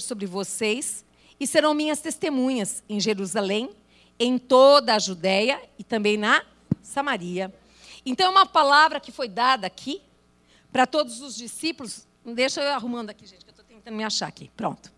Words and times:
sobre 0.00 0.26
vocês 0.26 1.04
e 1.38 1.46
serão 1.46 1.74
minhas 1.74 2.00
testemunhas 2.00 2.82
em 2.88 2.98
Jerusalém, 2.98 3.70
em 4.18 4.38
toda 4.38 4.94
a 4.94 4.98
Judéia 4.98 5.62
e 5.78 5.84
também 5.84 6.16
na 6.16 6.42
Samaria. 6.82 7.52
Então, 8.04 8.26
é 8.26 8.30
uma 8.30 8.46
palavra 8.46 8.98
que 8.98 9.12
foi 9.12 9.28
dada 9.28 9.66
aqui 9.66 10.00
para 10.72 10.86
todos 10.86 11.20
os 11.20 11.36
discípulos. 11.36 12.06
Deixa 12.24 12.62
eu 12.62 12.72
arrumando 12.72 13.10
aqui, 13.10 13.26
gente, 13.26 13.44
que 13.44 13.50
eu 13.50 13.52
estou 13.52 13.64
tentando 13.64 13.94
me 13.94 14.04
achar 14.04 14.26
aqui. 14.26 14.50
Pronto. 14.56 14.90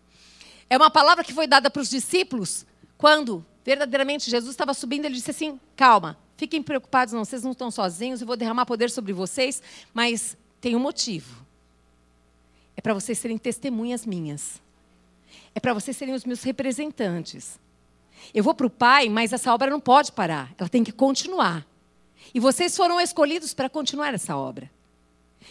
É 0.69 0.77
uma 0.77 0.89
palavra 0.89 1.23
que 1.23 1.33
foi 1.33 1.47
dada 1.47 1.69
para 1.69 1.81
os 1.81 1.89
discípulos 1.89 2.65
quando 2.97 3.45
verdadeiramente 3.65 4.29
Jesus 4.29 4.51
estava 4.51 4.73
subindo. 4.73 5.05
Ele 5.05 5.15
disse 5.15 5.31
assim: 5.31 5.59
Calma, 5.75 6.17
fiquem 6.37 6.63
preocupados, 6.63 7.13
não, 7.13 7.25
vocês 7.25 7.43
não 7.43 7.51
estão 7.51 7.69
sozinhos, 7.69 8.21
eu 8.21 8.27
vou 8.27 8.37
derramar 8.37 8.65
poder 8.65 8.89
sobre 8.89 9.11
vocês, 9.11 9.61
mas 9.93 10.37
tem 10.61 10.75
um 10.75 10.79
motivo. 10.79 11.45
É 12.77 12.81
para 12.81 12.93
vocês 12.93 13.17
serem 13.17 13.37
testemunhas 13.37 14.05
minhas. 14.05 14.61
É 15.53 15.59
para 15.59 15.73
vocês 15.73 15.95
serem 15.95 16.13
os 16.13 16.25
meus 16.25 16.43
representantes. 16.43 17.59
Eu 18.33 18.43
vou 18.43 18.53
para 18.53 18.67
o 18.67 18.69
Pai, 18.69 19.09
mas 19.09 19.33
essa 19.33 19.53
obra 19.53 19.69
não 19.69 19.79
pode 19.79 20.11
parar, 20.11 20.53
ela 20.57 20.69
tem 20.69 20.83
que 20.83 20.91
continuar. 20.91 21.65
E 22.33 22.39
vocês 22.39 22.75
foram 22.75 22.99
escolhidos 22.99 23.53
para 23.53 23.69
continuar 23.69 24.13
essa 24.13 24.37
obra. 24.37 24.69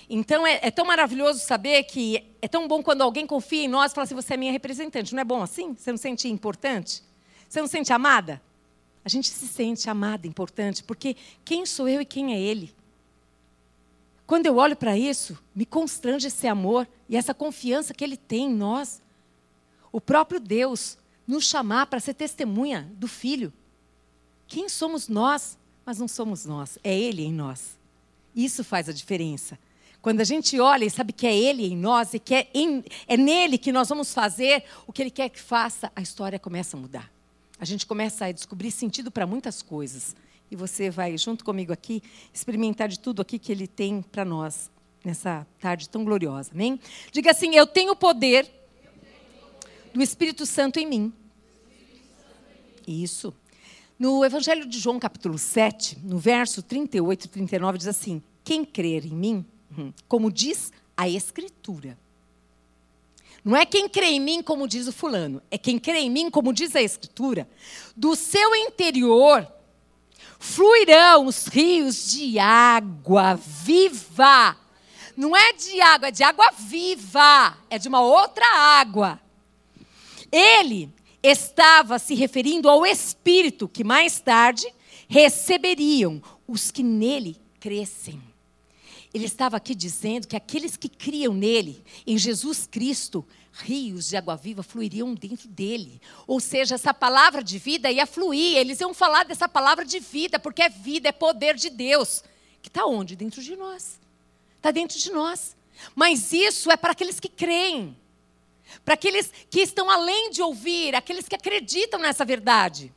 Então 0.08 0.46
é, 0.46 0.60
é, 0.62 0.70
tão 0.70 0.84
maravilhoso 0.84 1.40
saber 1.40 1.82
que 1.84 2.24
é 2.40 2.48
tão 2.48 2.68
bom 2.68 2.82
quando 2.82 3.02
alguém 3.02 3.26
confia 3.26 3.64
em 3.64 3.68
nós 3.68 3.90
e 3.90 3.94
fala 3.94 4.04
assim: 4.04 4.14
você 4.14 4.34
é 4.34 4.36
minha 4.36 4.52
representante. 4.52 5.14
Não 5.14 5.20
é 5.20 5.24
bom 5.24 5.42
assim? 5.42 5.74
Você 5.74 5.90
não 5.90 5.96
se 5.96 6.02
sente 6.02 6.28
importante? 6.28 7.02
Você 7.48 7.60
não 7.60 7.66
se 7.66 7.72
sente 7.72 7.92
amada? 7.92 8.40
A 9.04 9.08
gente 9.08 9.28
se 9.28 9.48
sente 9.48 9.88
amada, 9.88 10.26
importante, 10.26 10.84
porque 10.84 11.16
quem 11.44 11.64
sou 11.64 11.88
eu 11.88 12.00
e 12.00 12.04
quem 12.04 12.34
é 12.34 12.38
ele? 12.38 12.74
Quando 14.26 14.44
eu 14.44 14.56
olho 14.56 14.76
para 14.76 14.98
isso, 14.98 15.38
me 15.54 15.64
constrange 15.64 16.26
esse 16.26 16.46
amor 16.46 16.86
e 17.08 17.16
essa 17.16 17.32
confiança 17.32 17.94
que 17.94 18.04
ele 18.04 18.16
tem 18.16 18.44
em 18.44 18.54
nós. 18.54 19.00
O 19.92 20.00
próprio 20.00 20.40
Deus 20.40 20.98
nos 21.26 21.44
chamar 21.44 21.86
para 21.86 22.00
ser 22.00 22.14
testemunha 22.14 22.90
do 22.96 23.06
Filho. 23.06 23.52
Quem 24.46 24.68
somos 24.68 25.08
nós? 25.08 25.58
Mas 25.84 25.98
não 25.98 26.08
somos 26.08 26.44
nós, 26.44 26.78
é 26.82 26.96
Ele 26.96 27.22
em 27.22 27.32
nós. 27.32 27.78
Isso 28.34 28.62
faz 28.64 28.88
a 28.88 28.92
diferença. 28.92 29.58
Quando 30.00 30.20
a 30.20 30.24
gente 30.24 30.58
olha 30.60 30.84
e 30.84 30.90
sabe 30.90 31.12
que 31.12 31.26
é 31.26 31.36
Ele 31.36 31.66
em 31.66 31.76
nós 31.76 32.14
e 32.14 32.18
que 32.18 32.34
é, 32.34 32.48
em, 32.54 32.84
é 33.06 33.16
nele 33.16 33.58
que 33.58 33.72
nós 33.72 33.88
vamos 33.88 34.14
fazer 34.14 34.64
o 34.86 34.92
que 34.92 35.02
Ele 35.02 35.10
quer 35.10 35.28
que 35.28 35.40
faça, 35.40 35.90
a 35.94 36.00
história 36.00 36.38
começa 36.38 36.76
a 36.76 36.80
mudar. 36.80 37.10
A 37.58 37.64
gente 37.64 37.84
começa 37.84 38.26
a 38.26 38.32
descobrir 38.32 38.70
sentido 38.70 39.10
para 39.10 39.26
muitas 39.26 39.60
coisas. 39.60 40.14
E 40.50 40.56
você 40.56 40.88
vai, 40.88 41.18
junto 41.18 41.44
comigo 41.44 41.72
aqui, 41.72 42.02
experimentar 42.32 42.88
de 42.88 42.98
tudo 42.98 43.20
aqui 43.20 43.38
que 43.38 43.50
Ele 43.50 43.66
tem 43.66 44.00
para 44.00 44.24
nós 44.24 44.70
nessa 45.04 45.46
tarde 45.60 45.88
tão 45.88 46.04
gloriosa. 46.04 46.50
Amém? 46.54 46.80
Diga 47.12 47.32
assim: 47.32 47.54
Eu 47.54 47.66
tenho 47.66 47.94
poder 47.96 48.57
do 49.92 50.02
Espírito 50.02 50.46
Santo 50.46 50.78
em 50.78 50.86
mim. 50.86 51.12
Isso. 52.86 53.34
No 53.98 54.24
Evangelho 54.24 54.64
de 54.66 54.78
João, 54.78 54.98
capítulo 54.98 55.36
7, 55.36 55.98
no 56.04 56.18
verso 56.18 56.62
38 56.62 57.24
e 57.24 57.28
39, 57.28 57.78
diz 57.78 57.88
assim: 57.88 58.22
Quem 58.44 58.64
crer 58.64 59.04
em 59.04 59.14
mim, 59.14 59.44
hum, 59.76 59.92
como 60.06 60.30
diz 60.30 60.72
a 60.96 61.08
Escritura. 61.08 61.98
Não 63.44 63.56
é 63.56 63.64
quem 63.64 63.88
crê 63.88 64.06
em 64.06 64.20
mim, 64.20 64.42
como 64.42 64.68
diz 64.68 64.86
o 64.88 64.92
fulano, 64.92 65.40
é 65.50 65.56
quem 65.56 65.78
crê 65.78 66.00
em 66.00 66.10
mim, 66.10 66.30
como 66.30 66.52
diz 66.52 66.74
a 66.76 66.82
Escritura. 66.82 67.48
Do 67.96 68.14
seu 68.14 68.54
interior 68.54 69.46
fluirão 70.38 71.26
os 71.26 71.46
rios 71.46 72.12
de 72.12 72.38
água 72.38 73.34
viva. 73.34 74.56
Não 75.16 75.36
é 75.36 75.52
de 75.52 75.80
água, 75.80 76.08
é 76.08 76.10
de 76.12 76.22
água 76.22 76.50
viva. 76.56 77.56
É 77.68 77.78
de 77.78 77.88
uma 77.88 78.00
outra 78.00 78.46
água. 78.80 79.20
Ele 80.30 80.92
estava 81.22 81.98
se 81.98 82.14
referindo 82.14 82.68
ao 82.68 82.86
Espírito 82.86 83.68
que 83.68 83.84
mais 83.84 84.20
tarde 84.20 84.66
receberiam 85.08 86.22
os 86.46 86.70
que 86.70 86.82
nele 86.82 87.36
crescem. 87.58 88.22
Ele 89.12 89.24
estava 89.24 89.56
aqui 89.56 89.74
dizendo 89.74 90.28
que 90.28 90.36
aqueles 90.36 90.76
que 90.76 90.88
criam 90.88 91.32
nele, 91.32 91.82
em 92.06 92.18
Jesus 92.18 92.68
Cristo, 92.70 93.26
rios 93.52 94.08
de 94.08 94.16
água 94.16 94.36
viva 94.36 94.62
fluiriam 94.62 95.14
dentro 95.14 95.48
dele. 95.48 96.00
Ou 96.26 96.38
seja, 96.38 96.74
essa 96.74 96.92
palavra 96.92 97.42
de 97.42 97.58
vida 97.58 97.90
ia 97.90 98.06
fluir, 98.06 98.56
eles 98.56 98.80
iam 98.80 98.92
falar 98.92 99.24
dessa 99.24 99.48
palavra 99.48 99.84
de 99.84 99.98
vida, 99.98 100.38
porque 100.38 100.62
é 100.62 100.68
vida, 100.68 101.08
é 101.08 101.12
poder 101.12 101.56
de 101.56 101.70
Deus. 101.70 102.22
Que 102.60 102.68
está 102.68 102.84
onde? 102.84 103.16
Dentro 103.16 103.42
de 103.42 103.56
nós. 103.56 103.98
Está 104.56 104.70
dentro 104.70 104.98
de 104.98 105.10
nós. 105.10 105.56
Mas 105.94 106.32
isso 106.32 106.70
é 106.70 106.76
para 106.76 106.92
aqueles 106.92 107.18
que 107.18 107.28
creem 107.28 107.96
para 108.84 108.94
aqueles 108.94 109.32
que 109.50 109.60
estão 109.60 109.90
além 109.90 110.30
de 110.30 110.42
ouvir, 110.42 110.94
aqueles 110.94 111.28
que 111.28 111.36
acreditam 111.36 112.00
nessa 112.00 112.24
verdade. 112.24 112.92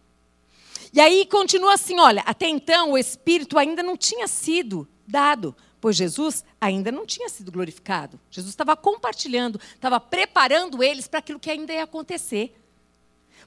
E 0.93 0.99
aí 0.99 1.25
continua 1.25 1.73
assim: 1.73 1.99
olha, 1.99 2.21
até 2.25 2.47
então 2.47 2.91
o 2.91 2.97
Espírito 2.97 3.57
ainda 3.57 3.81
não 3.81 3.95
tinha 3.95 4.27
sido 4.27 4.87
dado, 5.07 5.55
pois 5.79 5.95
Jesus 5.95 6.43
ainda 6.59 6.91
não 6.91 7.05
tinha 7.05 7.29
sido 7.29 7.51
glorificado. 7.51 8.19
Jesus 8.29 8.53
estava 8.53 8.75
compartilhando, 8.75 9.59
estava 9.73 9.99
preparando 9.99 10.83
eles 10.83 11.07
para 11.07 11.19
aquilo 11.19 11.39
que 11.39 11.49
ainda 11.49 11.73
ia 11.73 11.83
acontecer. 11.83 12.55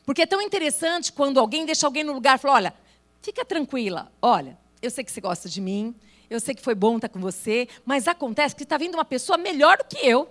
Porque 0.04 0.22
é 0.22 0.26
tão 0.26 0.40
interessante 0.40 1.12
quando 1.12 1.38
alguém 1.38 1.64
deixa 1.64 1.86
alguém 1.86 2.04
no 2.04 2.12
lugar 2.12 2.36
e 2.36 2.40
fala: 2.40 2.54
olha, 2.54 2.74
fica 3.22 3.44
tranquila, 3.44 4.12
olha, 4.20 4.58
eu 4.82 4.90
sei 4.90 5.04
que 5.04 5.12
você 5.12 5.20
gosta 5.20 5.48
de 5.48 5.60
mim, 5.60 5.94
eu 6.28 6.40
sei 6.40 6.54
que 6.54 6.62
foi 6.62 6.74
bom 6.74 6.96
estar 6.96 7.08
com 7.08 7.20
você, 7.20 7.68
mas 7.84 8.08
acontece 8.08 8.56
que 8.56 8.64
está 8.64 8.76
vindo 8.76 8.94
uma 8.94 9.04
pessoa 9.04 9.38
melhor 9.38 9.78
do 9.78 9.84
que 9.84 10.04
eu. 10.06 10.28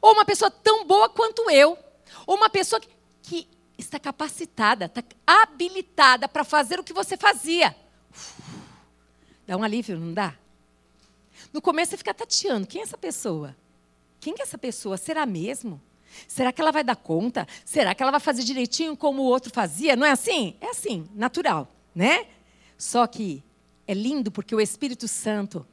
Ou 0.00 0.12
uma 0.12 0.24
pessoa 0.24 0.50
tão 0.50 0.86
boa 0.86 1.08
quanto 1.08 1.50
eu. 1.50 1.76
Ou 2.26 2.36
uma 2.36 2.50
pessoa 2.50 2.80
que, 2.80 3.48
está 3.78 3.98
capacitada, 3.98 4.84
está 4.84 5.02
habilitada 5.26 6.28
para 6.28 6.44
fazer 6.44 6.78
o 6.78 6.84
que 6.84 6.92
você 6.92 7.16
fazia. 7.16 7.74
dá 9.46 9.56
um 9.56 9.62
alívio, 9.62 9.98
não 9.98 10.12
dá? 10.12 10.34
No 11.52 11.62
começo 11.62 11.90
você 11.90 11.96
fica 11.96 12.14
tateando. 12.14 12.66
Quem 12.66 12.82
é 12.82 12.84
essa 12.84 12.98
pessoa? 12.98 13.56
Quem 14.20 14.34
é 14.38 14.42
essa 14.42 14.58
pessoa? 14.58 14.96
Será 14.96 15.24
mesmo? 15.24 15.80
Será 16.28 16.52
que 16.52 16.60
ela 16.60 16.70
vai 16.70 16.84
dar 16.84 16.96
conta? 16.96 17.46
Será 17.64 17.94
que 17.94 18.02
ela 18.02 18.12
vai 18.12 18.20
fazer 18.20 18.42
direitinho 18.42 18.96
como 18.96 19.22
o 19.22 19.26
outro 19.26 19.52
fazia? 19.52 19.96
Não 19.96 20.06
é 20.06 20.10
assim? 20.10 20.56
É 20.60 20.68
assim, 20.70 21.08
natural, 21.14 21.72
né? 21.94 22.26
Só 22.76 23.06
que 23.06 23.42
é 23.86 23.94
lindo 23.94 24.30
porque 24.30 24.54
o 24.54 24.60
Espírito 24.60 25.08
Santo, 25.08 25.66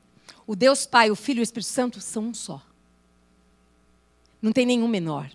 o 0.46 0.56
Deus 0.56 0.86
Pai, 0.86 1.12
o 1.12 1.16
Filho 1.16 1.40
e 1.40 1.42
o 1.42 1.44
Espírito 1.44 1.70
Santo 1.70 2.00
são 2.00 2.26
um 2.26 2.34
só. 2.34 2.62
Não 4.42 4.52
tem 4.52 4.66
nenhum 4.66 4.88
menor. 4.88 5.30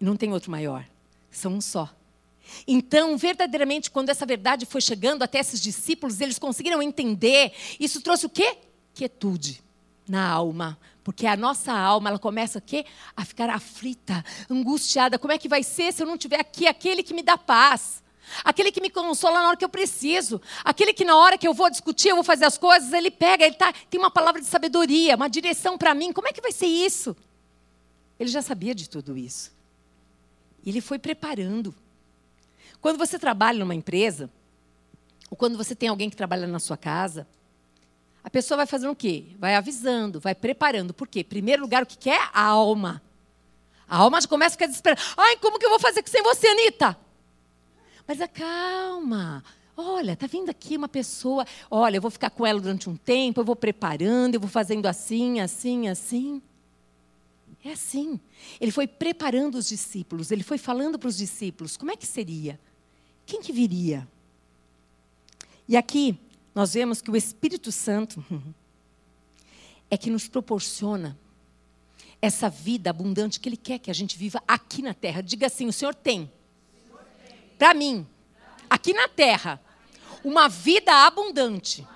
Não 0.00 0.16
tem 0.16 0.32
outro 0.32 0.50
maior. 0.50 0.84
São 1.30 1.54
um 1.54 1.60
só. 1.60 1.90
Então, 2.66 3.16
verdadeiramente, 3.16 3.90
quando 3.90 4.08
essa 4.08 4.24
verdade 4.24 4.66
foi 4.66 4.80
chegando 4.80 5.22
até 5.22 5.38
esses 5.38 5.60
discípulos, 5.60 6.20
eles 6.20 6.38
conseguiram 6.38 6.82
entender. 6.82 7.52
Isso 7.78 8.00
trouxe 8.00 8.26
o 8.26 8.30
quê? 8.30 8.56
Quietude 8.94 9.62
na 10.08 10.28
alma. 10.28 10.78
Porque 11.04 11.26
a 11.26 11.36
nossa 11.36 11.72
alma, 11.72 12.10
ela 12.10 12.18
começa 12.18 12.60
quê? 12.60 12.84
a 13.16 13.24
ficar 13.24 13.48
aflita, 13.50 14.24
angustiada. 14.50 15.18
Como 15.18 15.32
é 15.32 15.38
que 15.38 15.48
vai 15.48 15.62
ser 15.62 15.92
se 15.92 16.02
eu 16.02 16.06
não 16.06 16.18
tiver 16.18 16.40
aqui 16.40 16.66
aquele 16.66 17.02
que 17.02 17.14
me 17.14 17.22
dá 17.22 17.38
paz? 17.38 18.02
Aquele 18.44 18.70
que 18.70 18.80
me 18.80 18.90
consola 18.90 19.40
na 19.40 19.48
hora 19.48 19.56
que 19.56 19.64
eu 19.64 19.70
preciso. 19.70 20.40
Aquele 20.62 20.92
que 20.92 21.04
na 21.04 21.16
hora 21.16 21.38
que 21.38 21.48
eu 21.48 21.54
vou 21.54 21.70
discutir, 21.70 22.08
eu 22.10 22.16
vou 22.16 22.24
fazer 22.24 22.44
as 22.44 22.58
coisas, 22.58 22.92
ele 22.92 23.10
pega, 23.10 23.44
ele 23.44 23.54
tá, 23.54 23.72
tem 23.88 23.98
uma 23.98 24.10
palavra 24.10 24.40
de 24.40 24.46
sabedoria, 24.46 25.16
uma 25.16 25.28
direção 25.28 25.78
para 25.78 25.94
mim. 25.94 26.12
Como 26.12 26.28
é 26.28 26.32
que 26.32 26.42
vai 26.42 26.52
ser 26.52 26.66
isso? 26.66 27.16
Ele 28.18 28.28
já 28.28 28.42
sabia 28.42 28.74
de 28.74 28.88
tudo 28.88 29.16
isso. 29.16 29.52
Ele 30.64 30.80
foi 30.80 30.98
preparando. 30.98 31.74
Quando 32.80 32.98
você 32.98 33.18
trabalha 33.18 33.58
numa 33.58 33.74
empresa, 33.74 34.30
ou 35.30 35.36
quando 35.36 35.56
você 35.56 35.74
tem 35.74 35.88
alguém 35.88 36.10
que 36.10 36.16
trabalha 36.16 36.46
na 36.46 36.58
sua 36.58 36.76
casa, 36.76 37.26
a 38.22 38.30
pessoa 38.30 38.56
vai 38.56 38.66
fazendo 38.66 38.90
o 38.90 38.96
quê? 38.96 39.26
Vai 39.38 39.54
avisando, 39.54 40.20
vai 40.20 40.34
preparando. 40.34 40.92
Por 40.92 41.08
quê? 41.08 41.24
Primeiro 41.24 41.62
lugar, 41.62 41.82
o 41.82 41.86
que 41.86 41.96
quer? 41.96 42.28
A 42.32 42.42
alma. 42.42 43.02
A 43.88 43.96
alma 43.96 44.20
já 44.20 44.28
começa 44.28 44.54
a 44.54 44.56
ficar 44.56 44.66
desesperada. 44.66 45.00
Ai, 45.16 45.36
como 45.38 45.58
que 45.58 45.64
eu 45.64 45.70
vou 45.70 45.78
fazer 45.78 46.02
sem 46.06 46.22
você, 46.22 46.46
Anitta? 46.48 46.98
Mas 48.06 48.20
acalma. 48.20 49.42
Olha, 49.76 50.16
tá 50.16 50.26
vindo 50.26 50.50
aqui 50.50 50.76
uma 50.76 50.88
pessoa. 50.88 51.46
Olha, 51.70 51.96
eu 51.96 52.02
vou 52.02 52.10
ficar 52.10 52.30
com 52.30 52.44
ela 52.44 52.60
durante 52.60 52.90
um 52.90 52.96
tempo, 52.96 53.40
eu 53.40 53.44
vou 53.44 53.56
preparando, 53.56 54.34
eu 54.34 54.40
vou 54.40 54.50
fazendo 54.50 54.86
assim, 54.86 55.40
assim, 55.40 55.88
assim. 55.88 56.42
É 57.64 57.72
assim. 57.72 58.20
Ele 58.60 58.70
foi 58.70 58.86
preparando 58.86 59.56
os 59.56 59.68
discípulos, 59.68 60.30
ele 60.30 60.42
foi 60.42 60.58
falando 60.58 60.98
para 60.98 61.08
os 61.08 61.16
discípulos 61.16 61.76
como 61.76 61.90
é 61.90 61.96
que 61.96 62.06
seria, 62.06 62.58
quem 63.26 63.42
que 63.42 63.52
viria. 63.52 64.06
E 65.66 65.76
aqui 65.76 66.18
nós 66.54 66.74
vemos 66.74 67.02
que 67.02 67.10
o 67.10 67.16
Espírito 67.16 67.70
Santo 67.70 68.24
é 69.90 69.96
que 69.96 70.10
nos 70.10 70.28
proporciona 70.28 71.18
essa 72.20 72.48
vida 72.48 72.90
abundante 72.90 73.38
que 73.38 73.48
Ele 73.48 73.56
quer 73.56 73.78
que 73.78 73.90
a 73.90 73.94
gente 73.94 74.16
viva 74.18 74.42
aqui 74.46 74.82
na 74.82 74.94
terra. 74.94 75.22
Diga 75.22 75.46
assim: 75.46 75.66
o 75.66 75.72
Senhor 75.72 75.94
tem, 75.94 76.30
para 77.58 77.74
mim, 77.74 78.06
aqui 78.68 78.92
na 78.92 79.08
terra, 79.08 79.60
uma 80.24 80.48
vida 80.48 81.06
abundante. 81.06 81.86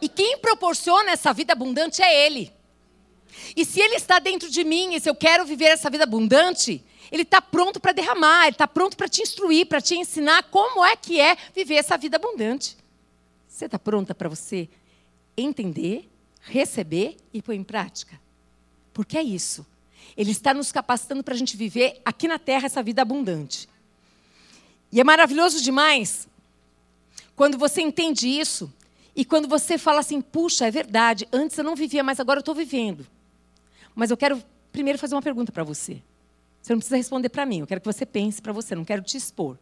E 0.00 0.08
quem 0.08 0.38
proporciona 0.38 1.12
essa 1.12 1.32
vida 1.32 1.52
abundante 1.52 2.02
é 2.02 2.26
Ele. 2.26 2.52
E 3.56 3.64
se 3.64 3.80
Ele 3.80 3.94
está 3.94 4.18
dentro 4.18 4.50
de 4.50 4.64
mim, 4.64 4.94
e 4.94 5.00
se 5.00 5.08
eu 5.08 5.14
quero 5.14 5.44
viver 5.44 5.66
essa 5.66 5.90
vida 5.90 6.04
abundante, 6.04 6.84
Ele 7.10 7.22
está 7.22 7.40
pronto 7.40 7.80
para 7.80 7.92
derramar, 7.92 8.44
Ele 8.44 8.54
está 8.54 8.68
pronto 8.68 8.96
para 8.96 9.08
te 9.08 9.22
instruir, 9.22 9.66
para 9.66 9.80
te 9.80 9.94
ensinar 9.94 10.44
como 10.44 10.84
é 10.84 10.96
que 10.96 11.20
é 11.20 11.36
viver 11.54 11.74
essa 11.74 11.96
vida 11.96 12.16
abundante. 12.16 12.76
Você 13.48 13.66
está 13.66 13.78
pronta 13.78 14.14
para 14.14 14.28
você 14.28 14.68
entender, 15.36 16.08
receber 16.42 17.16
e 17.32 17.42
pôr 17.42 17.54
em 17.54 17.64
prática? 17.64 18.20
Porque 18.92 19.16
é 19.16 19.22
isso. 19.22 19.66
Ele 20.16 20.30
está 20.30 20.52
nos 20.52 20.70
capacitando 20.72 21.22
para 21.22 21.34
a 21.34 21.36
gente 21.36 21.56
viver 21.56 22.00
aqui 22.04 22.28
na 22.28 22.38
terra 22.38 22.66
essa 22.66 22.82
vida 22.82 23.02
abundante. 23.02 23.68
E 24.90 25.00
é 25.00 25.04
maravilhoso 25.04 25.62
demais 25.62 26.28
quando 27.34 27.56
você 27.56 27.80
entende 27.80 28.28
isso 28.28 28.72
e 29.16 29.24
quando 29.24 29.48
você 29.48 29.78
fala 29.78 30.00
assim: 30.00 30.20
puxa, 30.20 30.66
é 30.66 30.70
verdade, 30.70 31.26
antes 31.32 31.56
eu 31.56 31.64
não 31.64 31.74
vivia, 31.74 32.02
mas 32.02 32.20
agora 32.20 32.38
eu 32.38 32.42
estou 32.42 32.54
vivendo. 32.54 33.06
Mas 33.94 34.10
eu 34.10 34.16
quero 34.16 34.42
primeiro 34.70 34.98
fazer 34.98 35.14
uma 35.14 35.22
pergunta 35.22 35.52
para 35.52 35.64
você. 35.64 36.02
Você 36.60 36.72
não 36.72 36.78
precisa 36.78 36.96
responder 36.96 37.28
para 37.28 37.44
mim, 37.44 37.60
eu 37.60 37.66
quero 37.66 37.80
que 37.80 37.86
você 37.86 38.06
pense 38.06 38.40
para 38.40 38.52
você, 38.52 38.74
não 38.74 38.84
quero 38.84 39.02
te 39.02 39.16
expor. 39.16 39.58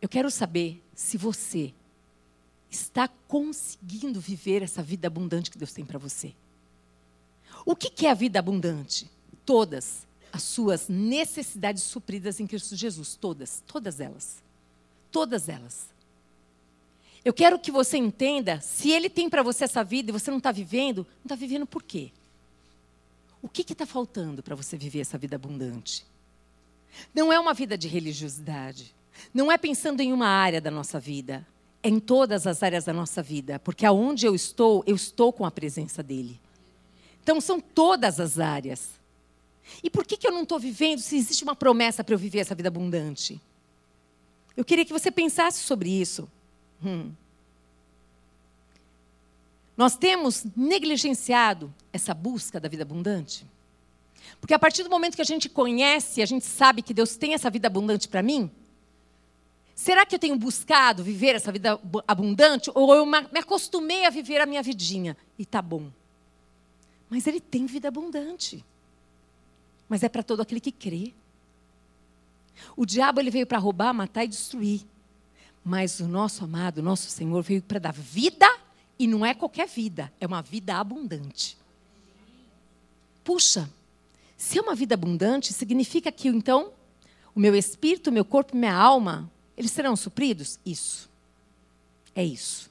Eu 0.00 0.08
quero 0.08 0.30
saber 0.30 0.82
se 0.94 1.16
você 1.16 1.72
está 2.70 3.08
conseguindo 3.28 4.20
viver 4.20 4.62
essa 4.62 4.82
vida 4.82 5.06
abundante 5.06 5.50
que 5.50 5.58
Deus 5.58 5.72
tem 5.72 5.84
para 5.84 5.98
você. 5.98 6.34
O 7.64 7.76
que 7.76 8.06
é 8.06 8.10
a 8.10 8.14
vida 8.14 8.38
abundante? 8.38 9.10
Todas 9.44 10.06
as 10.32 10.42
suas 10.42 10.88
necessidades 10.88 11.82
supridas 11.82 12.40
em 12.40 12.46
Cristo 12.46 12.74
Jesus, 12.74 13.16
todas, 13.16 13.62
todas 13.66 14.00
elas. 14.00 14.42
Todas 15.10 15.48
elas. 15.48 15.88
Eu 17.24 17.32
quero 17.32 17.58
que 17.58 17.70
você 17.70 17.96
entenda, 17.96 18.60
se 18.60 18.90
Ele 18.90 19.08
tem 19.08 19.30
para 19.30 19.42
você 19.42 19.64
essa 19.64 19.82
vida 19.82 20.10
e 20.10 20.12
você 20.12 20.30
não 20.30 20.38
está 20.38 20.52
vivendo, 20.52 21.06
não 21.18 21.24
está 21.24 21.34
vivendo 21.36 21.64
por 21.64 21.82
quê? 21.82 22.10
O 23.44 23.48
que 23.50 23.60
está 23.60 23.84
faltando 23.84 24.42
para 24.42 24.56
você 24.56 24.74
viver 24.74 25.00
essa 25.00 25.18
vida 25.18 25.36
abundante? 25.36 26.06
Não 27.12 27.30
é 27.30 27.38
uma 27.38 27.52
vida 27.52 27.76
de 27.76 27.86
religiosidade. 27.86 28.94
Não 29.34 29.52
é 29.52 29.58
pensando 29.58 30.00
em 30.00 30.14
uma 30.14 30.26
área 30.26 30.62
da 30.62 30.70
nossa 30.70 30.98
vida. 30.98 31.46
É 31.82 31.90
em 31.90 32.00
todas 32.00 32.46
as 32.46 32.62
áreas 32.62 32.86
da 32.86 32.92
nossa 32.94 33.22
vida. 33.22 33.58
Porque 33.58 33.84
aonde 33.84 34.24
eu 34.24 34.34
estou, 34.34 34.82
eu 34.86 34.96
estou 34.96 35.30
com 35.30 35.44
a 35.44 35.50
presença 35.50 36.02
dEle. 36.02 36.40
Então, 37.22 37.38
são 37.38 37.60
todas 37.60 38.18
as 38.18 38.38
áreas. 38.38 38.92
E 39.82 39.90
por 39.90 40.06
que, 40.06 40.16
que 40.16 40.26
eu 40.26 40.32
não 40.32 40.44
estou 40.44 40.58
vivendo 40.58 41.00
se 41.00 41.14
existe 41.14 41.44
uma 41.44 41.54
promessa 41.54 42.02
para 42.02 42.14
eu 42.14 42.18
viver 42.18 42.38
essa 42.38 42.54
vida 42.54 42.68
abundante? 42.68 43.38
Eu 44.56 44.64
queria 44.64 44.86
que 44.86 44.92
você 44.92 45.10
pensasse 45.10 45.58
sobre 45.60 45.90
isso. 45.90 46.26
Hum. 46.82 47.12
Nós 49.76 49.96
temos 49.96 50.44
negligenciado 50.56 51.72
essa 51.92 52.14
busca 52.14 52.60
da 52.60 52.68
vida 52.68 52.82
abundante? 52.82 53.46
Porque 54.40 54.54
a 54.54 54.58
partir 54.58 54.82
do 54.82 54.90
momento 54.90 55.16
que 55.16 55.22
a 55.22 55.26
gente 55.26 55.48
conhece, 55.48 56.22
a 56.22 56.26
gente 56.26 56.44
sabe 56.44 56.82
que 56.82 56.94
Deus 56.94 57.16
tem 57.16 57.34
essa 57.34 57.50
vida 57.50 57.66
abundante 57.66 58.08
para 58.08 58.22
mim, 58.22 58.50
será 59.74 60.06
que 60.06 60.14
eu 60.14 60.18
tenho 60.18 60.36
buscado 60.36 61.02
viver 61.02 61.34
essa 61.34 61.50
vida 61.50 61.80
abundante 62.06 62.70
ou 62.74 62.94
eu 62.94 63.04
me 63.04 63.38
acostumei 63.38 64.06
a 64.06 64.10
viver 64.10 64.40
a 64.40 64.46
minha 64.46 64.62
vidinha 64.62 65.16
e 65.38 65.44
tá 65.44 65.60
bom? 65.60 65.90
Mas 67.10 67.26
ele 67.26 67.40
tem 67.40 67.66
vida 67.66 67.88
abundante. 67.88 68.64
Mas 69.88 70.02
é 70.02 70.08
para 70.08 70.22
todo 70.22 70.40
aquele 70.40 70.60
que 70.60 70.72
crê. 70.72 71.12
O 72.76 72.86
diabo 72.86 73.20
ele 73.20 73.30
veio 73.30 73.46
para 73.46 73.58
roubar, 73.58 73.92
matar 73.92 74.24
e 74.24 74.28
destruir. 74.28 74.82
Mas 75.64 76.00
o 76.00 76.08
nosso 76.08 76.44
amado, 76.44 76.78
o 76.78 76.82
nosso 76.82 77.08
Senhor 77.10 77.42
veio 77.42 77.62
para 77.62 77.78
dar 77.78 77.92
vida 77.92 78.46
e 78.98 79.06
não 79.06 79.24
é 79.24 79.34
qualquer 79.34 79.66
vida, 79.66 80.12
é 80.20 80.26
uma 80.26 80.42
vida 80.42 80.76
abundante. 80.76 81.56
Puxa, 83.22 83.68
se 84.36 84.58
é 84.58 84.62
uma 84.62 84.74
vida 84.74 84.94
abundante, 84.94 85.52
significa 85.52 86.12
que 86.12 86.28
então 86.28 86.72
o 87.34 87.40
meu 87.40 87.56
espírito, 87.56 88.10
o 88.10 88.12
meu 88.12 88.24
corpo 88.24 88.54
e 88.54 88.58
minha 88.58 88.74
alma, 88.74 89.30
eles 89.56 89.70
serão 89.70 89.96
supridos? 89.96 90.58
Isso. 90.64 91.10
É 92.14 92.24
isso. 92.24 92.70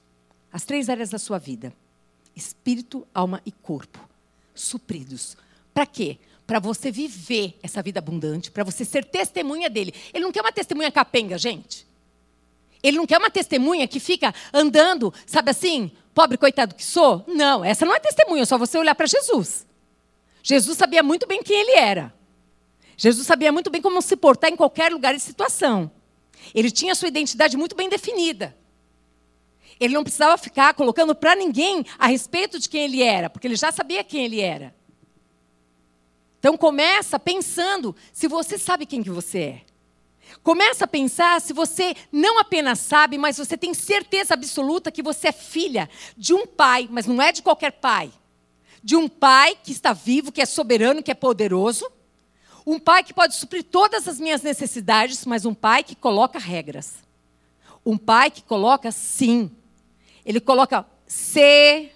As 0.52 0.64
três 0.64 0.90
áreas 0.90 1.10
da 1.10 1.18
sua 1.18 1.38
vida: 1.38 1.74
espírito, 2.36 3.06
alma 3.14 3.42
e 3.46 3.52
corpo. 3.52 4.00
Supridos. 4.54 5.36
Para 5.74 5.86
quê? 5.86 6.18
Para 6.46 6.60
você 6.60 6.92
viver 6.92 7.58
essa 7.64 7.82
vida 7.82 8.00
abundante, 8.00 8.52
para 8.52 8.64
você 8.64 8.86
ser 8.86 9.04
testemunha 9.06 9.70
dele. 9.70 9.94
Ele 10.14 10.24
não 10.24 10.32
quer 10.32 10.42
uma 10.42 10.52
testemunha 10.52 10.92
capenga, 10.92 11.38
gente. 11.38 11.88
Ele 12.84 12.98
não 12.98 13.08
quer 13.08 13.18
uma 13.18 13.32
testemunha 13.32 13.88
que 13.88 14.00
fica 14.00 14.36
andando, 14.54 15.14
sabe 15.26 15.50
assim, 15.50 15.90
pobre 16.14 16.38
coitado 16.38 16.76
que 16.76 16.84
sou? 16.84 17.24
Não, 17.26 17.64
essa 17.64 17.86
não 17.86 17.96
é 17.96 18.00
testemunha, 18.00 18.44
é 18.44 18.46
só 18.46 18.58
você 18.58 18.78
olhar 18.78 18.94
para 18.94 19.08
Jesus. 19.08 19.66
Jesus 20.44 20.78
sabia 20.78 21.02
muito 21.02 21.26
bem 21.26 21.42
quem 21.42 21.58
ele 21.62 21.72
era. 21.72 22.14
Jesus 22.98 23.26
sabia 23.26 23.52
muito 23.52 23.70
bem 23.70 23.82
como 23.82 24.02
se 24.02 24.18
portar 24.18 24.52
em 24.52 24.56
qualquer 24.58 24.92
lugar 24.92 25.16
e 25.16 25.20
situação. 25.20 25.90
Ele 26.54 26.70
tinha 26.70 26.94
sua 26.94 27.08
identidade 27.08 27.56
muito 27.56 27.76
bem 27.76 27.88
definida. 27.88 28.56
Ele 29.80 29.94
não 29.94 30.04
precisava 30.04 30.38
ficar 30.38 30.74
colocando 30.74 31.16
para 31.16 31.36
ninguém 31.36 31.86
a 31.98 32.08
respeito 32.08 32.60
de 32.60 32.68
quem 32.68 32.84
ele 32.84 33.02
era, 33.02 33.30
porque 33.30 33.48
ele 33.48 33.56
já 33.56 33.72
sabia 33.72 34.04
quem 34.04 34.26
ele 34.26 34.42
era. 34.42 34.76
Então 36.38 36.58
começa 36.58 37.18
pensando 37.18 37.96
se 38.12 38.28
você 38.28 38.58
sabe 38.58 38.86
quem 38.86 39.02
que 39.02 39.10
você 39.10 39.40
é. 39.40 39.62
Começa 40.42 40.86
a 40.86 40.88
pensar 40.88 41.40
se 41.40 41.54
você 41.54 41.96
não 42.12 42.40
apenas 42.40 42.80
sabe, 42.80 43.18
mas 43.18 43.38
você 43.38 43.58
tem 43.58 43.74
certeza 43.74 44.34
absoluta 44.34 44.92
que 44.92 45.02
você 45.02 45.30
é 45.30 45.32
filha 45.32 45.90
de 46.18 46.34
um 46.34 46.46
pai, 46.46 46.88
mas 46.92 47.06
não 47.06 47.22
é 47.22 47.32
de 47.32 47.42
qualquer 47.42 47.72
pai. 47.72 48.12
De 48.84 48.96
um 48.96 49.08
pai 49.08 49.58
que 49.64 49.72
está 49.72 49.94
vivo, 49.94 50.32
que 50.32 50.42
é 50.42 50.46
soberano, 50.46 51.02
que 51.02 51.12
é 51.12 51.14
poderoso. 51.16 51.90
Um 52.66 52.80
pai 52.80 53.04
que 53.04 53.14
pode 53.14 53.36
suprir 53.36 53.64
todas 53.64 54.08
as 54.08 54.20
minhas 54.20 54.42
necessidades, 54.42 55.26
mas 55.26 55.46
um 55.46 55.54
pai 55.54 55.84
que 55.84 55.96
coloca 55.96 56.40
regras. 56.40 56.96
Um 57.86 57.98
pai 57.98 58.30
que 58.30 58.42
coloca 58.42 58.92
sim. 58.92 59.52
Ele 60.26 60.40
coloca 60.40 60.86
ser, 61.06 61.94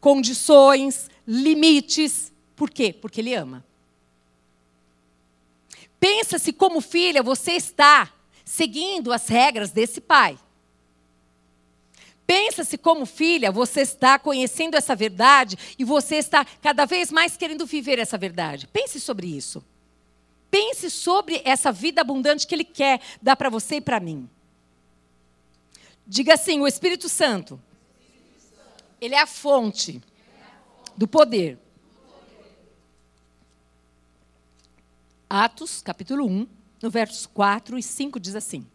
condições, 0.00 1.08
limites. 1.26 2.32
Por 2.56 2.70
quê? 2.70 2.92
Porque 2.92 3.20
ele 3.20 3.34
ama. 3.34 3.64
Pensa 6.00 6.38
se, 6.38 6.50
como 6.50 6.80
filha, 6.80 7.22
você 7.22 7.52
está 7.52 8.10
seguindo 8.42 9.12
as 9.12 9.28
regras 9.28 9.70
desse 9.70 10.00
pai. 10.00 10.38
Pensa 12.26 12.64
se, 12.64 12.78
como 12.78 13.04
filha, 13.04 13.52
você 13.52 13.82
está 13.82 14.18
conhecendo 14.18 14.76
essa 14.76 14.96
verdade 14.96 15.58
e 15.78 15.84
você 15.84 16.16
está 16.16 16.44
cada 16.62 16.86
vez 16.86 17.12
mais 17.12 17.36
querendo 17.36 17.66
viver 17.66 17.98
essa 17.98 18.16
verdade. 18.16 18.66
Pense 18.66 18.98
sobre 18.98 19.26
isso. 19.26 19.62
Pense 20.50 20.90
sobre 20.90 21.42
essa 21.44 21.70
vida 21.70 22.00
abundante 22.00 22.46
que 22.46 22.54
Ele 22.54 22.64
quer 22.64 23.00
dar 23.20 23.36
para 23.36 23.50
você 23.50 23.76
e 23.76 23.80
para 23.80 24.00
mim. 24.00 24.28
Diga 26.06 26.34
assim: 26.34 26.60
o 26.60 26.66
Espírito 26.66 27.08
Santo, 27.08 27.60
Ele 29.00 29.14
é 29.14 29.20
a 29.20 29.26
fonte 29.26 30.00
do 30.96 31.06
poder 31.06 31.58
Atos, 35.32 35.80
capítulo 35.80 36.26
1, 36.26 36.44
no 36.82 36.90
versos 36.90 37.24
4 37.24 37.78
e 37.78 37.82
5, 37.84 38.18
diz 38.18 38.34
assim: 38.34 38.66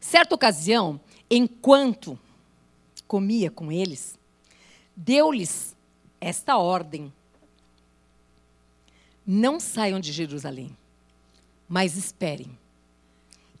Certa 0.00 0.34
ocasião, 0.34 0.98
enquanto 1.30 2.18
comia 3.06 3.50
com 3.50 3.70
eles, 3.70 4.18
deu-lhes 4.96 5.76
esta 6.18 6.56
ordem: 6.56 7.12
Não 9.26 9.60
saiam 9.60 10.00
de 10.00 10.10
Jerusalém, 10.12 10.74
mas 11.68 11.94
esperem. 11.94 12.58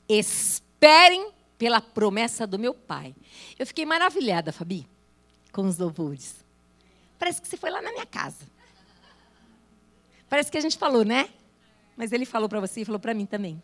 Esperem 0.08 1.32
pela 1.58 1.82
promessa 1.82 2.46
do 2.46 2.58
meu 2.58 2.72
Pai. 2.72 3.14
Eu 3.58 3.66
fiquei 3.66 3.84
maravilhada, 3.84 4.52
Fabi, 4.52 4.88
com 5.52 5.66
os 5.68 5.76
louvores. 5.76 6.36
Parece 7.18 7.42
que 7.42 7.46
você 7.46 7.58
foi 7.58 7.68
lá 7.68 7.82
na 7.82 7.92
minha 7.92 8.06
casa. 8.06 8.48
Parece 10.30 10.50
que 10.50 10.56
a 10.56 10.62
gente 10.62 10.78
falou, 10.78 11.04
né? 11.04 11.28
Mas 12.00 12.12
ele 12.12 12.24
falou 12.24 12.48
para 12.48 12.60
você 12.60 12.80
e 12.80 12.84
falou 12.86 12.98
para 12.98 13.12
mim 13.12 13.26
também. 13.26 13.62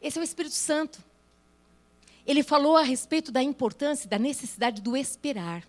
Esse 0.00 0.20
é 0.20 0.20
o 0.20 0.24
Espírito 0.24 0.54
Santo. 0.54 1.02
Ele 2.24 2.44
falou 2.44 2.76
a 2.76 2.82
respeito 2.84 3.32
da 3.32 3.42
importância 3.42 4.08
da 4.08 4.20
necessidade 4.20 4.80
do 4.80 4.96
esperar. 4.96 5.64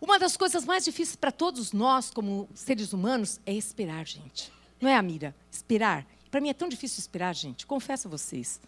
Uma 0.00 0.18
das 0.18 0.34
coisas 0.34 0.64
mais 0.64 0.86
difíceis 0.86 1.16
para 1.16 1.30
todos 1.30 1.70
nós, 1.70 2.10
como 2.10 2.48
seres 2.54 2.94
humanos, 2.94 3.38
é 3.44 3.52
esperar, 3.52 4.06
gente. 4.06 4.50
Não 4.80 4.88
é, 4.88 4.96
Amira? 4.96 5.36
Esperar. 5.52 6.06
Para 6.30 6.40
mim 6.40 6.48
é 6.48 6.54
tão 6.54 6.66
difícil 6.70 6.98
esperar, 6.98 7.34
gente. 7.34 7.66
Confesso 7.66 8.08
a 8.08 8.10
vocês. 8.10 8.58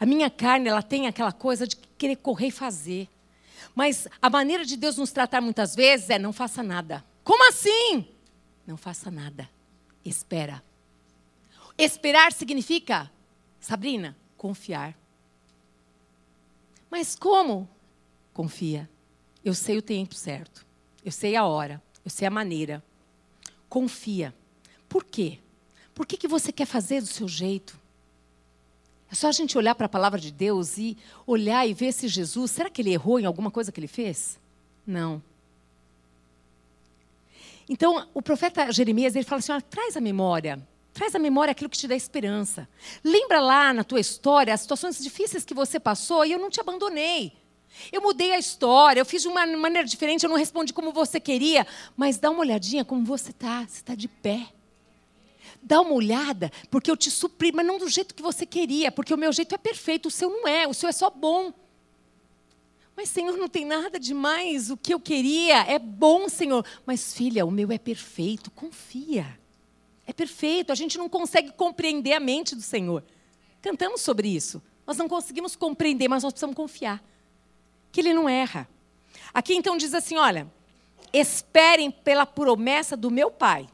A 0.00 0.04
minha 0.04 0.28
carne, 0.28 0.68
ela 0.68 0.82
tem 0.82 1.06
aquela 1.06 1.30
coisa 1.30 1.68
de 1.68 1.76
querer 1.96 2.16
correr 2.16 2.48
e 2.48 2.50
fazer. 2.50 3.08
Mas 3.76 4.08
a 4.20 4.28
maneira 4.28 4.64
de 4.64 4.76
Deus 4.76 4.96
nos 4.96 5.12
tratar 5.12 5.40
muitas 5.40 5.76
vezes 5.76 6.10
é: 6.10 6.18
não 6.18 6.32
faça 6.32 6.64
nada. 6.64 7.04
Como 7.22 7.48
assim? 7.48 8.08
Não 8.66 8.76
faça 8.76 9.08
nada 9.08 9.48
espera. 10.04 10.62
Esperar 11.76 12.32
significa, 12.32 13.10
Sabrina, 13.60 14.16
confiar. 14.36 14.96
Mas 16.90 17.16
como? 17.16 17.68
Confia. 18.32 18.88
Eu 19.44 19.54
sei 19.54 19.78
o 19.78 19.82
tempo 19.82 20.14
certo. 20.14 20.66
Eu 21.04 21.10
sei 21.10 21.36
a 21.36 21.44
hora. 21.44 21.82
Eu 22.04 22.10
sei 22.10 22.26
a 22.26 22.30
maneira. 22.30 22.82
Confia. 23.68 24.34
Por 24.88 25.04
quê? 25.04 25.38
Por 25.94 26.06
que, 26.06 26.16
que 26.16 26.28
você 26.28 26.52
quer 26.52 26.66
fazer 26.66 27.00
do 27.00 27.06
seu 27.06 27.26
jeito? 27.26 27.80
É 29.10 29.14
só 29.14 29.28
a 29.28 29.32
gente 29.32 29.58
olhar 29.58 29.74
para 29.74 29.86
a 29.86 29.90
palavra 29.90 30.18
de 30.18 30.32
Deus 30.32 30.78
e 30.78 30.96
olhar 31.26 31.66
e 31.66 31.74
ver 31.74 31.92
se 31.92 32.08
Jesus, 32.08 32.50
será 32.50 32.70
que 32.70 32.80
ele 32.80 32.92
errou 32.92 33.20
em 33.20 33.26
alguma 33.26 33.50
coisa 33.50 33.70
que 33.70 33.78
ele 33.78 33.86
fez? 33.86 34.40
Não. 34.86 35.22
Então, 37.72 38.06
o 38.12 38.20
profeta 38.20 38.70
Jeremias, 38.70 39.16
ele 39.16 39.24
fala 39.24 39.38
assim, 39.38 39.52
traz 39.70 39.96
a 39.96 40.00
memória, 40.00 40.60
traz 40.92 41.14
a 41.14 41.18
memória 41.18 41.52
aquilo 41.52 41.70
que 41.70 41.78
te 41.78 41.88
dá 41.88 41.96
esperança. 41.96 42.68
Lembra 43.02 43.40
lá 43.40 43.72
na 43.72 43.82
tua 43.82 43.98
história 43.98 44.52
as 44.52 44.60
situações 44.60 45.02
difíceis 45.02 45.42
que 45.42 45.54
você 45.54 45.80
passou 45.80 46.22
e 46.22 46.32
eu 46.32 46.38
não 46.38 46.50
te 46.50 46.60
abandonei. 46.60 47.32
Eu 47.90 48.02
mudei 48.02 48.32
a 48.32 48.38
história, 48.38 49.00
eu 49.00 49.06
fiz 49.06 49.22
de 49.22 49.28
uma 49.28 49.46
maneira 49.46 49.88
diferente, 49.88 50.22
eu 50.22 50.28
não 50.28 50.36
respondi 50.36 50.70
como 50.74 50.92
você 50.92 51.18
queria, 51.18 51.66
mas 51.96 52.18
dá 52.18 52.30
uma 52.30 52.40
olhadinha 52.40 52.84
como 52.84 53.06
você 53.06 53.30
está, 53.30 53.60
você 53.66 53.78
está 53.78 53.94
de 53.94 54.06
pé. 54.06 54.48
Dá 55.62 55.80
uma 55.80 55.94
olhada, 55.94 56.52
porque 56.70 56.90
eu 56.90 56.96
te 56.96 57.10
supri, 57.10 57.52
mas 57.52 57.64
não 57.64 57.78
do 57.78 57.88
jeito 57.88 58.14
que 58.14 58.20
você 58.22 58.44
queria, 58.44 58.92
porque 58.92 59.14
o 59.14 59.16
meu 59.16 59.32
jeito 59.32 59.54
é 59.54 59.58
perfeito, 59.58 60.08
o 60.08 60.10
seu 60.10 60.28
não 60.28 60.46
é, 60.46 60.68
o 60.68 60.74
seu 60.74 60.90
é 60.90 60.92
só 60.92 61.08
bom. 61.08 61.54
Mas, 62.96 63.08
Senhor, 63.08 63.36
não 63.36 63.48
tem 63.48 63.64
nada 63.64 63.98
demais, 63.98 64.70
o 64.70 64.76
que 64.76 64.92
eu 64.92 65.00
queria 65.00 65.64
é 65.64 65.78
bom, 65.78 66.28
Senhor. 66.28 66.64
Mas, 66.84 67.14
filha, 67.14 67.46
o 67.46 67.50
meu 67.50 67.72
é 67.72 67.78
perfeito, 67.78 68.50
confia. 68.50 69.38
É 70.06 70.12
perfeito, 70.12 70.72
a 70.72 70.74
gente 70.74 70.98
não 70.98 71.08
consegue 71.08 71.52
compreender 71.52 72.12
a 72.12 72.20
mente 72.20 72.54
do 72.54 72.62
Senhor. 72.62 73.02
Cantamos 73.60 74.00
sobre 74.00 74.28
isso. 74.28 74.62
Nós 74.86 74.96
não 74.96 75.08
conseguimos 75.08 75.56
compreender, 75.56 76.08
mas 76.08 76.22
nós 76.22 76.32
precisamos 76.32 76.56
confiar 76.56 77.02
que 77.90 78.00
Ele 78.00 78.12
não 78.12 78.28
erra. 78.28 78.68
Aqui 79.32 79.54
então 79.54 79.76
diz 79.76 79.94
assim: 79.94 80.16
olha, 80.16 80.50
esperem 81.12 81.90
pela 81.90 82.26
promessa 82.26 82.96
do 82.96 83.10
meu 83.10 83.30
Pai 83.30 83.68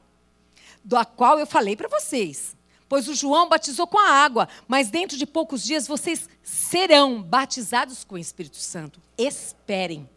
da 0.88 1.04
qual 1.04 1.38
eu 1.38 1.46
falei 1.46 1.76
para 1.76 1.88
vocês. 1.88 2.56
Pois 2.88 3.06
o 3.06 3.14
João 3.14 3.48
batizou 3.48 3.86
com 3.86 3.98
a 3.98 4.10
água, 4.10 4.48
mas 4.66 4.88
dentro 4.88 5.16
de 5.16 5.26
poucos 5.26 5.62
dias 5.62 5.86
vocês 5.86 6.28
serão 6.42 7.22
batizados 7.22 8.02
com 8.02 8.14
o 8.14 8.18
Espírito 8.18 8.56
Santo. 8.56 9.00
Esperem. 9.16 10.08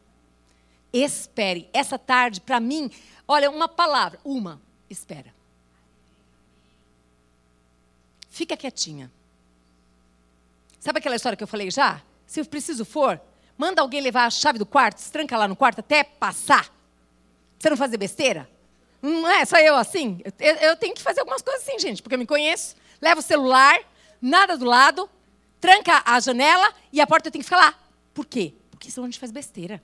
Esperem. 0.94 1.70
Essa 1.74 2.00
tarde, 2.00 2.40
para 2.40 2.60
mim, 2.60 2.90
olha, 3.28 3.52
uma 3.52 3.68
palavra, 3.68 4.20
uma, 4.24 4.62
espera. 4.90 5.34
Fica 8.30 8.56
quietinha. 8.56 9.12
Sabe 10.80 11.00
aquela 11.00 11.16
história 11.16 11.36
que 11.36 11.44
eu 11.44 11.48
falei 11.48 11.70
já? 11.70 12.02
Se 12.26 12.42
preciso 12.46 12.86
for, 12.86 13.20
manda 13.58 13.82
alguém 13.82 14.00
levar 14.00 14.26
a 14.26 14.30
chave 14.30 14.58
do 14.58 14.66
quarto, 14.66 14.98
tranca 15.12 15.38
lá 15.38 15.48
no 15.48 15.56
quarto 15.56 15.80
até 15.80 16.04
passar. 16.04 16.74
Você 17.60 17.70
não 17.70 17.76
fazer 17.76 17.98
besteira? 17.98 18.50
Não 19.02 19.30
é 19.30 19.44
só 19.46 19.58
eu 19.58 19.76
assim. 19.76 20.22
Eu, 20.40 20.56
eu, 20.56 20.76
tenho 20.76 20.94
que 20.94 21.02
fazer 21.02 21.22
algumas 21.22 21.42
coisas 21.42 21.64
assim, 21.64 21.80
gente, 21.80 22.02
porque 22.02 22.16
eu 22.16 22.20
me 22.20 22.26
conheço. 22.26 22.76
Levo 23.02 23.20
o 23.20 23.24
celular, 23.24 23.80
nada 24.22 24.56
do 24.56 24.66
lado, 24.66 25.10
tranca 25.60 26.04
a 26.06 26.20
janela 26.20 26.72
e 26.94 27.02
a 27.02 27.08
porta 27.08 27.28
eu 27.28 27.32
tenho 27.32 27.44
que 27.44 27.50
ficar 27.50 27.58
lá. 27.58 27.80
Por 28.14 28.26
quê? 28.26 28.54
Porque 28.70 28.92
senão 28.92 29.06
a 29.06 29.10
gente 29.10 29.20
faz 29.20 29.32
besteira. 29.32 29.82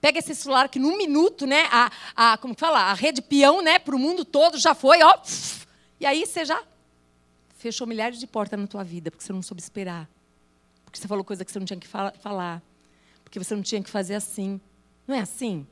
Pega 0.00 0.18
esse 0.18 0.34
celular 0.34 0.68
que 0.68 0.78
num 0.78 0.96
minuto, 0.96 1.46
né, 1.46 1.68
a, 1.70 1.90
a 2.16 2.38
como 2.38 2.54
fala, 2.54 2.90
a 2.90 2.94
rede 2.94 3.20
peão, 3.20 3.60
né, 3.62 3.78
para 3.78 3.94
o 3.94 3.98
mundo 3.98 4.24
todo 4.24 4.58
já 4.58 4.74
foi, 4.74 5.02
ó. 5.02 5.18
E 6.00 6.06
aí 6.06 6.26
você 6.26 6.44
já 6.44 6.60
fechou 7.58 7.86
milhares 7.86 8.18
de 8.18 8.26
portas 8.26 8.58
na 8.58 8.66
tua 8.66 8.82
vida, 8.82 9.10
porque 9.10 9.22
você 9.22 9.32
não 9.32 9.42
soube 9.42 9.62
esperar. 9.62 10.08
Porque 10.84 10.98
você 10.98 11.06
falou 11.06 11.22
coisa 11.22 11.44
que 11.44 11.52
você 11.52 11.58
não 11.58 11.66
tinha 11.66 11.78
que 11.78 11.86
falar. 11.86 12.62
Porque 13.22 13.38
você 13.38 13.54
não 13.54 13.62
tinha 13.62 13.82
que 13.82 13.88
fazer 13.88 14.14
assim. 14.14 14.60
Não 15.06 15.14
é 15.14 15.20
assim? 15.20 15.66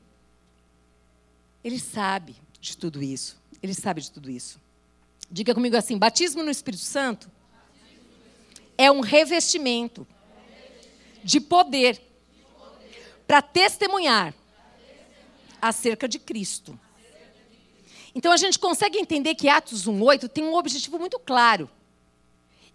Ele 1.63 1.77
sabe 1.79 2.35
de 2.61 2.77
tudo 2.77 3.01
isso. 3.01 3.41
Ele 3.61 3.73
sabe 3.73 3.99
de 3.99 4.11
tudo 4.11 4.29
isso. 4.29 4.61
Diga 5.29 5.53
comigo 5.53 5.75
assim: 5.75 5.97
batismo 5.97 6.43
no 6.43 6.51
Espírito 6.51 6.83
Santo 6.83 7.29
é 8.77 8.91
um 8.91 9.01
revestimento 9.01 10.07
de 11.23 11.41
poder 11.41 12.01
para 13.27 13.41
testemunhar 13.41 14.33
acerca 15.61 16.07
de 16.07 16.19
Cristo. 16.19 16.79
Então 18.13 18.31
a 18.31 18.37
gente 18.37 18.59
consegue 18.59 18.97
entender 18.97 19.35
que 19.35 19.47
Atos 19.47 19.87
1:8 19.87 20.27
tem 20.29 20.43
um 20.43 20.55
objetivo 20.55 20.99
muito 20.99 21.17
claro. 21.19 21.69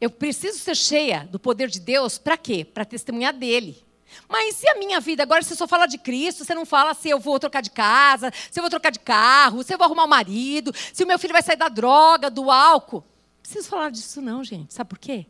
Eu 0.00 0.10
preciso 0.10 0.58
ser 0.58 0.76
cheia 0.76 1.26
do 1.30 1.38
poder 1.38 1.68
de 1.68 1.80
Deus 1.80 2.18
para 2.18 2.36
quê? 2.36 2.64
Para 2.64 2.84
testemunhar 2.84 3.32
dele. 3.32 3.82
Mas 4.28 4.62
e 4.62 4.68
a 4.68 4.75
minha 4.76 5.00
vida? 5.00 5.23
Agora 5.23 5.42
você 5.42 5.54
só 5.54 5.66
fala 5.66 5.87
de 5.87 5.99
Cristo, 5.99 6.44
você 6.44 6.54
não 6.54 6.66
fala 6.66 6.94
se 6.94 7.08
eu 7.08 7.18
vou 7.18 7.38
trocar 7.38 7.61
de 7.61 7.70
casa, 7.70 8.32
se 8.50 8.58
eu 8.58 8.62
vou 8.62 8.70
trocar 8.70 8.90
de 8.90 9.00
carro, 9.00 9.62
se 9.62 9.73
eu 9.73 9.78
vou 9.78 9.85
arrumar 9.85 10.04
um 10.04 10.08
marido, 10.08 10.73
se 10.92 11.04
o 11.04 11.06
meu 11.06 11.18
filho 11.18 11.32
vai 11.32 11.42
sair 11.42 11.56
da 11.56 11.68
droga, 11.68 12.30
do 12.30 12.50
álcool. 12.50 13.04
Não 13.37 13.42
preciso 13.42 13.68
falar 13.68 13.90
disso, 13.90 14.20
não, 14.20 14.42
gente. 14.42 14.75
Sabe 14.75 14.90
por 14.90 14.99
quê? 14.99 15.26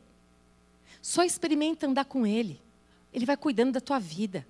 Só 1.03 1.23
experimenta 1.23 1.87
andar 1.87 2.05
com 2.05 2.27
Ele. 2.27 2.61
Ele 3.13 3.25
vai 3.25 3.37
cuidando 3.37 3.73
da 3.73 3.81
tua 3.81 3.99
vida. 3.99 4.47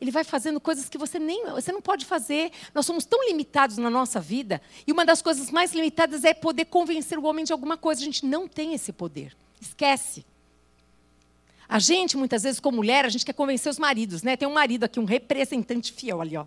Ele 0.00 0.10
vai 0.10 0.24
fazendo 0.24 0.60
coisas 0.60 0.88
que 0.88 0.98
você 0.98 1.18
nem 1.18 1.46
você 1.46 1.72
não 1.72 1.80
pode 1.80 2.04
fazer. 2.04 2.52
Nós 2.74 2.84
somos 2.84 3.04
tão 3.04 3.26
limitados 3.26 3.78
na 3.78 3.88
nossa 3.88 4.20
vida. 4.20 4.60
E 4.86 4.92
uma 4.92 5.04
das 5.04 5.22
coisas 5.22 5.50
mais 5.50 5.72
limitadas 5.72 6.24
é 6.24 6.34
poder 6.34 6.66
convencer 6.66 7.18
o 7.18 7.24
homem 7.24 7.44
de 7.44 7.52
alguma 7.52 7.76
coisa. 7.76 8.02
A 8.02 8.04
gente 8.04 8.26
não 8.26 8.46
tem 8.46 8.74
esse 8.74 8.92
poder. 8.92 9.36
Esquece. 9.60 10.24
A 11.68 11.78
gente, 11.78 12.16
muitas 12.16 12.42
vezes, 12.42 12.60
como 12.60 12.76
mulher, 12.76 13.04
a 13.04 13.08
gente 13.08 13.24
quer 13.24 13.32
convencer 13.32 13.70
os 13.70 13.78
maridos, 13.78 14.22
né? 14.22 14.36
Tem 14.36 14.46
um 14.46 14.54
marido 14.54 14.84
aqui, 14.84 15.00
um 15.00 15.04
representante 15.04 15.92
fiel 15.92 16.20
ali, 16.20 16.36
ó. 16.36 16.46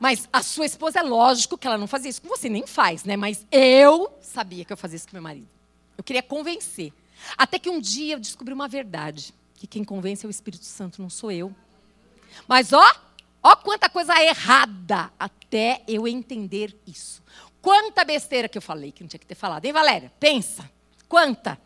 Mas 0.00 0.28
a 0.32 0.42
sua 0.42 0.66
esposa, 0.66 0.98
é 0.98 1.02
lógico 1.02 1.56
que 1.56 1.64
ela 1.64 1.78
não 1.78 1.86
fazia 1.86 2.10
isso 2.10 2.20
com 2.20 2.28
você, 2.28 2.48
nem 2.48 2.66
faz, 2.66 3.04
né? 3.04 3.16
Mas 3.16 3.46
eu 3.52 4.12
sabia 4.20 4.64
que 4.64 4.72
eu 4.72 4.76
fazia 4.76 4.96
isso 4.96 5.06
com 5.06 5.14
meu 5.14 5.22
marido. 5.22 5.48
Eu 5.96 6.02
queria 6.02 6.22
convencer. 6.22 6.92
Até 7.38 7.56
que 7.56 7.70
um 7.70 7.80
dia 7.80 8.16
eu 8.16 8.18
descobri 8.18 8.52
uma 8.52 8.66
verdade: 8.66 9.32
que 9.54 9.64
quem 9.64 9.84
convence 9.84 10.26
é 10.26 10.28
o 10.28 10.30
Espírito 10.30 10.64
Santo, 10.64 11.00
não 11.00 11.08
sou 11.08 11.30
eu. 11.30 11.54
Mas 12.48 12.72
ó, 12.72 12.84
ó 13.40 13.54
quanta 13.54 13.88
coisa 13.88 14.20
errada 14.20 15.12
até 15.16 15.84
eu 15.86 16.08
entender 16.08 16.76
isso. 16.84 17.22
Quanta 17.60 18.04
besteira 18.04 18.48
que 18.48 18.58
eu 18.58 18.62
falei 18.62 18.90
que 18.90 19.04
não 19.04 19.08
tinha 19.08 19.20
que 19.20 19.26
ter 19.26 19.36
falado. 19.36 19.64
Hein, 19.64 19.72
Valéria? 19.72 20.12
Pensa. 20.18 20.68
Quanta? 21.08 21.56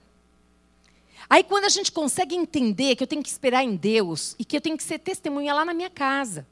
Aí 1.28 1.42
quando 1.42 1.64
a 1.64 1.68
gente 1.68 1.90
consegue 1.90 2.34
entender 2.34 2.96
que 2.96 3.02
eu 3.02 3.06
tenho 3.06 3.22
que 3.22 3.28
esperar 3.28 3.62
em 3.62 3.74
Deus 3.74 4.36
e 4.38 4.44
que 4.44 4.56
eu 4.56 4.60
tenho 4.60 4.76
que 4.76 4.82
ser 4.82 4.98
testemunha 4.98 5.52
lá 5.52 5.64
na 5.64 5.74
minha 5.74 5.90
casa, 5.90 6.46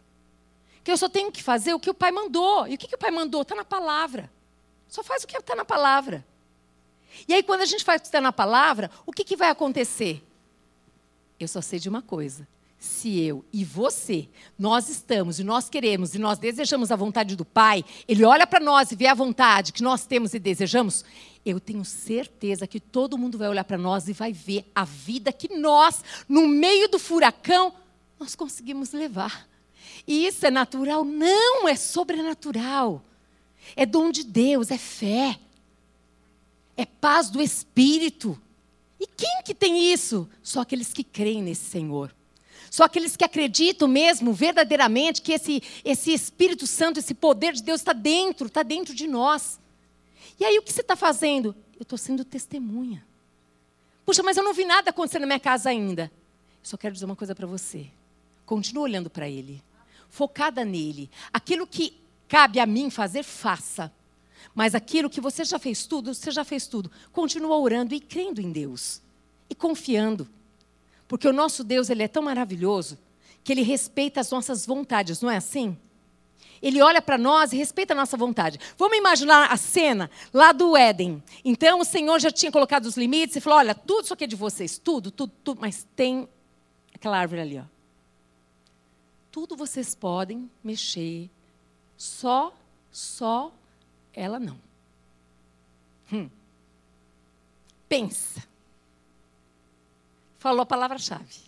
que 0.82 0.90
eu 0.90 0.96
só 0.96 1.08
tenho 1.08 1.30
que 1.30 1.42
fazer 1.42 1.72
o 1.74 1.80
que 1.80 1.88
o 1.88 1.94
Pai 1.94 2.10
mandou. 2.10 2.66
E 2.66 2.74
o 2.74 2.78
que, 2.78 2.88
que 2.88 2.94
o 2.94 2.98
Pai 2.98 3.10
mandou? 3.10 3.42
Está 3.42 3.54
na 3.54 3.64
palavra. 3.64 4.30
Só 4.88 5.02
faz 5.02 5.24
o 5.24 5.26
que 5.26 5.36
está 5.36 5.54
na 5.54 5.64
palavra. 5.64 6.24
E 7.26 7.32
aí 7.32 7.42
quando 7.42 7.62
a 7.62 7.66
gente 7.66 7.84
faz 7.84 8.00
o 8.00 8.02
que 8.02 8.08
está 8.08 8.20
na 8.20 8.32
palavra, 8.32 8.90
o 9.06 9.12
que, 9.12 9.24
que 9.24 9.36
vai 9.36 9.48
acontecer? 9.48 10.22
Eu 11.38 11.48
só 11.48 11.60
sei 11.60 11.78
de 11.78 11.88
uma 11.88 12.02
coisa. 12.02 12.46
Se 12.84 13.18
eu 13.18 13.42
e 13.50 13.64
você, 13.64 14.28
nós 14.58 14.90
estamos 14.90 15.38
e 15.40 15.44
nós 15.44 15.70
queremos 15.70 16.14
e 16.14 16.18
nós 16.18 16.38
desejamos 16.38 16.92
a 16.92 16.96
vontade 16.96 17.34
do 17.34 17.42
Pai, 17.42 17.82
Ele 18.06 18.26
olha 18.26 18.46
para 18.46 18.60
nós 18.60 18.92
e 18.92 18.94
vê 18.94 19.06
a 19.06 19.14
vontade 19.14 19.72
que 19.72 19.82
nós 19.82 20.04
temos 20.04 20.34
e 20.34 20.38
desejamos, 20.38 21.02
eu 21.46 21.58
tenho 21.58 21.82
certeza 21.82 22.66
que 22.66 22.78
todo 22.78 23.16
mundo 23.16 23.38
vai 23.38 23.48
olhar 23.48 23.64
para 23.64 23.78
nós 23.78 24.06
e 24.06 24.12
vai 24.12 24.34
ver 24.34 24.70
a 24.74 24.84
vida 24.84 25.32
que 25.32 25.56
nós, 25.56 26.04
no 26.28 26.46
meio 26.46 26.86
do 26.86 26.98
furacão, 26.98 27.72
nós 28.20 28.34
conseguimos 28.34 28.92
levar. 28.92 29.48
E 30.06 30.26
isso 30.26 30.44
é 30.44 30.50
natural? 30.50 31.06
Não, 31.06 31.66
é 31.66 31.76
sobrenatural. 31.76 33.02
É 33.74 33.86
dom 33.86 34.10
de 34.10 34.24
Deus, 34.24 34.70
é 34.70 34.76
fé. 34.76 35.40
É 36.76 36.84
paz 36.84 37.30
do 37.30 37.40
Espírito. 37.40 38.38
E 39.00 39.06
quem 39.06 39.42
que 39.42 39.54
tem 39.54 39.90
isso? 39.90 40.28
Só 40.42 40.60
aqueles 40.60 40.92
que 40.92 41.02
creem 41.02 41.42
nesse 41.42 41.70
Senhor. 41.70 42.14
Só 42.74 42.82
aqueles 42.82 43.16
que 43.16 43.22
acreditam 43.22 43.86
mesmo, 43.86 44.32
verdadeiramente, 44.32 45.22
que 45.22 45.32
esse, 45.32 45.62
esse 45.84 46.12
Espírito 46.12 46.66
Santo, 46.66 46.98
esse 46.98 47.14
poder 47.14 47.52
de 47.52 47.62
Deus 47.62 47.80
está 47.80 47.92
dentro, 47.92 48.48
está 48.48 48.64
dentro 48.64 48.92
de 48.92 49.06
nós. 49.06 49.60
E 50.40 50.44
aí 50.44 50.58
o 50.58 50.62
que 50.62 50.72
você 50.72 50.80
está 50.80 50.96
fazendo? 50.96 51.54
Eu 51.76 51.84
estou 51.84 51.96
sendo 51.96 52.24
testemunha. 52.24 53.06
Puxa, 54.04 54.24
mas 54.24 54.36
eu 54.36 54.42
não 54.42 54.52
vi 54.52 54.64
nada 54.64 54.90
acontecer 54.90 55.20
na 55.20 55.26
minha 55.26 55.38
casa 55.38 55.70
ainda. 55.70 56.10
Eu 56.10 56.64
só 56.64 56.76
quero 56.76 56.92
dizer 56.92 57.04
uma 57.04 57.14
coisa 57.14 57.32
para 57.32 57.46
você. 57.46 57.86
Continua 58.44 58.82
olhando 58.82 59.08
para 59.08 59.28
Ele. 59.28 59.62
Focada 60.08 60.64
nele. 60.64 61.08
Aquilo 61.32 61.68
que 61.68 61.96
cabe 62.26 62.58
a 62.58 62.66
mim 62.66 62.90
fazer, 62.90 63.22
faça. 63.22 63.92
Mas 64.52 64.74
aquilo 64.74 65.08
que 65.08 65.20
você 65.20 65.44
já 65.44 65.60
fez 65.60 65.86
tudo, 65.86 66.12
você 66.12 66.32
já 66.32 66.44
fez 66.44 66.66
tudo. 66.66 66.90
Continua 67.12 67.56
orando 67.56 67.94
e 67.94 68.00
crendo 68.00 68.40
em 68.40 68.50
Deus. 68.50 69.00
E 69.48 69.54
confiando. 69.54 70.28
Porque 71.14 71.28
o 71.28 71.32
nosso 71.32 71.62
Deus, 71.62 71.90
ele 71.90 72.02
é 72.02 72.08
tão 72.08 72.24
maravilhoso 72.24 72.98
que 73.44 73.52
ele 73.52 73.62
respeita 73.62 74.18
as 74.18 74.32
nossas 74.32 74.66
vontades, 74.66 75.20
não 75.20 75.30
é 75.30 75.36
assim? 75.36 75.78
Ele 76.60 76.82
olha 76.82 77.00
para 77.00 77.16
nós 77.16 77.52
e 77.52 77.56
respeita 77.56 77.94
a 77.94 77.96
nossa 77.96 78.16
vontade. 78.16 78.58
Vamos 78.76 78.98
imaginar 78.98 79.52
a 79.52 79.56
cena 79.56 80.10
lá 80.32 80.50
do 80.50 80.76
Éden. 80.76 81.22
Então 81.44 81.78
o 81.78 81.84
Senhor 81.84 82.18
já 82.18 82.32
tinha 82.32 82.50
colocado 82.50 82.86
os 82.86 82.96
limites 82.96 83.36
e 83.36 83.40
falou: 83.40 83.60
olha, 83.60 83.76
tudo 83.76 84.06
isso 84.06 84.12
aqui 84.12 84.24
é 84.24 84.26
de 84.26 84.34
vocês, 84.34 84.76
tudo, 84.76 85.12
tudo, 85.12 85.32
tudo, 85.44 85.60
mas 85.60 85.86
tem 85.94 86.28
aquela 86.92 87.16
árvore 87.16 87.42
ali, 87.42 87.58
ó. 87.60 87.64
Tudo 89.30 89.56
vocês 89.56 89.94
podem 89.94 90.50
mexer, 90.64 91.30
Só, 91.96 92.52
só 92.90 93.52
ela 94.12 94.40
não. 94.40 94.58
Hum. 96.12 96.28
Pensa. 97.88 98.52
Falou 100.44 100.60
a 100.60 100.66
palavra-chave. 100.66 101.40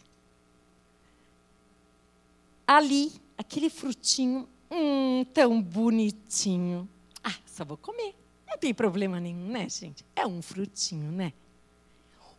Ali, 2.67 3.13
aquele 3.37 3.69
frutinho, 3.69 4.49
hum, 4.71 5.23
tão 5.35 5.61
bonitinho. 5.61 6.89
Ah, 7.23 7.35
só 7.45 7.63
vou 7.63 7.77
comer. 7.77 8.15
Não 8.49 8.57
tem 8.57 8.73
problema 8.73 9.21
nenhum, 9.21 9.49
né, 9.49 9.69
gente? 9.69 10.03
É 10.17 10.27
um 10.27 10.41
frutinho, 10.41 11.13
né? 11.13 11.35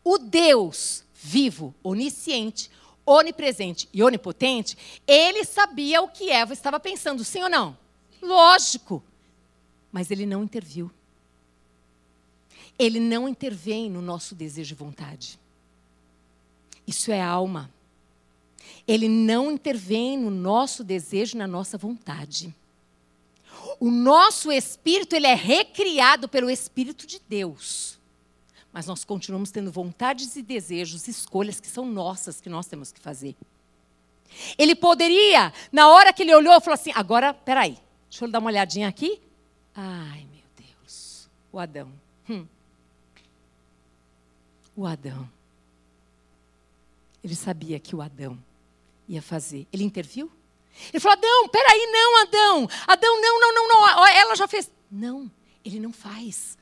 O 0.04 0.18
Deus 0.18 1.04
vivo, 1.14 1.76
onisciente, 1.84 2.72
onipresente 3.06 3.88
e 3.94 4.02
onipotente, 4.02 4.76
ele 5.06 5.46
sabia 5.46 6.02
o 6.02 6.10
que 6.10 6.32
Eva 6.32 6.54
estava 6.54 6.80
pensando, 6.80 7.24
sim 7.24 7.44
ou 7.44 7.50
não? 7.52 7.78
Lógico. 8.20 9.04
Mas 9.92 10.10
ele 10.10 10.26
não 10.26 10.44
interviu. 10.44 10.90
Ele 12.80 13.00
não 13.00 13.30
intervém 13.30 13.92
no 13.92 14.02
nosso 14.02 14.34
desejo 14.34 14.74
e 14.74 14.76
vontade. 14.76 15.40
Isso 16.88 17.12
é 17.12 17.22
alma. 17.22 17.70
Ele 18.88 19.10
não 19.10 19.52
intervém 19.52 20.18
no 20.18 20.32
nosso 20.32 20.84
desejo 20.84 21.38
na 21.38 21.46
nossa 21.46 21.78
vontade. 21.78 22.56
O 23.80 23.92
nosso 23.92 24.52
espírito 24.52 25.14
ele 25.14 25.28
é 25.28 25.36
recriado 25.36 26.30
pelo 26.30 26.50
Espírito 26.50 27.06
de 27.06 27.20
Deus. 27.28 28.00
Mas 28.72 28.88
nós 28.88 29.04
continuamos 29.04 29.52
tendo 29.52 29.72
vontades 29.72 30.36
e 30.36 30.42
desejos, 30.42 31.08
escolhas 31.08 31.60
que 31.60 31.68
são 31.68 31.86
nossas, 31.86 32.40
que 32.40 32.50
nós 32.50 32.66
temos 32.66 32.92
que 32.92 33.00
fazer. 33.00 33.36
Ele 34.58 34.76
poderia, 34.76 35.54
na 35.72 35.90
hora 35.90 36.14
que 36.14 36.24
ele 36.24 36.34
olhou, 36.34 36.60
falar 36.62 36.76
assim: 36.76 36.92
agora, 36.96 37.34
peraí, 37.34 37.78
deixa 38.10 38.26
eu 38.26 38.32
dar 38.32 38.40
uma 38.40 38.50
olhadinha 38.50 38.88
aqui. 38.88 39.22
Ai, 39.76 40.26
meu 40.32 40.46
Deus, 40.56 41.30
o 41.52 41.60
Adão. 41.60 41.92
Hum. 42.30 42.46
O 44.76 44.86
Adão. 44.86 45.37
Ele 47.28 47.36
sabia 47.36 47.78
que 47.78 47.94
o 47.94 48.02
Adão 48.02 48.42
ia 49.06 49.22
fazer. 49.22 49.68
Ele 49.74 49.84
interviu? 49.84 50.32
Ele 50.94 51.00
falou: 51.02 51.18
Adão, 51.18 51.50
peraí, 51.50 51.86
não, 51.92 52.22
Adão. 52.22 52.70
Adão, 52.88 53.22
não, 53.22 53.40
não, 53.42 53.54
não, 53.54 53.68
não. 53.68 54.08
Ela 54.08 54.34
já 54.34 54.48
fez. 54.48 54.72
Não, 54.90 55.30
ele 55.66 55.78
não 55.78 55.92
faz. 55.92 56.58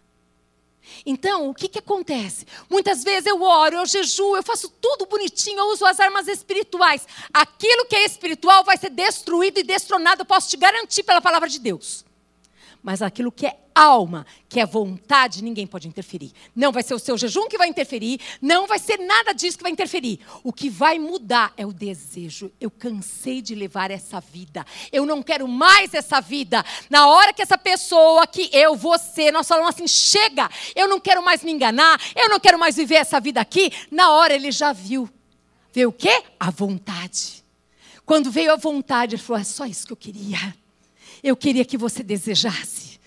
Então, 1.05 1.51
o 1.51 1.53
que, 1.53 1.67
que 1.67 1.77
acontece? 1.77 2.47
Muitas 2.67 3.03
vezes 3.03 3.27
eu 3.27 3.43
oro, 3.43 3.75
eu 3.75 3.85
jejuo, 3.85 4.35
eu 4.35 4.41
faço 4.41 4.69
tudo 4.81 5.05
bonitinho, 5.05 5.59
eu 5.59 5.67
uso 5.67 5.85
as 5.85 5.99
armas 5.99 6.27
espirituais. 6.27 7.07
Aquilo 7.31 7.85
que 7.85 7.95
é 7.95 8.03
espiritual 8.03 8.63
vai 8.63 8.75
ser 8.75 8.89
destruído 8.89 9.59
e 9.59 9.63
destronado, 9.63 10.23
eu 10.23 10.25
posso 10.25 10.49
te 10.49 10.57
garantir 10.57 11.03
pela 11.03 11.21
palavra 11.21 11.47
de 11.47 11.59
Deus. 11.59 12.03
Mas 12.85 13.01
aquilo 13.01 13.31
que 13.31 13.47
é 13.47 13.57
alma, 13.73 14.27
que 14.47 14.59
é 14.59 14.65
vontade, 14.65 15.43
ninguém 15.43 15.65
pode 15.65 15.87
interferir. 15.87 16.31
Não 16.55 16.71
vai 16.71 16.83
ser 16.83 16.93
o 16.93 16.99
seu 16.99 17.17
jejum 17.17 17.47
que 17.47 17.57
vai 17.57 17.67
interferir, 17.67 18.19
não 18.39 18.67
vai 18.67 18.77
ser 18.77 18.99
nada 18.99 19.33
disso 19.33 19.57
que 19.57 19.63
vai 19.63 19.71
interferir. 19.71 20.19
O 20.43 20.53
que 20.53 20.69
vai 20.69 20.99
mudar 20.99 21.51
é 21.57 21.65
o 21.65 21.73
desejo. 21.73 22.51
Eu 22.61 22.69
cansei 22.69 23.41
de 23.41 23.55
levar 23.55 23.89
essa 23.89 24.21
vida. 24.21 24.63
Eu 24.91 25.03
não 25.03 25.23
quero 25.23 25.47
mais 25.47 25.95
essa 25.95 26.21
vida. 26.21 26.63
Na 26.87 27.07
hora 27.07 27.33
que 27.33 27.41
essa 27.41 27.57
pessoa, 27.57 28.27
que 28.27 28.51
eu, 28.53 28.75
você, 28.75 29.31
nós 29.31 29.47
falamos 29.47 29.73
assim: 29.73 29.87
chega, 29.87 30.47
eu 30.75 30.87
não 30.87 30.99
quero 30.99 31.25
mais 31.25 31.43
me 31.43 31.51
enganar, 31.51 31.99
eu 32.15 32.29
não 32.29 32.39
quero 32.39 32.59
mais 32.59 32.75
viver 32.75 32.97
essa 32.97 33.19
vida 33.19 33.41
aqui. 33.41 33.71
Na 33.89 34.11
hora 34.11 34.35
ele 34.35 34.51
já 34.51 34.71
viu. 34.73 35.09
Vê 35.73 35.87
o 35.87 35.91
quê? 35.91 36.23
A 36.39 36.51
vontade. 36.51 37.43
Quando 38.05 38.29
veio 38.29 38.53
a 38.53 38.57
vontade, 38.57 39.15
ele 39.15 39.23
falou: 39.23 39.41
é 39.41 39.43
só 39.43 39.65
isso 39.65 39.87
que 39.87 39.91
eu 39.93 39.97
queria. 39.97 40.53
Eu 41.25 41.35
queria 41.35 41.65
que 41.65 41.75
você 41.75 42.03
desejasse. 42.03 42.99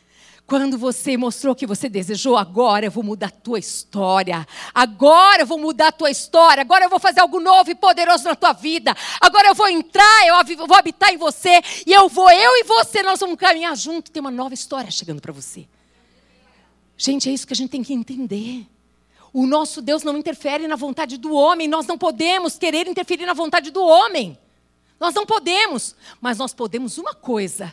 Quando 0.44 0.76
você 0.76 1.16
mostrou 1.16 1.54
que 1.54 1.64
você 1.64 1.88
desejou, 1.88 2.36
agora 2.36 2.84
eu 2.84 2.90
vou 2.90 3.04
mudar 3.04 3.28
a 3.28 3.30
tua 3.30 3.60
história. 3.60 4.44
Agora 4.74 5.42
eu 5.42 5.46
vou 5.46 5.56
mudar 5.56 5.88
a 5.88 5.92
tua 5.92 6.10
história. 6.10 6.62
Agora 6.62 6.84
eu 6.84 6.90
vou 6.90 6.98
fazer 6.98 7.20
algo 7.20 7.38
novo 7.38 7.70
e 7.70 7.76
poderoso 7.76 8.24
na 8.24 8.34
tua 8.34 8.52
vida. 8.52 8.92
Agora 9.20 9.46
eu 9.46 9.54
vou 9.54 9.68
entrar, 9.68 10.26
eu 10.26 10.66
vou 10.66 10.76
habitar 10.76 11.14
em 11.14 11.16
você. 11.16 11.62
E 11.86 11.92
eu 11.92 12.08
vou, 12.08 12.28
eu 12.28 12.56
e 12.56 12.64
você, 12.64 13.04
nós 13.04 13.20
vamos 13.20 13.36
caminhar 13.36 13.76
junto. 13.76 14.10
Tem 14.10 14.20
uma 14.20 14.32
nova 14.32 14.52
história 14.52 14.90
chegando 14.90 15.22
para 15.22 15.32
você. 15.32 15.68
Gente, 16.96 17.28
é 17.28 17.32
isso 17.32 17.46
que 17.46 17.52
a 17.52 17.56
gente 17.56 17.70
tem 17.70 17.84
que 17.84 17.94
entender. 17.94 18.66
O 19.32 19.46
nosso 19.46 19.80
Deus 19.80 20.02
não 20.02 20.18
interfere 20.18 20.66
na 20.66 20.74
vontade 20.74 21.18
do 21.18 21.32
homem. 21.32 21.68
Nós 21.68 21.86
não 21.86 21.96
podemos 21.96 22.58
querer 22.58 22.88
interferir 22.88 23.26
na 23.26 23.34
vontade 23.34 23.70
do 23.70 23.84
homem. 23.84 24.36
Nós 24.98 25.14
não 25.14 25.24
podemos. 25.24 25.94
Mas 26.20 26.36
nós 26.36 26.52
podemos 26.52 26.98
uma 26.98 27.14
coisa 27.14 27.72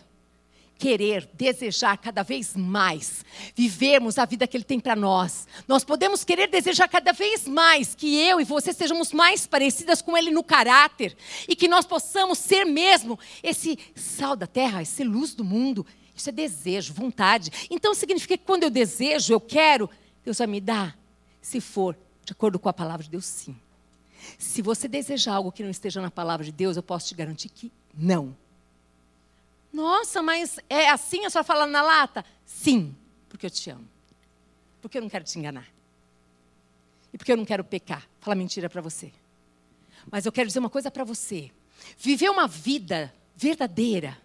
querer, 0.78 1.30
desejar 1.34 1.98
cada 1.98 2.24
vez 2.24 2.56
mais 2.56 3.24
vivermos 3.56 4.18
a 4.18 4.26
vida 4.26 4.48
que 4.48 4.58
Ele 4.58 4.64
tem 4.64 4.80
para 4.80 4.96
nós. 4.96 5.48
Nós 5.68 5.84
podemos 5.84 6.24
querer 6.24 6.48
desejar 6.48 6.88
cada 6.88 7.12
vez 7.12 7.48
mais 7.48 7.96
que 7.96 8.16
eu 8.16 8.40
e 8.40 8.44
você 8.44 8.74
sejamos 8.74 9.14
mais 9.14 9.48
parecidas 9.48 10.02
com 10.02 10.18
Ele 10.18 10.32
no 10.32 10.44
caráter 10.44 11.16
e 11.48 11.56
que 11.56 11.68
nós 11.68 11.86
possamos 11.86 12.38
ser 12.38 12.66
mesmo 12.66 13.18
esse 13.42 13.78
sal 13.96 14.36
da 14.36 14.48
terra, 14.48 14.82
esse 14.82 15.04
luz 15.04 15.34
do 15.34 15.44
mundo. 15.44 15.86
Isso 16.16 16.30
é 16.30 16.32
desejo, 16.32 16.94
vontade. 16.94 17.52
Então 17.70 17.94
significa 17.94 18.38
que 18.38 18.46
quando 18.46 18.64
eu 18.64 18.70
desejo, 18.70 19.34
eu 19.34 19.40
quero, 19.40 19.90
Deus 20.24 20.38
vai 20.38 20.48
me 20.48 20.62
dar. 20.62 20.98
Se 21.42 21.60
for 21.62 21.98
de 22.24 22.32
acordo 22.32 22.58
com 22.58 22.68
a 22.70 22.74
palavra 22.74 23.04
de 23.04 23.10
Deus, 23.10 23.26
sim. 23.26 23.56
Se 24.38 24.62
você 24.62 24.88
desejar 24.88 25.36
algo 25.36 25.52
que 25.52 25.64
não 25.64 25.70
esteja 25.70 26.02
na 26.02 26.10
palavra 26.10 26.44
de 26.44 26.52
Deus, 26.52 26.76
eu 26.76 26.84
posso 26.84 27.08
te 27.08 27.16
garantir 27.16 27.50
que 27.50 27.72
não. 27.96 28.36
Nossa, 29.76 30.24
mas 30.24 30.58
é 30.70 30.90
assim 30.90 31.26
a 31.26 31.30
senhora 31.30 31.44
fala 31.44 31.68
na 31.68 31.82
lata? 31.82 32.24
Sim, 32.46 32.96
porque 33.28 33.46
eu 33.46 33.50
te 33.50 33.70
amo. 33.70 33.86
Porque 34.82 34.98
eu 34.98 35.02
não 35.02 35.10
quero 35.10 35.26
te 35.26 35.38
enganar. 35.38 35.68
E 37.12 37.18
porque 37.18 37.34
eu 37.34 37.36
não 37.36 37.44
quero 37.44 37.62
pecar, 37.62 38.08
falar 38.22 38.36
mentira 38.36 38.70
para 38.70 38.82
você. 38.82 39.12
Mas 40.10 40.26
eu 40.26 40.32
quero 40.32 40.48
dizer 40.48 40.60
uma 40.60 40.70
coisa 40.70 40.90
para 40.90 41.04
você. 41.04 41.52
Viver 41.98 42.30
uma 42.30 42.48
vida 42.48 43.14
verdadeira, 43.36 44.18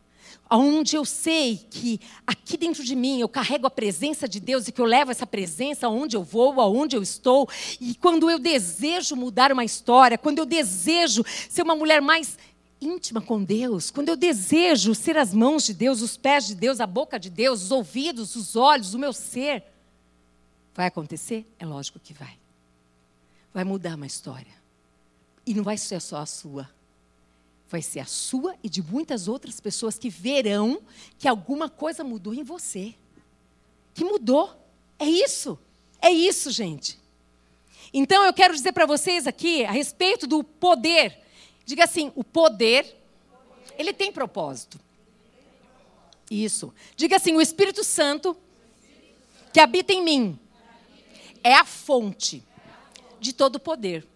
onde 0.48 0.94
eu 0.94 1.04
sei 1.04 1.56
que 1.68 2.00
aqui 2.24 2.56
dentro 2.56 2.84
de 2.84 2.94
mim 2.94 3.20
eu 3.20 3.28
carrego 3.28 3.66
a 3.66 3.70
presença 3.70 4.28
de 4.28 4.38
Deus 4.38 4.68
e 4.68 4.72
que 4.72 4.80
eu 4.80 4.84
levo 4.84 5.10
essa 5.10 5.26
presença 5.26 5.88
aonde 5.88 6.16
eu 6.16 6.22
vou, 6.22 6.60
aonde 6.60 6.94
eu 6.94 7.02
estou, 7.02 7.48
e 7.80 7.96
quando 7.96 8.30
eu 8.30 8.38
desejo 8.38 9.16
mudar 9.16 9.50
uma 9.50 9.64
história, 9.64 10.16
quando 10.16 10.38
eu 10.38 10.46
desejo 10.46 11.24
ser 11.48 11.62
uma 11.62 11.74
mulher 11.74 12.00
mais 12.00 12.38
íntima 12.80 13.20
com 13.20 13.42
Deus, 13.42 13.90
quando 13.90 14.08
eu 14.08 14.16
desejo 14.16 14.94
ser 14.94 15.16
as 15.16 15.34
mãos 15.34 15.64
de 15.64 15.74
Deus, 15.74 16.00
os 16.00 16.16
pés 16.16 16.46
de 16.46 16.54
Deus, 16.54 16.80
a 16.80 16.86
boca 16.86 17.18
de 17.18 17.28
Deus, 17.28 17.62
os 17.64 17.70
ouvidos, 17.70 18.34
os 18.36 18.56
olhos, 18.56 18.94
o 18.94 18.98
meu 18.98 19.12
ser, 19.12 19.64
vai 20.74 20.86
acontecer? 20.86 21.46
É 21.58 21.66
lógico 21.66 22.00
que 22.00 22.14
vai. 22.14 22.38
Vai 23.52 23.64
mudar 23.64 23.96
uma 23.96 24.06
história. 24.06 24.54
E 25.44 25.52
não 25.52 25.62
vai 25.62 25.76
ser 25.76 26.00
só 26.00 26.18
a 26.18 26.26
sua. 26.26 26.70
Vai 27.68 27.82
ser 27.82 28.00
a 28.00 28.04
sua 28.04 28.56
e 28.62 28.68
de 28.68 28.82
muitas 28.82 29.28
outras 29.28 29.60
pessoas 29.60 29.98
que 29.98 30.08
verão 30.08 30.80
que 31.18 31.28
alguma 31.28 31.68
coisa 31.68 32.02
mudou 32.02 32.32
em 32.32 32.42
você. 32.42 32.94
Que 33.94 34.04
mudou. 34.04 34.56
É 34.98 35.04
isso. 35.04 35.58
É 36.00 36.10
isso, 36.10 36.50
gente. 36.50 36.98
Então 37.92 38.24
eu 38.24 38.32
quero 38.32 38.54
dizer 38.54 38.72
para 38.72 38.86
vocês 38.86 39.26
aqui 39.26 39.64
a 39.64 39.72
respeito 39.72 40.26
do 40.26 40.42
poder 40.42 41.18
Diga 41.64 41.84
assim: 41.84 42.12
o 42.14 42.24
poder, 42.24 42.96
ele 43.78 43.92
tem 43.92 44.12
propósito. 44.12 44.78
Isso. 46.30 46.72
Diga 46.96 47.16
assim: 47.16 47.34
o 47.34 47.40
Espírito 47.40 47.82
Santo 47.84 48.36
que 49.52 49.60
habita 49.60 49.92
em 49.92 50.02
mim 50.02 50.38
é 51.42 51.54
a 51.54 51.64
fonte 51.64 52.44
de 53.18 53.32
todo 53.32 53.56
o 53.56 53.60
poder. 53.60 54.06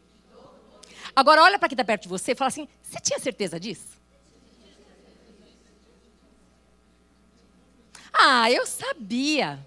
Agora 1.14 1.42
olha 1.42 1.58
para 1.58 1.68
quem 1.68 1.74
está 1.74 1.84
perto 1.84 2.02
de 2.02 2.08
você 2.08 2.32
e 2.32 2.34
fala 2.34 2.48
assim: 2.48 2.68
você 2.82 3.00
tinha 3.00 3.18
certeza 3.18 3.58
disso? 3.58 3.94
Ah, 8.12 8.50
eu 8.50 8.64
sabia. 8.64 9.58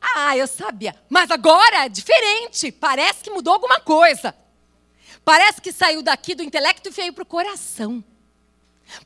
Ah, 0.00 0.36
eu 0.36 0.46
sabia. 0.46 0.94
Mas 1.10 1.30
agora 1.30 1.84
é 1.84 1.88
diferente. 1.88 2.72
Parece 2.72 3.22
que 3.22 3.30
mudou 3.30 3.52
alguma 3.52 3.80
coisa. 3.80 4.34
Parece 5.26 5.60
que 5.60 5.72
saiu 5.72 6.02
daqui 6.02 6.36
do 6.36 6.44
intelecto 6.44 6.88
e 6.88 6.92
veio 6.92 7.12
para 7.12 7.24
o 7.24 7.26
coração. 7.26 8.02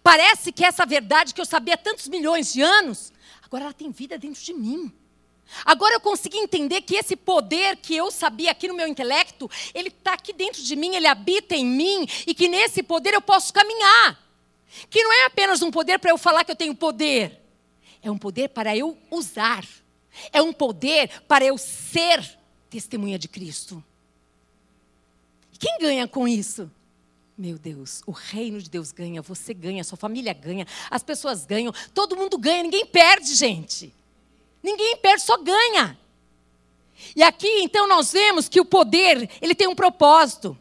Parece 0.02 0.52
que 0.52 0.62
essa 0.62 0.84
verdade 0.84 1.32
que 1.32 1.40
eu 1.40 1.46
sabia 1.46 1.72
há 1.72 1.78
tantos 1.78 2.08
milhões 2.08 2.52
de 2.52 2.60
anos, 2.60 3.10
agora 3.42 3.64
ela 3.64 3.72
tem 3.72 3.90
vida 3.90 4.18
dentro 4.18 4.42
de 4.42 4.52
mim. 4.52 4.92
Agora 5.64 5.94
eu 5.94 6.00
consegui 6.00 6.36
entender 6.36 6.82
que 6.82 6.94
esse 6.94 7.16
poder 7.16 7.78
que 7.78 7.96
eu 7.96 8.10
sabia 8.10 8.50
aqui 8.50 8.68
no 8.68 8.74
meu 8.74 8.86
intelecto, 8.86 9.50
ele 9.72 9.88
está 9.88 10.12
aqui 10.12 10.34
dentro 10.34 10.62
de 10.62 10.76
mim, 10.76 10.94
ele 10.94 11.06
habita 11.06 11.56
em 11.56 11.64
mim, 11.64 12.06
e 12.26 12.34
que 12.34 12.48
nesse 12.48 12.82
poder 12.82 13.14
eu 13.14 13.22
posso 13.22 13.50
caminhar. 13.50 14.22
Que 14.90 15.02
não 15.02 15.10
é 15.10 15.24
apenas 15.24 15.62
um 15.62 15.70
poder 15.70 15.98
para 15.98 16.10
eu 16.10 16.18
falar 16.18 16.44
que 16.44 16.50
eu 16.50 16.56
tenho 16.56 16.74
poder, 16.74 17.40
é 18.02 18.10
um 18.10 18.18
poder 18.18 18.50
para 18.50 18.76
eu 18.76 18.94
usar, 19.10 19.64
é 20.30 20.42
um 20.42 20.52
poder 20.52 21.22
para 21.26 21.46
eu 21.46 21.56
ser 21.56 22.38
testemunha 22.68 23.18
de 23.18 23.26
Cristo. 23.26 23.82
Quem 25.60 25.78
ganha 25.78 26.08
com 26.08 26.26
isso? 26.26 26.70
Meu 27.36 27.58
Deus, 27.58 28.02
o 28.06 28.10
reino 28.10 28.60
de 28.60 28.68
Deus 28.68 28.92
ganha, 28.92 29.20
você 29.20 29.54
ganha, 29.54 29.84
sua 29.84 29.96
família 29.96 30.32
ganha, 30.32 30.66
as 30.90 31.02
pessoas 31.02 31.44
ganham, 31.44 31.72
todo 31.94 32.16
mundo 32.16 32.38
ganha, 32.38 32.62
ninguém 32.62 32.84
perde, 32.86 33.34
gente. 33.34 33.94
Ninguém 34.62 34.96
perde, 34.96 35.22
só 35.22 35.36
ganha. 35.36 35.98
E 37.14 37.22
aqui 37.22 37.62
então 37.62 37.86
nós 37.86 38.12
vemos 38.12 38.48
que 38.48 38.60
o 38.60 38.64
poder, 38.64 39.28
ele 39.40 39.54
tem 39.54 39.68
um 39.68 39.74
propósito. 39.74 40.56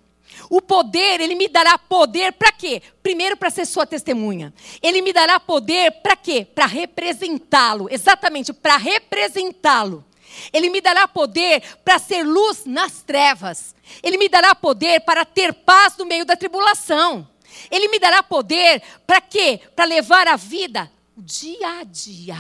O 0.50 0.62
poder, 0.62 1.22
ele 1.22 1.36
me 1.36 1.48
dará 1.48 1.78
poder 1.78 2.34
para 2.34 2.52
quê? 2.52 2.82
Primeiro, 3.02 3.38
para 3.38 3.50
ser 3.50 3.66
sua 3.66 3.86
testemunha. 3.86 4.54
Ele 4.82 5.02
me 5.02 5.14
dará 5.14 5.40
poder 5.40 5.92
para 6.02 6.16
quê? 6.16 6.46
Para 6.46 6.66
representá-lo. 6.66 7.88
Exatamente, 7.92 8.52
para 8.52 8.78
representá-lo. 8.78 10.04
Ele 10.52 10.70
me 10.70 10.82
dará 10.82 11.08
poder 11.08 11.62
para 11.84 12.00
ser 12.00 12.24
luz 12.24 12.66
nas 12.66 13.02
trevas. 13.02 13.76
Ele 14.04 14.18
me 14.18 14.30
dará 14.30 14.54
poder 14.54 15.02
para 15.02 15.26
ter 15.26 15.54
paz 15.54 15.96
no 15.98 16.06
meio 16.06 16.26
da 16.26 16.36
tribulação. 16.36 17.28
Ele 17.72 17.88
me 17.88 18.00
dará 18.00 18.22
poder 18.22 18.82
para 19.06 19.22
quê? 19.22 19.60
Para 19.76 19.86
levar 19.86 20.28
a 20.28 20.36
vida 20.36 20.92
o 21.18 21.22
dia 21.22 21.80
a 21.80 21.84
dia 21.84 22.38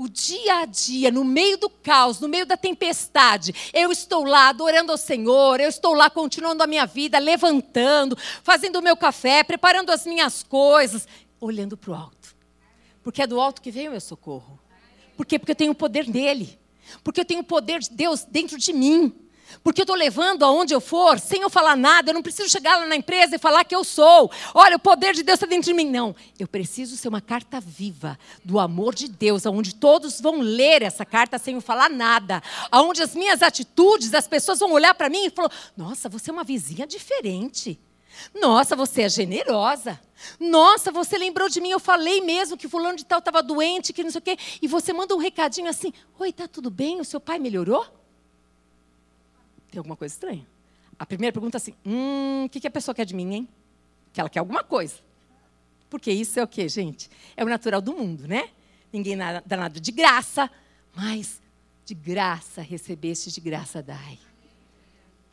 o 0.00 0.08
dia 0.08 0.60
a 0.60 0.64
dia, 0.64 1.10
no 1.10 1.22
meio 1.22 1.58
do 1.58 1.68
caos, 1.68 2.20
no 2.20 2.26
meio 2.26 2.46
da 2.46 2.56
tempestade, 2.56 3.54
eu 3.70 3.92
estou 3.92 4.24
lá 4.24 4.48
adorando 4.48 4.90
ao 4.90 4.96
Senhor, 4.96 5.60
eu 5.60 5.68
estou 5.68 5.92
lá 5.92 6.08
continuando 6.08 6.62
a 6.62 6.66
minha 6.66 6.86
vida, 6.86 7.18
levantando, 7.18 8.16
fazendo 8.42 8.76
o 8.76 8.82
meu 8.82 8.96
café, 8.96 9.44
preparando 9.44 9.90
as 9.90 10.06
minhas 10.06 10.42
coisas, 10.42 11.06
olhando 11.38 11.76
para 11.76 11.90
o 11.90 11.94
alto. 11.94 12.34
Porque 13.02 13.20
é 13.20 13.26
do 13.26 13.38
alto 13.38 13.60
que 13.60 13.70
vem 13.70 13.88
o 13.88 13.90
meu 13.90 14.00
socorro. 14.00 14.58
Por 15.18 15.26
quê? 15.26 15.38
Porque 15.38 15.52
eu 15.52 15.56
tenho 15.56 15.72
o 15.72 15.74
poder 15.74 16.06
dele. 16.06 16.58
Porque 17.02 17.20
eu 17.20 17.24
tenho 17.24 17.40
o 17.40 17.44
poder 17.44 17.80
de 17.80 17.90
Deus 17.90 18.24
dentro 18.24 18.58
de 18.58 18.72
mim. 18.72 19.12
Porque 19.62 19.80
eu 19.80 19.84
estou 19.84 19.96
levando 19.96 20.44
aonde 20.44 20.74
eu 20.74 20.80
for, 20.80 21.18
sem 21.18 21.42
eu 21.42 21.50
falar 21.50 21.76
nada, 21.76 22.10
eu 22.10 22.14
não 22.14 22.22
preciso 22.22 22.48
chegar 22.48 22.78
lá 22.78 22.86
na 22.86 22.96
empresa 22.96 23.36
e 23.36 23.38
falar 23.38 23.64
que 23.64 23.74
eu 23.74 23.82
sou. 23.82 24.30
Olha, 24.54 24.76
o 24.76 24.80
poder 24.80 25.14
de 25.14 25.22
Deus 25.22 25.36
está 25.36 25.46
dentro 25.46 25.66
de 25.66 25.74
mim. 25.74 25.90
Não, 25.90 26.14
eu 26.38 26.46
preciso 26.46 26.96
ser 26.96 27.08
uma 27.08 27.20
carta 27.20 27.60
viva 27.60 28.18
do 28.44 28.58
amor 28.58 28.94
de 28.94 29.08
Deus, 29.08 29.46
aonde 29.46 29.74
todos 29.74 30.20
vão 30.20 30.40
ler 30.40 30.82
essa 30.82 31.04
carta 31.04 31.38
sem 31.38 31.54
eu 31.54 31.60
falar 31.60 31.90
nada. 31.90 32.42
Aonde 32.70 33.02
as 33.02 33.14
minhas 33.14 33.42
atitudes, 33.42 34.14
as 34.14 34.28
pessoas 34.28 34.58
vão 34.58 34.72
olhar 34.72 34.94
para 34.94 35.10
mim 35.10 35.26
e 35.26 35.30
falar: 35.30 35.50
Nossa, 35.76 36.08
você 36.08 36.30
é 36.30 36.32
uma 36.32 36.44
vizinha 36.44 36.86
diferente. 36.86 37.78
Nossa, 38.34 38.76
você 38.76 39.02
é 39.02 39.08
generosa. 39.08 40.00
Nossa, 40.38 40.92
você 40.92 41.16
lembrou 41.16 41.48
de 41.48 41.60
mim, 41.60 41.70
eu 41.70 41.80
falei 41.80 42.20
mesmo 42.20 42.56
que 42.56 42.68
fulano 42.68 42.96
de 42.96 43.04
tal 43.04 43.20
estava 43.20 43.42
doente, 43.42 43.92
que 43.92 44.04
não 44.04 44.10
sei 44.10 44.18
o 44.18 44.22
quê. 44.22 44.36
E 44.60 44.68
você 44.68 44.92
manda 44.92 45.14
um 45.14 45.18
recadinho 45.18 45.68
assim: 45.68 45.92
Oi, 46.18 46.32
tá 46.32 46.46
tudo 46.46 46.70
bem? 46.70 47.00
O 47.00 47.04
seu 47.04 47.20
pai 47.20 47.38
melhorou? 47.38 47.86
tem 49.70 49.78
alguma 49.78 49.96
coisa 49.96 50.12
estranha. 50.12 50.46
A 50.98 51.06
primeira 51.06 51.32
pergunta 51.32 51.56
é 51.56 51.58
assim: 51.58 51.74
hum, 51.86 52.44
o 52.44 52.48
que, 52.48 52.60
que 52.60 52.66
a 52.66 52.70
pessoa 52.70 52.94
quer 52.94 53.06
de 53.06 53.14
mim, 53.14 53.32
hein? 53.32 53.48
Que 54.12 54.20
ela 54.20 54.28
quer 54.28 54.40
alguma 54.40 54.64
coisa. 54.64 54.96
Porque 55.88 56.10
isso 56.10 56.38
é 56.38 56.42
o 56.42 56.48
quê, 56.48 56.68
gente? 56.68 57.08
É 57.36 57.44
o 57.44 57.48
natural 57.48 57.80
do 57.80 57.92
mundo, 57.92 58.26
né? 58.26 58.50
Ninguém 58.92 59.16
dá 59.16 59.56
nada 59.56 59.80
de 59.80 59.92
graça, 59.92 60.50
mas 60.94 61.40
de 61.84 61.94
graça 61.94 62.60
recebeste, 62.60 63.30
de 63.30 63.40
graça 63.40 63.82
dai. 63.82 64.18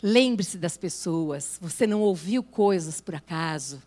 Lembre-se 0.02 0.58
das 0.58 0.78
pessoas. 0.78 1.58
Você 1.62 1.88
não 1.88 2.02
ouviu 2.02 2.44
coisas 2.44 3.02
por 3.02 3.16
acaso. 3.16 3.82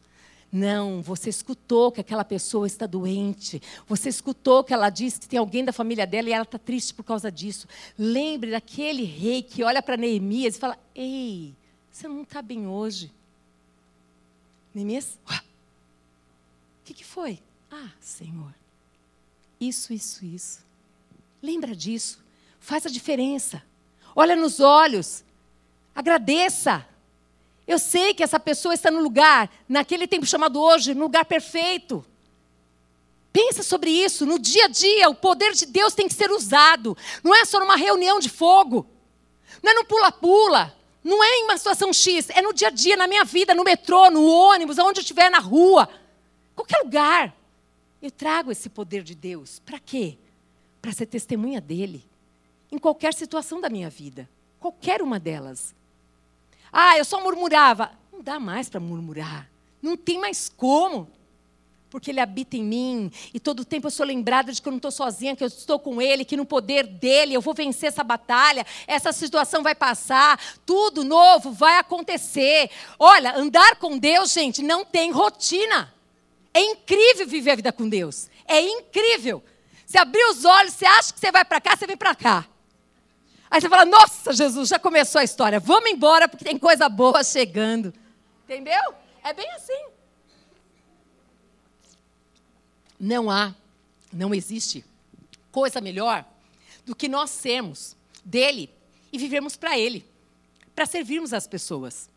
Não, 0.53 1.01
você 1.01 1.31
escutou 1.31 1.93
que 1.93 2.01
aquela 2.01 2.25
pessoa 2.25 2.67
está 2.67 2.85
doente. 2.85 3.63
Você 3.87 4.09
escutou 4.09 4.65
que 4.65 4.75
ela 4.75 4.91
disse 4.91 5.21
que 5.21 5.29
tem 5.29 5.39
alguém 5.39 5.65
da 5.65 5.73
família 5.73 6.07
dela 6.07 6.29
e 6.29 6.33
ela 6.33 6.43
está 6.43 6.59
triste 6.59 6.93
por 6.93 7.05
causa 7.05 7.31
disso. 7.31 7.69
Lembre 7.97 8.51
daquele 8.51 9.05
rei 9.05 9.43
que 9.43 9.63
olha 9.63 9.81
para 9.81 9.97
Neemias 9.97 10.57
e 10.57 10.59
fala: 10.59 10.77
Ei, 10.93 11.55
você 11.91 12.09
não 12.09 12.23
está 12.23 12.43
bem 12.43 12.67
hoje. 12.67 13.13
Neemias, 14.75 15.19
o 15.25 16.85
que, 16.85 16.95
que 16.95 17.05
foi? 17.05 17.39
Ah, 17.71 17.91
Senhor, 18.01 18.53
isso, 19.61 19.93
isso, 19.93 20.25
isso. 20.25 20.65
Lembra 21.41 21.77
disso. 21.77 22.19
Faz 22.59 22.85
a 22.85 22.91
diferença. 22.91 23.63
Olha 24.17 24.35
nos 24.35 24.59
olhos. 24.59 25.25
Agradeça. 25.95 26.87
Eu 27.67 27.79
sei 27.79 28.15
que 28.15 28.23
essa 28.23 28.41
pessoa 28.41 28.75
está 28.75 28.91
no 28.91 29.01
lugar, 29.01 29.51
naquele 29.69 30.07
tempo 30.07 30.27
chamado 30.27 30.61
hoje, 30.61 30.95
no 30.95 31.03
lugar 31.03 31.25
perfeito. 31.25 32.05
Pensa 33.33 33.63
sobre 33.63 33.91
isso. 33.91 34.27
No 34.27 34.39
dia 34.39 34.65
a 34.65 34.69
dia, 34.69 35.09
o 35.09 35.15
poder 35.15 35.53
de 35.53 35.67
Deus 35.67 35.95
tem 35.95 36.09
que 36.09 36.15
ser 36.15 36.31
usado. 36.31 36.97
Não 37.23 37.35
é 37.35 37.45
só 37.45 37.61
numa 37.61 37.77
reunião 37.77 38.19
de 38.19 38.29
fogo. 38.29 38.87
Não 39.63 39.71
é 39.71 39.75
no 39.75 39.85
pula-pula. 39.85 40.77
Não 41.03 41.23
é 41.23 41.39
em 41.39 41.45
uma 41.45 41.57
situação 41.57 41.93
X. 41.93 42.29
É 42.31 42.43
no 42.43 42.53
dia 42.53 42.69
a 42.69 42.71
dia, 42.71 42.97
na 42.97 43.07
minha 43.07 43.25
vida, 43.25 43.55
no 43.55 43.65
metrô, 43.65 44.11
no 44.11 44.27
ônibus, 44.27 44.79
aonde 44.79 44.99
eu 44.99 45.03
estiver, 45.03 45.31
na 45.31 45.39
rua. 45.39 45.89
Qualquer 46.57 46.79
lugar. 46.83 47.37
Eu 48.03 48.11
trago 48.11 48.51
esse 48.51 48.69
poder 48.69 49.03
de 49.03 49.15
Deus. 49.15 49.61
Para 49.61 49.79
quê? 49.79 50.19
Para 50.83 50.93
ser 50.93 51.07
testemunha 51.07 51.61
dele. 51.61 52.05
Em 52.73 52.79
qualquer 52.79 53.15
situação 53.15 53.61
da 53.61 53.69
minha 53.69 53.91
vida. 53.91 54.29
Qualquer 54.59 55.03
uma 55.03 55.21
delas. 55.21 55.75
Ah, 56.73 56.97
eu 56.99 57.05
só 57.05 57.21
murmurava. 57.21 57.93
Não 58.13 58.23
dá 58.23 58.39
mais 58.39 58.69
para 58.69 58.81
murmurar. 58.81 59.49
Não 59.83 59.97
tem 59.97 60.19
mais 60.19 60.49
como. 60.49 61.09
Porque 61.89 62.11
Ele 62.11 62.21
habita 62.21 62.57
em 62.57 62.63
mim. 62.63 63.13
E 63.35 63.41
todo 63.41 63.65
tempo 63.65 63.89
eu 63.89 63.91
sou 63.91 64.07
lembrada 64.07 64.53
de 64.53 64.63
que 64.63 64.69
eu 64.69 64.71
não 64.71 64.79
estou 64.79 64.91
sozinha, 64.91 65.35
que 65.35 65.43
eu 65.43 65.49
estou 65.49 65.79
com 65.79 66.01
Ele, 66.01 66.25
que 66.25 66.37
no 66.37 66.47
poder 66.47 66.87
dEle 66.87 67.35
eu 67.35 67.41
vou 67.41 67.53
vencer 67.53 67.89
essa 67.89 68.05
batalha. 68.05 68.65
Essa 68.87 69.13
situação 69.13 69.63
vai 69.63 69.75
passar. 69.75 70.41
Tudo 70.65 71.03
novo 71.03 71.53
vai 71.53 71.79
acontecer. 71.79 72.71
Olha, 72.99 73.37
andar 73.37 73.77
com 73.77 73.99
Deus, 73.99 74.33
gente, 74.33 74.63
não 74.63 74.85
tem 74.85 75.11
rotina. 75.11 75.93
É 76.55 76.63
incrível 76.63 77.27
viver 77.27 77.53
a 77.53 77.57
vida 77.57 77.73
com 77.73 77.89
Deus. 77.89 78.29
É 78.47 78.61
incrível. 78.61 79.43
Você 79.87 79.99
abrir 79.99 80.25
os 80.31 80.45
olhos, 80.45 80.75
você 80.75 80.87
acha 80.87 81.13
que 81.13 81.19
você 81.19 81.33
vai 81.33 81.45
para 81.45 81.61
cá, 81.61 81.77
você 81.77 81.87
vem 81.87 81.97
para 81.97 82.15
cá. 82.15 82.47
Aí 83.51 83.61
você 83.61 83.69
fala: 83.69 83.85
Nossa, 83.85 84.33
Jesus, 84.33 84.69
já 84.69 84.79
começou 84.79 85.21
a 85.21 85.25
história. 85.25 85.59
Vamos 85.59 85.91
embora 85.91 86.29
porque 86.29 86.45
tem 86.45 86.59
coisa 86.59 86.89
boa 86.89 87.25
chegando. 87.25 87.93
Entendeu? 88.45 88.95
É 89.25 89.33
bem 89.33 89.51
assim. 89.53 89.87
Não 92.99 93.31
há, 93.31 93.55
não 94.13 94.35
existe 94.35 94.85
coisa 95.51 95.81
melhor 95.81 96.25
do 96.85 96.95
que 96.95 97.09
nós 97.09 97.31
sermos 97.31 97.97
dele 98.25 98.71
e 99.13 99.19
vivermos 99.19 99.57
para 99.57 99.79
ele, 99.79 100.07
para 100.75 100.87
servirmos 100.87 101.33
as 101.33 101.47
pessoas. 101.47 102.09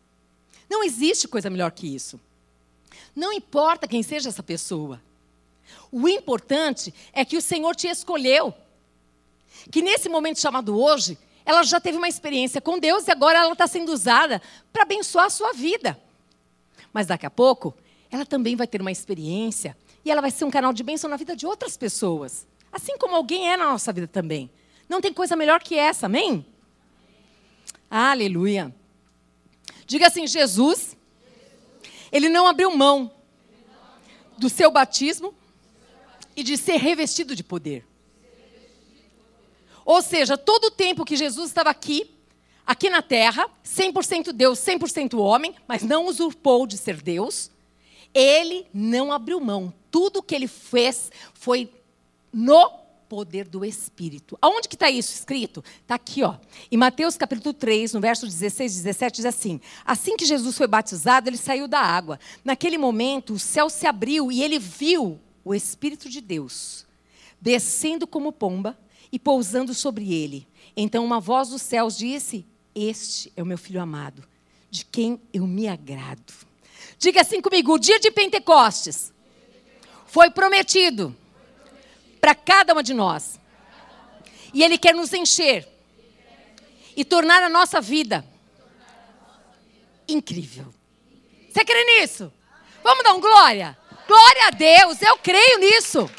Não 0.68 0.84
existe 0.84 1.26
coisa 1.26 1.50
melhor 1.50 1.72
que 1.72 1.86
isso. 1.86 2.20
Não 3.16 3.32
importa 3.32 3.88
quem 3.88 4.02
seja 4.02 4.28
essa 4.28 4.42
pessoa. 4.42 5.00
O 5.90 6.08
importante 6.08 6.92
é 7.12 7.24
que 7.24 7.36
o 7.36 7.42
Senhor 7.42 7.74
te 7.74 7.88
escolheu 7.88 8.54
que 9.70 9.82
nesse 9.82 10.08
momento 10.08 10.40
chamado 10.40 10.78
hoje, 10.78 11.18
ela 11.44 11.62
já 11.62 11.80
teve 11.80 11.98
uma 11.98 12.08
experiência 12.08 12.60
com 12.60 12.78
Deus 12.78 13.06
e 13.06 13.10
agora 13.10 13.38
ela 13.38 13.52
está 13.52 13.66
sendo 13.66 13.92
usada 13.92 14.40
para 14.72 14.82
abençoar 14.82 15.26
a 15.26 15.30
sua 15.30 15.52
vida. 15.52 15.98
Mas 16.92 17.06
daqui 17.06 17.26
a 17.26 17.30
pouco, 17.30 17.74
ela 18.10 18.24
também 18.24 18.56
vai 18.56 18.66
ter 18.66 18.80
uma 18.80 18.92
experiência 18.92 19.76
e 20.04 20.10
ela 20.10 20.20
vai 20.20 20.30
ser 20.30 20.44
um 20.44 20.50
canal 20.50 20.72
de 20.72 20.82
bênção 20.82 21.10
na 21.10 21.16
vida 21.16 21.36
de 21.36 21.46
outras 21.46 21.76
pessoas. 21.76 22.46
Assim 22.72 22.96
como 22.98 23.14
alguém 23.14 23.52
é 23.52 23.56
na 23.56 23.66
nossa 23.66 23.92
vida 23.92 24.06
também. 24.06 24.50
Não 24.88 25.00
tem 25.00 25.12
coisa 25.12 25.36
melhor 25.36 25.62
que 25.62 25.76
essa, 25.76 26.06
amém? 26.06 26.46
Aleluia. 27.90 28.74
Diga 29.86 30.06
assim: 30.06 30.26
Jesus, 30.26 30.96
ele 32.10 32.28
não 32.28 32.46
abriu 32.46 32.74
mão 32.76 33.10
do 34.38 34.48
seu 34.48 34.70
batismo 34.70 35.34
e 36.36 36.42
de 36.42 36.56
ser 36.56 36.76
revestido 36.76 37.36
de 37.36 37.44
poder. 37.44 37.86
Ou 39.84 40.00
seja, 40.00 40.36
todo 40.36 40.66
o 40.66 40.70
tempo 40.70 41.04
que 41.04 41.16
Jesus 41.16 41.48
estava 41.48 41.70
aqui, 41.70 42.10
aqui 42.66 42.88
na 42.88 43.02
terra, 43.02 43.48
100% 43.64 44.32
Deus, 44.32 44.58
100% 44.58 45.18
homem, 45.18 45.54
mas 45.68 45.82
não 45.82 46.06
usurpou 46.06 46.66
de 46.66 46.78
ser 46.78 47.00
Deus, 47.02 47.50
ele 48.12 48.66
não 48.72 49.12
abriu 49.12 49.40
mão. 49.40 49.72
Tudo 49.90 50.22
que 50.22 50.34
ele 50.34 50.48
fez 50.48 51.10
foi 51.34 51.70
no 52.32 52.70
poder 53.08 53.46
do 53.46 53.64
Espírito. 53.64 54.38
Aonde 54.40 54.68
que 54.68 54.74
está 54.74 54.90
isso 54.90 55.12
escrito? 55.12 55.62
Está 55.82 55.96
aqui, 55.96 56.22
ó. 56.22 56.36
Em 56.70 56.76
Mateus 56.76 57.16
capítulo 57.16 57.52
3, 57.52 57.92
no 57.92 58.00
verso 58.00 58.26
16 58.26 58.72
e 58.72 58.76
17, 58.76 59.16
diz 59.16 59.26
assim: 59.26 59.60
Assim 59.84 60.16
que 60.16 60.24
Jesus 60.24 60.56
foi 60.56 60.66
batizado, 60.66 61.28
ele 61.28 61.36
saiu 61.36 61.68
da 61.68 61.80
água. 61.80 62.18
Naquele 62.44 62.78
momento, 62.78 63.34
o 63.34 63.38
céu 63.38 63.68
se 63.68 63.86
abriu 63.86 64.32
e 64.32 64.42
ele 64.42 64.58
viu 64.58 65.20
o 65.44 65.54
Espírito 65.54 66.08
de 66.08 66.20
Deus 66.20 66.84
descendo 67.44 68.06
como 68.06 68.32
pomba 68.32 68.76
e 69.14 69.18
pousando 69.20 69.72
sobre 69.72 70.12
ele. 70.12 70.44
Então 70.76 71.04
uma 71.04 71.20
voz 71.20 71.50
dos 71.50 71.62
céus 71.62 71.96
disse: 71.96 72.44
Este 72.74 73.32
é 73.36 73.42
o 73.44 73.46
meu 73.46 73.56
filho 73.56 73.80
amado, 73.80 74.24
de 74.68 74.84
quem 74.84 75.20
eu 75.32 75.46
me 75.46 75.68
agrado. 75.68 76.32
Diga 76.98 77.20
assim 77.20 77.40
comigo: 77.40 77.74
o 77.74 77.78
dia 77.78 78.00
de 78.00 78.10
Pentecostes 78.10 79.12
foi 80.04 80.30
prometido 80.30 81.14
para 82.20 82.34
cada 82.34 82.72
uma 82.72 82.82
de 82.82 82.92
nós. 82.92 83.38
E 84.52 84.64
Ele 84.64 84.76
quer 84.76 84.96
nos 84.96 85.12
encher 85.12 85.68
e 86.96 87.04
tornar 87.04 87.40
a 87.44 87.48
nossa 87.48 87.80
vida 87.80 88.24
incrível. 90.08 90.74
Você 91.48 91.64
crê 91.64 92.00
nisso? 92.00 92.32
Vamos 92.82 93.04
dar 93.04 93.14
um 93.14 93.20
glória? 93.20 93.78
Glória 94.08 94.48
a 94.48 94.50
Deus, 94.50 95.00
eu 95.02 95.16
creio 95.18 95.58
nisso. 95.60 96.10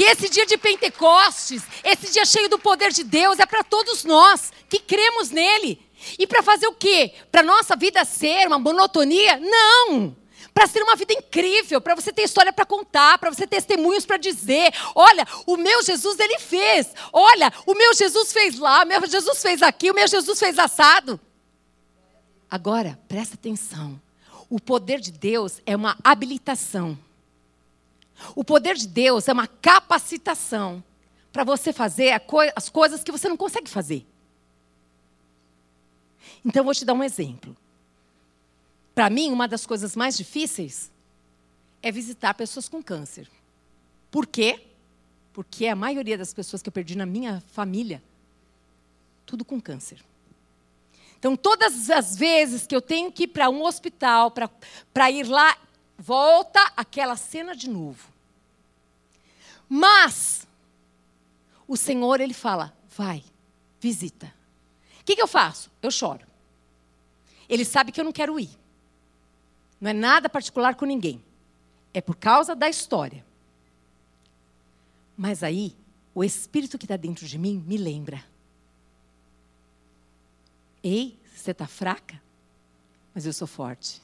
Que 0.00 0.04
esse 0.04 0.30
dia 0.30 0.46
de 0.46 0.56
Pentecostes, 0.56 1.62
esse 1.84 2.10
dia 2.10 2.24
cheio 2.24 2.48
do 2.48 2.58
poder 2.58 2.90
de 2.90 3.04
Deus, 3.04 3.38
é 3.38 3.44
para 3.44 3.62
todos 3.62 4.02
nós 4.02 4.50
que 4.66 4.78
cremos 4.78 5.28
nele. 5.28 5.78
E 6.18 6.26
para 6.26 6.42
fazer 6.42 6.66
o 6.68 6.72
quê? 6.72 7.12
Para 7.30 7.42
nossa 7.42 7.76
vida 7.76 8.02
ser 8.06 8.46
uma 8.46 8.58
monotonia? 8.58 9.38
Não! 9.38 10.16
Para 10.54 10.66
ser 10.66 10.82
uma 10.82 10.96
vida 10.96 11.12
incrível, 11.12 11.82
para 11.82 11.94
você 11.94 12.10
ter 12.10 12.22
história 12.22 12.50
para 12.50 12.64
contar, 12.64 13.18
para 13.18 13.28
você 13.28 13.46
ter 13.46 13.56
testemunhos 13.56 14.06
para 14.06 14.16
dizer. 14.16 14.72
Olha, 14.94 15.26
o 15.46 15.58
meu 15.58 15.82
Jesus 15.82 16.18
ele 16.18 16.38
fez. 16.38 16.86
Olha, 17.12 17.52
o 17.66 17.74
meu 17.74 17.92
Jesus 17.92 18.32
fez 18.32 18.58
lá, 18.58 18.84
o 18.84 18.86
meu 18.86 19.06
Jesus 19.06 19.42
fez 19.42 19.60
aqui, 19.60 19.90
o 19.90 19.94
meu 19.94 20.08
Jesus 20.08 20.38
fez 20.38 20.58
assado. 20.58 21.20
Agora, 22.50 22.98
presta 23.06 23.34
atenção. 23.34 24.00
O 24.48 24.58
poder 24.58 24.98
de 24.98 25.12
Deus 25.12 25.60
é 25.66 25.76
uma 25.76 25.94
habilitação. 26.02 26.98
O 28.34 28.44
poder 28.44 28.76
de 28.76 28.86
Deus 28.86 29.28
é 29.28 29.32
uma 29.32 29.46
capacitação 29.46 30.82
para 31.32 31.44
você 31.44 31.72
fazer 31.72 32.20
as 32.56 32.68
coisas 32.68 33.04
que 33.04 33.12
você 33.12 33.28
não 33.28 33.36
consegue 33.36 33.68
fazer. 33.70 34.06
Então, 36.44 36.64
vou 36.64 36.74
te 36.74 36.84
dar 36.84 36.94
um 36.94 37.04
exemplo. 37.04 37.56
Para 38.94 39.08
mim, 39.08 39.30
uma 39.30 39.46
das 39.46 39.66
coisas 39.66 39.94
mais 39.94 40.16
difíceis 40.16 40.90
é 41.82 41.90
visitar 41.90 42.34
pessoas 42.34 42.68
com 42.68 42.82
câncer. 42.82 43.28
Por 44.10 44.26
quê? 44.26 44.66
Porque 45.32 45.66
a 45.66 45.76
maioria 45.76 46.18
das 46.18 46.34
pessoas 46.34 46.60
que 46.60 46.68
eu 46.68 46.72
perdi 46.72 46.96
na 46.96 47.06
minha 47.06 47.42
família, 47.52 48.02
tudo 49.24 49.44
com 49.44 49.60
câncer. 49.60 50.04
Então, 51.18 51.36
todas 51.36 51.88
as 51.88 52.16
vezes 52.16 52.66
que 52.66 52.74
eu 52.74 52.82
tenho 52.82 53.12
que 53.12 53.24
ir 53.24 53.28
para 53.28 53.48
um 53.48 53.62
hospital, 53.62 54.32
para 54.92 55.10
ir 55.10 55.28
lá, 55.28 55.56
volta 55.96 56.60
aquela 56.76 57.16
cena 57.16 57.54
de 57.54 57.68
novo. 57.68 58.09
Mas, 59.72 60.48
o 61.68 61.76
Senhor, 61.76 62.20
Ele 62.20 62.34
fala: 62.34 62.76
vai, 62.88 63.22
visita. 63.80 64.34
O 65.00 65.04
que, 65.04 65.14
que 65.14 65.22
eu 65.22 65.28
faço? 65.28 65.70
Eu 65.80 65.92
choro. 65.92 66.26
Ele 67.48 67.64
sabe 67.64 67.92
que 67.92 68.00
eu 68.00 68.04
não 68.04 68.12
quero 68.12 68.38
ir. 68.38 68.50
Não 69.80 69.90
é 69.90 69.94
nada 69.94 70.28
particular 70.28 70.74
com 70.74 70.84
ninguém. 70.84 71.22
É 71.94 72.00
por 72.00 72.16
causa 72.16 72.54
da 72.54 72.68
história. 72.68 73.24
Mas 75.16 75.44
aí, 75.44 75.76
o 76.12 76.24
Espírito 76.24 76.76
que 76.76 76.84
está 76.84 76.96
dentro 76.96 77.24
de 77.26 77.38
mim 77.38 77.62
me 77.64 77.76
lembra. 77.76 78.24
Ei, 80.82 81.16
você 81.34 81.52
está 81.52 81.66
fraca? 81.66 82.20
Mas 83.14 83.24
eu 83.24 83.32
sou 83.32 83.46
forte. 83.46 84.02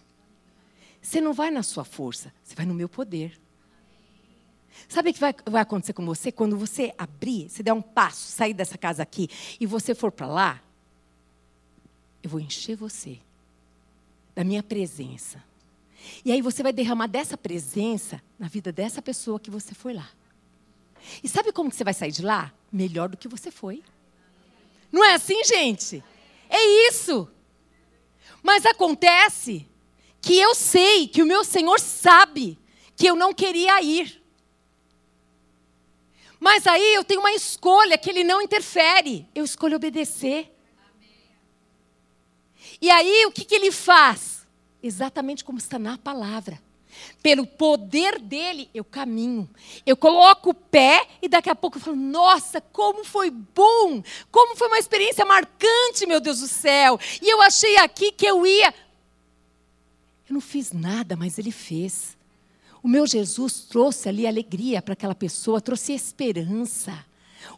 Você 1.02 1.20
não 1.20 1.32
vai 1.32 1.50
na 1.50 1.62
sua 1.62 1.84
força, 1.84 2.32
você 2.42 2.54
vai 2.54 2.66
no 2.66 2.74
meu 2.74 2.88
poder. 2.88 3.38
Sabe 4.88 5.10
o 5.10 5.14
que 5.14 5.20
vai, 5.20 5.34
vai 5.44 5.62
acontecer 5.62 5.92
com 5.92 6.04
você? 6.04 6.30
Quando 6.30 6.56
você 6.56 6.94
abrir, 6.96 7.48
você 7.48 7.62
der 7.62 7.72
um 7.72 7.82
passo, 7.82 8.30
sair 8.30 8.54
dessa 8.54 8.78
casa 8.78 9.02
aqui 9.02 9.28
e 9.58 9.66
você 9.66 9.94
for 9.94 10.12
para 10.12 10.26
lá, 10.26 10.62
eu 12.22 12.30
vou 12.30 12.40
encher 12.40 12.76
você 12.76 13.18
da 14.34 14.44
minha 14.44 14.62
presença. 14.62 15.42
E 16.24 16.30
aí 16.30 16.40
você 16.40 16.62
vai 16.62 16.72
derramar 16.72 17.06
dessa 17.06 17.36
presença 17.36 18.22
na 18.38 18.48
vida 18.48 18.70
dessa 18.70 19.00
pessoa 19.00 19.40
que 19.40 19.50
você 19.50 19.74
foi 19.74 19.94
lá. 19.94 20.08
E 21.22 21.28
sabe 21.28 21.52
como 21.52 21.70
que 21.70 21.76
você 21.76 21.84
vai 21.84 21.94
sair 21.94 22.12
de 22.12 22.22
lá? 22.22 22.52
Melhor 22.70 23.08
do 23.08 23.16
que 23.16 23.28
você 23.28 23.50
foi. 23.50 23.82
Não 24.90 25.04
é 25.04 25.14
assim, 25.14 25.42
gente? 25.44 26.02
É 26.48 26.88
isso. 26.88 27.28
Mas 28.42 28.64
acontece 28.66 29.66
que 30.20 30.36
eu 30.38 30.54
sei 30.54 31.08
que 31.08 31.22
o 31.22 31.26
meu 31.26 31.44
Senhor 31.44 31.78
sabe 31.78 32.58
que 32.96 33.06
eu 33.06 33.16
não 33.16 33.32
queria 33.32 33.80
ir. 33.82 34.22
Mas 36.46 36.64
aí 36.64 36.94
eu 36.94 37.02
tenho 37.02 37.18
uma 37.18 37.32
escolha 37.32 37.98
que 37.98 38.08
ele 38.08 38.22
não 38.22 38.40
interfere. 38.40 39.28
Eu 39.34 39.44
escolho 39.44 39.74
obedecer. 39.74 40.56
E 42.80 42.88
aí 42.88 43.26
o 43.26 43.32
que, 43.32 43.44
que 43.44 43.52
ele 43.52 43.72
faz? 43.72 44.46
Exatamente 44.80 45.42
como 45.42 45.58
está 45.58 45.76
na 45.76 45.98
palavra. 45.98 46.62
Pelo 47.20 47.44
poder 47.48 48.20
dele, 48.20 48.70
eu 48.72 48.84
caminho. 48.84 49.50
Eu 49.84 49.96
coloco 49.96 50.50
o 50.50 50.54
pé 50.54 51.08
e 51.20 51.28
daqui 51.28 51.50
a 51.50 51.56
pouco 51.56 51.78
eu 51.78 51.82
falo: 51.82 51.96
Nossa, 51.96 52.60
como 52.60 53.04
foi 53.04 53.28
bom! 53.28 54.00
Como 54.30 54.54
foi 54.54 54.68
uma 54.68 54.78
experiência 54.78 55.24
marcante, 55.24 56.06
meu 56.06 56.20
Deus 56.20 56.38
do 56.38 56.46
céu! 56.46 56.96
E 57.20 57.28
eu 57.28 57.42
achei 57.42 57.76
aqui 57.78 58.12
que 58.12 58.24
eu 58.24 58.46
ia. 58.46 58.72
Eu 60.28 60.34
não 60.34 60.40
fiz 60.40 60.70
nada, 60.70 61.16
mas 61.16 61.40
ele 61.40 61.50
fez. 61.50 62.15
O 62.82 62.88
meu 62.88 63.06
Jesus 63.06 63.60
trouxe 63.60 64.08
ali 64.08 64.26
alegria 64.26 64.80
para 64.80 64.92
aquela 64.92 65.14
pessoa, 65.14 65.60
trouxe 65.60 65.92
esperança. 65.92 67.04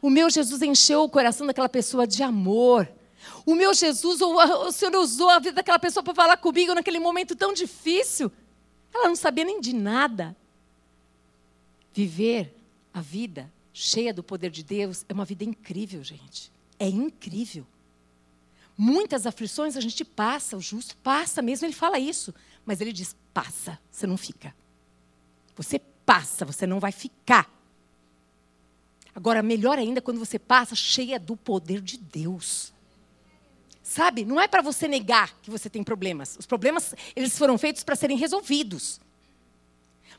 O 0.00 0.10
meu 0.10 0.30
Jesus 0.30 0.62
encheu 0.62 1.02
o 1.02 1.08
coração 1.08 1.46
daquela 1.46 1.68
pessoa 1.68 2.06
de 2.06 2.22
amor. 2.22 2.88
O 3.44 3.54
meu 3.54 3.74
Jesus, 3.74 4.20
o 4.20 4.72
Senhor 4.72 4.94
usou 4.96 5.28
a 5.28 5.38
vida 5.38 5.56
daquela 5.56 5.78
pessoa 5.78 6.02
para 6.02 6.14
falar 6.14 6.36
comigo 6.36 6.74
naquele 6.74 6.98
momento 6.98 7.34
tão 7.34 7.52
difícil. 7.52 8.30
Ela 8.94 9.08
não 9.08 9.16
sabia 9.16 9.44
nem 9.44 9.60
de 9.60 9.74
nada. 9.74 10.36
Viver 11.92 12.54
a 12.92 13.00
vida 13.00 13.52
cheia 13.72 14.12
do 14.14 14.22
poder 14.22 14.50
de 14.50 14.62
Deus 14.62 15.04
é 15.08 15.12
uma 15.12 15.24
vida 15.24 15.44
incrível, 15.44 16.02
gente. 16.02 16.50
É 16.78 16.88
incrível. 16.88 17.66
Muitas 18.76 19.26
aflições 19.26 19.76
a 19.76 19.80
gente 19.80 20.04
passa, 20.04 20.56
o 20.56 20.60
justo 20.60 20.96
passa 20.98 21.42
mesmo, 21.42 21.66
ele 21.66 21.74
fala 21.74 21.98
isso. 21.98 22.32
Mas 22.64 22.80
ele 22.80 22.92
diz: 22.92 23.16
passa, 23.34 23.78
você 23.90 24.06
não 24.06 24.16
fica. 24.16 24.54
Você 25.58 25.80
passa, 26.06 26.44
você 26.44 26.66
não 26.66 26.78
vai 26.78 26.92
ficar. 26.92 27.52
Agora, 29.14 29.42
melhor 29.42 29.76
ainda 29.76 30.00
quando 30.00 30.18
você 30.18 30.38
passa 30.38 30.76
cheia 30.76 31.18
do 31.18 31.36
poder 31.36 31.80
de 31.80 31.98
Deus. 31.98 32.72
Sabe? 33.82 34.24
Não 34.24 34.40
é 34.40 34.46
para 34.46 34.62
você 34.62 34.86
negar 34.86 35.34
que 35.42 35.50
você 35.50 35.68
tem 35.68 35.82
problemas. 35.82 36.36
Os 36.38 36.46
problemas, 36.46 36.94
eles 37.16 37.36
foram 37.36 37.58
feitos 37.58 37.82
para 37.82 37.96
serem 37.96 38.16
resolvidos. 38.16 39.00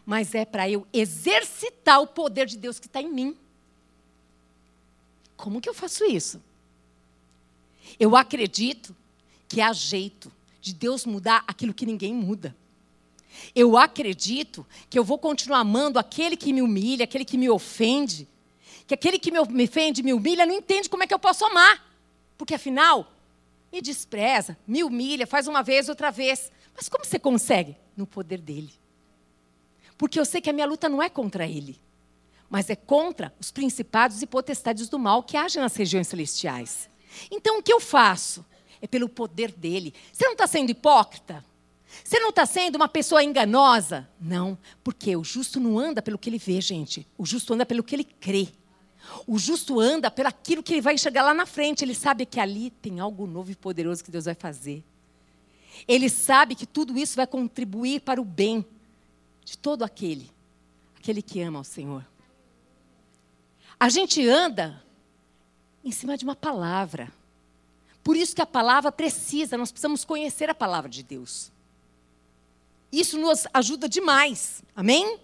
Mas 0.06 0.36
é 0.36 0.44
para 0.44 0.70
eu 0.70 0.86
exercitar 0.92 2.02
o 2.02 2.08
poder 2.08 2.46
de 2.46 2.58
Deus 2.58 2.78
que 2.78 2.88
está 2.88 3.02
em 3.02 3.10
mim. 3.10 3.38
Como 5.38 5.62
que 5.62 5.70
eu 5.70 5.74
faço 5.74 6.04
isso? 6.04 6.44
Eu 7.98 8.18
acredito 8.18 8.94
que 9.48 9.62
há 9.62 9.72
jeito 9.72 10.30
de 10.60 10.74
Deus 10.74 11.06
mudar 11.06 11.46
aquilo 11.48 11.74
que 11.74 11.86
ninguém 11.86 12.14
muda. 12.14 12.54
Eu 13.56 13.78
acredito 13.78 14.66
que 14.90 14.98
eu 14.98 15.04
vou 15.04 15.18
continuar 15.18 15.60
amando 15.60 16.00
aquele 16.00 16.36
que 16.36 16.54
me 16.54 16.62
humilha, 16.62 17.04
aquele 17.04 17.26
que 17.26 17.38
me 17.38 17.50
ofende. 17.50 18.28
Que 18.88 18.94
aquele 18.94 19.20
que 19.20 19.32
me 19.32 19.40
ofende, 19.40 20.02
me 20.02 20.14
humilha, 20.14 20.46
não 20.46 20.56
entende 20.56 20.90
como 20.90 21.04
é 21.04 21.08
que 21.08 21.14
eu 21.14 21.20
posso 21.20 21.46
amar. 21.46 21.88
Porque 22.38 22.56
afinal, 22.56 23.12
me 23.72 23.82
despreza, 23.82 24.58
me 24.68 24.84
humilha, 24.84 25.28
faz 25.28 25.48
uma 25.48 25.62
vez, 25.62 25.90
outra 25.90 26.12
vez. 26.12 26.52
Mas 26.76 26.90
como 26.90 27.06
você 27.06 27.20
consegue? 27.20 27.76
No 27.96 28.08
poder 28.08 28.40
dele. 28.40 28.74
Porque 29.98 30.20
eu 30.20 30.26
sei 30.26 30.40
que 30.40 30.50
a 30.50 30.54
minha 30.54 30.66
luta 30.66 30.88
não 30.88 31.04
é 31.04 31.10
contra 31.10 31.46
ele, 31.46 31.78
mas 32.50 32.70
é 32.70 32.76
contra 32.76 33.34
os 33.38 33.52
principados 33.52 34.22
e 34.22 34.26
potestades 34.26 34.88
do 34.88 34.98
mal 34.98 35.22
que 35.22 35.36
agem 35.36 35.62
nas 35.62 35.76
regiões 35.76 36.08
celestiais. 36.08 36.90
Então 37.30 37.60
o 37.60 37.64
que 37.64 37.74
eu 37.74 37.82
faço? 37.82 38.46
É 38.82 38.88
pelo 38.88 39.10
poder 39.10 39.52
dele. 39.52 39.94
Você 40.14 40.24
não 40.24 40.32
está 40.32 40.48
sendo 40.48 40.70
hipócrita? 40.70 41.44
Você 42.04 42.20
não 42.20 42.30
está 42.30 42.46
sendo 42.46 42.76
uma 42.76 42.88
pessoa 42.88 43.24
enganosa? 43.24 44.08
Não, 44.20 44.58
porque 44.84 45.16
o 45.16 45.24
justo 45.24 45.60
não 45.60 45.80
anda 45.80 46.02
pelo 46.02 46.18
que 46.18 46.30
ele 46.30 46.38
vê, 46.38 46.62
gente. 46.62 47.08
O 47.18 47.26
justo 47.26 47.54
anda 47.54 47.66
pelo 47.66 47.84
que 47.84 47.96
ele 47.96 48.04
crê. 48.04 48.50
O 49.26 49.40
justo 49.40 49.80
anda 49.80 50.12
pelo 50.12 50.30
aquilo 50.30 50.62
que 50.62 50.74
ele 50.74 50.82
vai 50.82 50.94
enxergar 50.94 51.24
lá 51.24 51.34
na 51.34 51.46
frente. 51.46 51.84
Ele 51.84 51.96
sabe 51.96 52.26
que 52.26 52.40
ali 52.40 52.70
tem 52.70 53.00
algo 53.00 53.26
novo 53.26 53.52
e 53.52 53.56
poderoso 53.56 54.04
que 54.04 54.12
Deus 54.12 54.26
vai 54.26 54.36
fazer. 54.36 54.84
Ele 55.88 56.10
sabe 56.10 56.56
que 56.56 56.66
tudo 56.66 56.98
isso 56.98 57.16
vai 57.16 57.26
contribuir 57.26 58.02
para 58.02 58.22
o 58.22 58.26
bem 58.26 58.66
de 59.44 59.58
todo 59.58 59.84
aquele, 59.84 60.30
aquele 60.98 61.22
que 61.22 61.42
ama 61.42 61.62
o 61.62 61.64
Senhor. 61.64 62.06
A 63.80 63.90
gente 63.90 64.28
anda 64.28 64.84
em 65.84 65.92
cima 65.92 66.18
de 66.18 66.24
uma 66.24 66.36
palavra. 66.36 67.12
Por 68.04 68.16
isso 68.16 68.36
que 68.36 68.42
a 68.42 68.46
palavra 68.46 68.92
precisa, 68.92 69.58
nós 69.58 69.72
precisamos 69.72 70.04
conhecer 70.04 70.50
a 70.50 70.56
palavra 70.56 70.90
de 70.90 71.02
Deus. 71.02 71.52
Isso 72.92 73.18
nos 73.18 73.46
ajuda 73.54 73.88
demais. 73.88 74.64
Amém? 74.76 75.20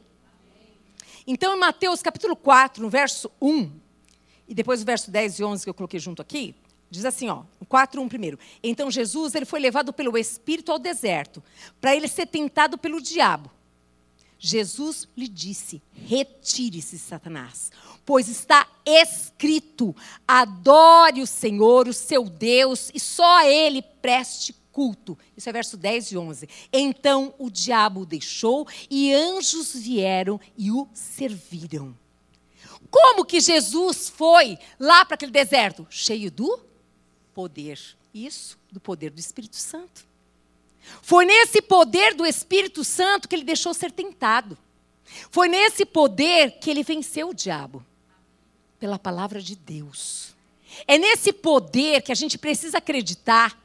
Então, 1.26 1.56
em 1.56 1.60
Mateus 1.60 2.02
capítulo 2.02 2.36
4, 2.36 2.84
no 2.84 2.90
verso 2.90 3.32
1, 3.42 3.72
e 4.48 4.54
depois 4.54 4.82
o 4.82 4.86
verso 4.86 5.10
10 5.10 5.40
e 5.40 5.44
11 5.44 5.64
que 5.64 5.70
eu 5.70 5.74
coloquei 5.74 6.00
junto 6.00 6.22
aqui, 6.22 6.56
diz 6.90 7.04
assim, 7.04 7.30
ó, 7.30 7.44
o 7.60 7.66
4, 7.66 8.02
1 8.02 8.08
primeiro. 8.08 8.40
Então 8.62 8.92
Jesus, 8.92 9.34
ele 9.36 9.46
foi 9.46 9.60
levado 9.60 9.92
pelo 9.92 10.18
Espírito 10.18 10.72
ao 10.72 10.80
deserto, 10.80 11.44
para 11.82 11.96
ele 11.96 12.08
ser 12.08 12.28
tentado 12.28 12.78
pelo 12.78 13.02
diabo. 13.02 13.50
Jesus 14.38 15.08
lhe 15.18 15.28
disse: 15.28 15.82
Retire-se, 15.94 17.00
Satanás, 17.00 17.72
pois 18.06 18.28
está 18.28 18.68
escrito: 18.86 19.96
adore 20.28 21.22
o 21.22 21.28
Senhor, 21.28 21.88
o 21.88 21.94
seu 21.94 22.26
Deus, 22.26 22.92
e 22.94 23.00
só 23.00 23.40
a 23.40 23.48
ele 23.48 23.82
preste 23.82 24.54
culto. 24.76 25.18
Isso 25.38 25.48
é 25.48 25.54
verso 25.54 25.78
10 25.78 26.12
e 26.12 26.18
11. 26.18 26.50
Então 26.74 27.34
o 27.40 27.50
diabo 27.50 28.02
o 28.02 28.06
deixou 28.06 28.68
e 28.90 29.14
anjos 29.14 29.74
vieram 29.74 30.38
e 30.58 30.70
o 30.70 30.86
serviram. 30.94 31.98
Como 32.92 33.24
que 33.24 33.40
Jesus 33.40 34.10
foi 34.10 34.60
lá 34.78 35.06
para 35.06 35.16
aquele 35.16 35.32
deserto? 35.32 35.88
Cheio 35.90 36.30
do 36.30 36.60
poder. 37.34 37.80
Isso, 38.14 38.60
do 38.70 38.82
poder 38.82 39.12
do 39.12 39.20
Espírito 39.20 39.56
Santo. 39.56 40.06
Foi 41.02 41.24
nesse 41.24 41.62
poder 41.62 42.14
do 42.14 42.26
Espírito 42.26 42.84
Santo 42.84 43.30
que 43.30 43.36
ele 43.36 43.46
deixou 43.46 43.74
ser 43.74 43.94
tentado. 43.94 44.58
Foi 45.32 45.48
nesse 45.48 45.86
poder 45.86 46.60
que 46.60 46.70
ele 46.70 46.84
venceu 46.84 47.30
o 47.30 47.34
diabo. 47.34 47.84
Pela 48.78 49.00
palavra 49.00 49.42
de 49.42 49.56
Deus. 49.56 50.36
É 50.86 50.98
nesse 50.98 51.32
poder 51.32 52.02
que 52.02 52.12
a 52.12 52.16
gente 52.16 52.38
precisa 52.38 52.80
acreditar. 52.80 53.65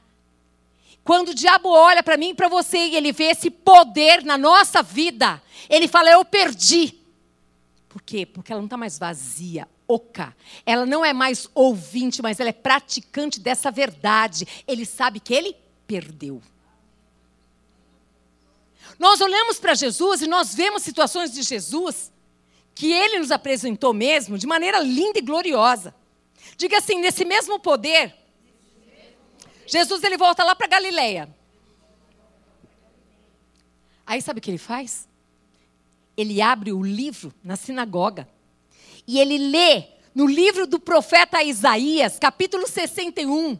Quando 1.04 1.30
o 1.30 1.34
diabo 1.34 1.68
olha 1.68 2.02
para 2.02 2.16
mim 2.16 2.30
e 2.30 2.34
para 2.34 2.48
você 2.48 2.78
e 2.78 2.96
ele 2.96 3.12
vê 3.12 3.24
esse 3.24 3.50
poder 3.50 4.22
na 4.24 4.36
nossa 4.36 4.82
vida, 4.82 5.42
ele 5.68 5.88
fala: 5.88 6.10
Eu 6.10 6.24
perdi. 6.24 6.98
Por 7.88 8.02
quê? 8.02 8.24
Porque 8.24 8.52
ela 8.52 8.60
não 8.60 8.66
está 8.66 8.76
mais 8.76 8.98
vazia, 8.98 9.68
oca. 9.88 10.36
Ela 10.64 10.86
não 10.86 11.04
é 11.04 11.12
mais 11.12 11.48
ouvinte, 11.54 12.22
mas 12.22 12.38
ela 12.38 12.50
é 12.50 12.52
praticante 12.52 13.40
dessa 13.40 13.70
verdade. 13.70 14.46
Ele 14.66 14.86
sabe 14.86 15.18
que 15.18 15.34
ele 15.34 15.56
perdeu. 15.86 16.40
Nós 18.98 19.20
olhamos 19.20 19.58
para 19.58 19.74
Jesus 19.74 20.22
e 20.22 20.26
nós 20.26 20.54
vemos 20.54 20.82
situações 20.82 21.32
de 21.32 21.42
Jesus 21.42 22.12
que 22.74 22.92
ele 22.92 23.18
nos 23.18 23.30
apresentou 23.30 23.92
mesmo 23.92 24.38
de 24.38 24.46
maneira 24.46 24.78
linda 24.78 25.18
e 25.18 25.22
gloriosa. 25.22 25.94
Diga 26.56 26.78
assim, 26.78 27.00
nesse 27.00 27.24
mesmo 27.24 27.58
poder, 27.58 28.14
Jesus 29.70 30.02
ele 30.02 30.16
volta 30.16 30.42
lá 30.42 30.54
para 30.54 30.66
Galileia. 30.66 31.28
Aí 34.04 34.20
sabe 34.20 34.38
o 34.38 34.42
que 34.42 34.50
ele 34.50 34.58
faz? 34.58 35.08
Ele 36.16 36.42
abre 36.42 36.72
o 36.72 36.82
livro 36.82 37.32
na 37.44 37.54
sinagoga 37.54 38.28
e 39.06 39.20
ele 39.20 39.38
lê 39.38 39.84
no 40.12 40.26
livro 40.26 40.66
do 40.66 40.80
profeta 40.80 41.42
Isaías, 41.42 42.18
capítulo 42.18 42.66
61, 42.66 43.58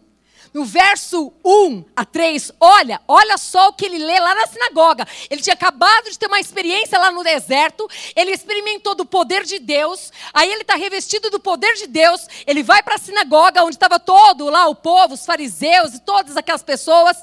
no 0.52 0.64
verso 0.64 1.32
1 1.44 1.84
a 1.94 2.04
3, 2.04 2.52
olha, 2.58 3.00
olha 3.06 3.38
só 3.38 3.68
o 3.68 3.72
que 3.72 3.86
ele 3.86 3.98
lê 3.98 4.18
lá 4.18 4.34
na 4.34 4.46
sinagoga. 4.46 5.06
Ele 5.28 5.40
tinha 5.40 5.54
acabado 5.54 6.10
de 6.10 6.18
ter 6.18 6.26
uma 6.26 6.40
experiência 6.40 6.98
lá 6.98 7.10
no 7.10 7.22
deserto, 7.22 7.88
ele 8.16 8.32
experimentou 8.32 8.94
do 8.94 9.06
poder 9.06 9.44
de 9.44 9.58
Deus, 9.58 10.12
aí 10.34 10.50
ele 10.50 10.62
está 10.62 10.74
revestido 10.74 11.30
do 11.30 11.38
poder 11.38 11.74
de 11.74 11.86
Deus, 11.86 12.26
ele 12.46 12.62
vai 12.62 12.82
para 12.82 12.96
a 12.96 12.98
sinagoga, 12.98 13.62
onde 13.62 13.76
estava 13.76 14.00
todo 14.00 14.50
lá 14.50 14.66
o 14.66 14.74
povo, 14.74 15.14
os 15.14 15.24
fariseus 15.24 15.94
e 15.94 16.00
todas 16.00 16.36
aquelas 16.36 16.62
pessoas, 16.62 17.22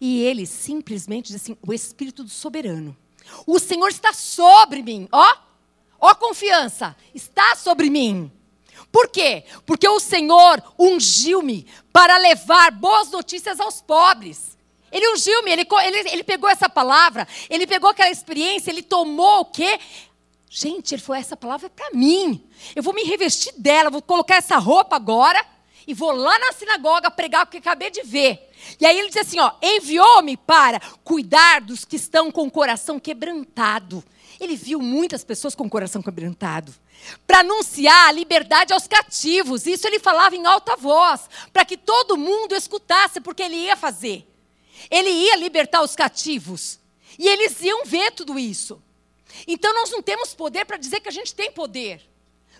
e 0.00 0.22
ele 0.22 0.46
simplesmente 0.46 1.28
diz 1.28 1.36
assim: 1.36 1.56
o 1.66 1.72
Espírito 1.72 2.22
do 2.22 2.30
soberano. 2.30 2.96
O 3.46 3.58
Senhor 3.58 3.88
está 3.88 4.12
sobre 4.12 4.82
mim, 4.82 5.08
ó, 5.10 5.36
ó 5.98 6.14
confiança, 6.14 6.96
está 7.14 7.56
sobre 7.56 7.90
mim. 7.90 8.30
Por 8.90 9.08
quê? 9.08 9.44
Porque 9.64 9.88
o 9.88 10.00
Senhor 10.00 10.62
ungiu-me 10.78 11.66
para 11.92 12.16
levar 12.18 12.70
boas 12.70 13.10
notícias 13.10 13.60
aos 13.60 13.82
pobres. 13.82 14.56
Ele 14.90 15.12
ungiu-me, 15.12 15.50
ele, 15.50 15.66
ele, 15.84 16.10
ele 16.10 16.24
pegou 16.24 16.48
essa 16.48 16.68
palavra, 16.68 17.26
ele 17.50 17.66
pegou 17.66 17.90
aquela 17.90 18.10
experiência, 18.10 18.70
ele 18.70 18.82
tomou 18.82 19.40
o 19.40 19.44
quê? 19.44 19.78
Gente, 20.48 20.94
ele 20.94 21.02
falou: 21.02 21.20
essa 21.20 21.36
palavra 21.36 21.66
é 21.66 21.68
para 21.68 21.90
mim. 21.92 22.42
Eu 22.74 22.82
vou 22.82 22.94
me 22.94 23.02
revestir 23.02 23.52
dela, 23.58 23.90
vou 23.90 24.00
colocar 24.00 24.36
essa 24.36 24.56
roupa 24.56 24.96
agora 24.96 25.44
e 25.86 25.92
vou 25.92 26.12
lá 26.12 26.38
na 26.38 26.52
sinagoga 26.52 27.10
pregar 27.10 27.44
o 27.44 27.46
que 27.46 27.58
acabei 27.58 27.90
de 27.90 28.02
ver. 28.02 28.50
E 28.80 28.86
aí 28.86 28.98
ele 28.98 29.08
diz 29.08 29.18
assim: 29.18 29.38
ó, 29.38 29.52
enviou-me 29.60 30.36
para 30.36 30.80
cuidar 31.04 31.60
dos 31.60 31.84
que 31.84 31.96
estão 31.96 32.30
com 32.30 32.46
o 32.46 32.50
coração 32.50 32.98
quebrantado. 32.98 34.02
Ele 34.40 34.56
viu 34.56 34.80
muitas 34.80 35.24
pessoas 35.24 35.54
com 35.54 35.64
o 35.64 35.70
coração 35.70 36.02
quebrantado 36.02 36.72
para 37.26 37.40
anunciar 37.40 38.08
a 38.08 38.12
liberdade 38.12 38.72
aos 38.72 38.86
cativos. 38.86 39.66
Isso 39.66 39.86
ele 39.86 39.98
falava 39.98 40.36
em 40.36 40.46
alta 40.46 40.76
voz, 40.76 41.28
para 41.52 41.64
que 41.64 41.76
todo 41.76 42.16
mundo 42.16 42.54
escutasse, 42.54 43.20
porque 43.20 43.42
ele 43.42 43.56
ia 43.56 43.76
fazer. 43.76 44.26
Ele 44.90 45.10
ia 45.10 45.36
libertar 45.36 45.82
os 45.82 45.94
cativos. 45.94 46.78
E 47.18 47.26
eles 47.26 47.60
iam 47.62 47.84
ver 47.84 48.12
tudo 48.12 48.38
isso. 48.38 48.82
Então 49.46 49.72
nós 49.74 49.90
não 49.90 50.02
temos 50.02 50.34
poder 50.34 50.64
para 50.64 50.76
dizer 50.76 51.00
que 51.00 51.08
a 51.08 51.12
gente 51.12 51.34
tem 51.34 51.50
poder. 51.50 52.02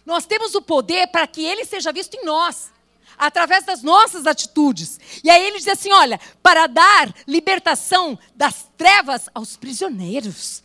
Nós 0.05 0.27
temos 0.27 0.55
o 0.55 0.63
poder 0.63 1.09
para 1.09 1.27
que 1.27 1.45
ele 1.45 1.65
seja 1.65 1.93
visto 1.93 2.15
em 2.15 2.25
nós, 2.25 2.71
através 3.19 3.65
das 3.65 3.83
nossas 3.83 4.27
atitudes. 4.27 5.01
E 5.23 5.31
aí 5.31 5.47
ele 5.47 5.59
diz 5.59 5.69
assim: 5.69 5.93
olha, 5.93 6.21
para 6.43 6.67
dar 6.67 7.15
libertação 7.27 8.19
das 8.35 8.69
trevas 8.77 9.29
aos 9.35 9.57
prisioneiros. 9.57 10.63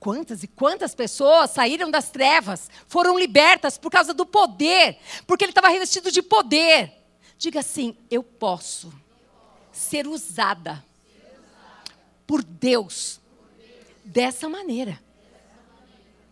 Quantas 0.00 0.42
e 0.42 0.48
quantas 0.48 0.94
pessoas 0.94 1.50
saíram 1.50 1.90
das 1.90 2.10
trevas, 2.10 2.70
foram 2.88 3.18
libertas 3.18 3.76
por 3.76 3.90
causa 3.90 4.14
do 4.14 4.24
poder, 4.24 4.98
porque 5.26 5.44
ele 5.44 5.50
estava 5.50 5.68
revestido 5.68 6.10
de 6.10 6.22
poder. 6.22 6.90
Diga 7.36 7.60
assim: 7.60 7.94
eu 8.10 8.22
posso 8.22 8.90
ser 9.70 10.06
usada 10.06 10.82
por 12.26 12.42
Deus 12.42 13.20
dessa 14.02 14.48
maneira. 14.48 14.98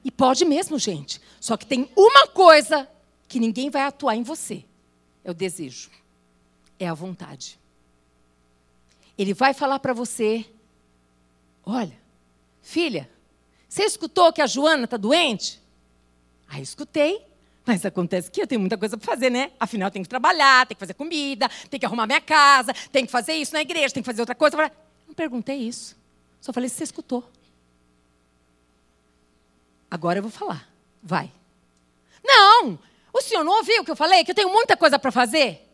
E 0.03 0.11
pode 0.11 0.47
mesmo, 0.47 0.79
gente. 0.79 1.21
Só 1.39 1.55
que 1.55 1.67
tem 1.67 1.91
uma 1.95 2.27
coisa 2.27 2.89
que 3.29 3.39
ninguém 3.39 3.69
vai 3.69 3.83
atuar 3.83 4.17
em 4.17 4.23
você: 4.23 4.65
é 5.23 5.31
o 5.31 5.35
desejo, 5.35 5.91
é 6.79 6.89
a 6.89 6.95
vontade. 6.95 7.61
Ele 9.19 9.35
vai 9.35 9.53
falar 9.53 9.79
para 9.79 9.93
você: 9.93 10.47
olha, 11.67 12.01
filha, 12.63 13.11
você 13.69 13.85
escutou 13.85 14.33
que 14.33 14.41
a 14.41 14.47
Joana 14.47 14.85
está 14.85 14.97
doente? 14.97 15.61
Aí 16.49 16.63
escutei. 16.63 17.23
Mas 17.67 17.85
acontece 17.85 18.31
que 18.31 18.41
eu 18.41 18.47
tenho 18.47 18.61
muita 18.61 18.79
coisa 18.79 18.97
para 18.97 19.05
fazer, 19.05 19.29
né? 19.29 19.53
Afinal, 19.61 19.91
tenho 19.91 20.03
que 20.03 20.09
trabalhar, 20.09 20.67
tenho 20.67 20.77
que 20.77 20.81
fazer 20.81 20.95
comida, 20.95 21.51
tenho 21.69 21.79
que 21.79 21.85
arrumar 21.85 22.07
minha 22.07 22.21
casa, 22.21 22.73
tenho 22.91 23.05
que 23.05 23.13
fazer 23.13 23.35
isso 23.35 23.53
na 23.53 23.61
igreja, 23.61 23.93
tenho 23.93 24.03
que 24.03 24.11
fazer 24.11 24.23
outra 24.23 24.35
coisa. 24.35 24.57
Não 25.07 25.15
perguntei 25.15 25.57
isso. 25.57 25.95
Só 26.41 26.51
falei 26.51 26.71
você 26.71 26.85
escutou. 26.85 27.31
Agora 29.91 30.19
eu 30.19 30.23
vou 30.23 30.31
falar. 30.31 30.67
Vai. 31.03 31.31
Não! 32.25 32.79
O 33.13 33.21
senhor 33.21 33.45
não 33.45 33.59
ouviu 33.59 33.83
o 33.83 33.85
que 33.85 33.91
eu 33.91 33.97
falei? 33.97 34.25
Que 34.25 34.31
eu 34.31 34.35
tenho 34.35 34.51
muita 34.51 34.75
coisa 34.75 34.99
para 34.99 35.13
fazer? 35.13 35.69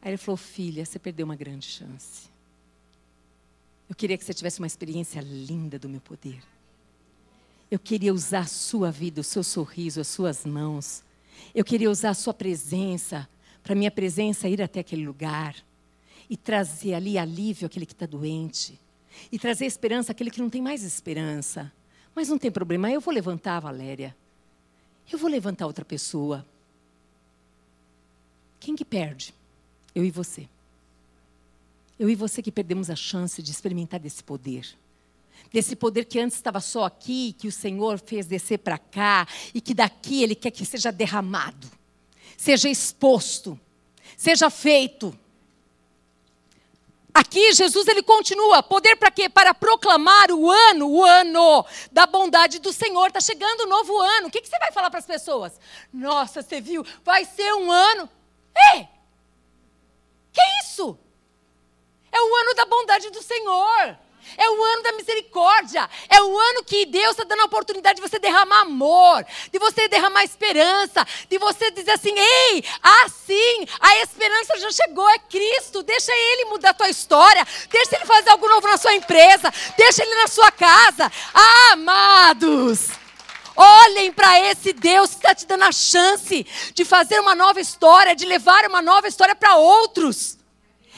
Aí 0.00 0.10
ele 0.10 0.16
falou: 0.16 0.36
Filha, 0.36 0.84
você 0.84 0.98
perdeu 0.98 1.24
uma 1.24 1.36
grande 1.36 1.66
chance. 1.66 2.28
Eu 3.88 3.94
queria 3.94 4.18
que 4.18 4.24
você 4.24 4.34
tivesse 4.34 4.58
uma 4.58 4.66
experiência 4.66 5.20
linda 5.20 5.78
do 5.78 5.88
meu 5.88 6.00
poder. 6.00 6.42
Eu 7.72 7.78
queria 7.78 8.12
usar 8.12 8.40
a 8.40 8.46
sua 8.46 8.90
vida, 8.90 9.22
o 9.22 9.24
seu 9.24 9.42
sorriso, 9.42 9.98
as 9.98 10.06
suas 10.06 10.44
mãos. 10.44 11.02
Eu 11.54 11.64
queria 11.64 11.90
usar 11.90 12.10
a 12.10 12.14
sua 12.14 12.34
presença, 12.34 13.26
para 13.62 13.74
minha 13.74 13.90
presença 13.90 14.46
ir 14.46 14.60
até 14.60 14.80
aquele 14.80 15.06
lugar 15.06 15.56
e 16.28 16.36
trazer 16.36 16.92
ali 16.92 17.16
alívio 17.16 17.64
àquele 17.64 17.86
que 17.86 17.94
está 17.94 18.04
doente. 18.04 18.78
E 19.32 19.38
trazer 19.38 19.64
esperança 19.64 20.12
àquele 20.12 20.30
que 20.30 20.42
não 20.42 20.50
tem 20.50 20.60
mais 20.60 20.82
esperança. 20.82 21.72
Mas 22.14 22.28
não 22.28 22.36
tem 22.36 22.50
problema, 22.50 22.90
eu 22.90 23.00
vou 23.00 23.14
levantar, 23.14 23.58
Valéria. 23.60 24.14
Eu 25.10 25.18
vou 25.18 25.30
levantar 25.30 25.66
outra 25.66 25.82
pessoa. 25.82 26.44
Quem 28.60 28.76
que 28.76 28.84
perde? 28.84 29.32
Eu 29.94 30.04
e 30.04 30.10
você. 30.10 30.46
Eu 31.98 32.10
e 32.10 32.14
você 32.14 32.42
que 32.42 32.52
perdemos 32.52 32.90
a 32.90 32.96
chance 32.96 33.42
de 33.42 33.50
experimentar 33.50 33.98
desse 33.98 34.22
poder 34.22 34.76
desse 35.52 35.74
poder 35.74 36.04
que 36.04 36.18
antes 36.18 36.36
estava 36.36 36.60
só 36.60 36.84
aqui, 36.84 37.34
que 37.38 37.48
o 37.48 37.52
Senhor 37.52 37.98
fez 37.98 38.26
descer 38.26 38.58
para 38.58 38.78
cá, 38.78 39.26
e 39.54 39.60
que 39.60 39.72
daqui 39.74 40.22
Ele 40.22 40.34
quer 40.34 40.50
que 40.50 40.64
seja 40.64 40.92
derramado, 40.92 41.70
seja 42.36 42.68
exposto, 42.68 43.58
seja 44.16 44.50
feito. 44.50 45.16
Aqui 47.14 47.52
Jesus 47.52 47.86
ele 47.88 48.02
continua, 48.02 48.62
poder 48.62 48.96
para 48.96 49.10
quê? 49.10 49.28
Para 49.28 49.52
proclamar 49.52 50.30
o 50.30 50.50
ano, 50.50 50.88
o 50.88 51.04
ano 51.04 51.64
da 51.90 52.06
bondade 52.06 52.58
do 52.58 52.72
Senhor. 52.72 53.08
Está 53.08 53.20
chegando 53.20 53.62
o 53.62 53.66
novo 53.66 54.00
ano. 54.00 54.28
O 54.28 54.30
que, 54.30 54.40
que 54.40 54.48
você 54.48 54.58
vai 54.58 54.72
falar 54.72 54.88
para 54.88 54.98
as 54.98 55.06
pessoas? 55.06 55.60
Nossa, 55.92 56.40
você 56.42 56.58
viu? 56.58 56.86
Vai 57.04 57.26
ser 57.26 57.52
um 57.52 57.70
ano. 57.70 58.08
Ei! 58.72 58.88
Que 60.32 60.40
isso? 60.64 60.98
É 62.10 62.18
o 62.18 62.36
ano 62.36 62.54
da 62.54 62.64
bondade 62.64 63.10
do 63.10 63.22
Senhor. 63.22 63.98
É 64.36 64.50
o 64.50 64.64
ano 64.64 64.82
da 64.82 64.92
misericórdia. 64.92 65.88
É 66.08 66.22
o 66.22 66.38
ano 66.38 66.64
que 66.64 66.86
Deus 66.86 67.10
está 67.12 67.24
dando 67.24 67.40
a 67.40 67.46
oportunidade 67.46 68.00
de 68.00 68.08
você 68.08 68.18
derramar 68.18 68.60
amor, 68.60 69.24
de 69.50 69.58
você 69.58 69.88
derramar 69.88 70.24
esperança, 70.24 71.06
de 71.28 71.38
você 71.38 71.70
dizer 71.70 71.92
assim: 71.92 72.14
ei, 72.16 72.64
assim, 73.04 73.66
a 73.80 73.96
esperança 73.98 74.58
já 74.58 74.70
chegou, 74.70 75.08
é 75.10 75.18
Cristo. 75.18 75.82
Deixa 75.82 76.12
Ele 76.12 76.46
mudar 76.46 76.70
a 76.70 76.74
tua 76.74 76.88
história. 76.88 77.46
Deixa 77.70 77.96
Ele 77.96 78.06
fazer 78.06 78.30
algo 78.30 78.48
novo 78.48 78.66
na 78.68 78.76
sua 78.76 78.94
empresa. 78.94 79.52
Deixa 79.76 80.02
Ele 80.02 80.14
na 80.14 80.26
sua 80.26 80.50
casa. 80.50 81.10
Ah, 81.34 81.72
amados. 81.72 82.90
Olhem 83.54 84.12
para 84.12 84.40
esse 84.40 84.72
Deus 84.72 85.10
que 85.10 85.16
está 85.16 85.34
te 85.34 85.46
dando 85.46 85.64
a 85.64 85.72
chance 85.72 86.46
de 86.74 86.84
fazer 86.84 87.20
uma 87.20 87.34
nova 87.34 87.60
história, 87.60 88.16
de 88.16 88.24
levar 88.24 88.64
uma 88.66 88.80
nova 88.80 89.08
história 89.08 89.34
para 89.34 89.56
outros. 89.56 90.38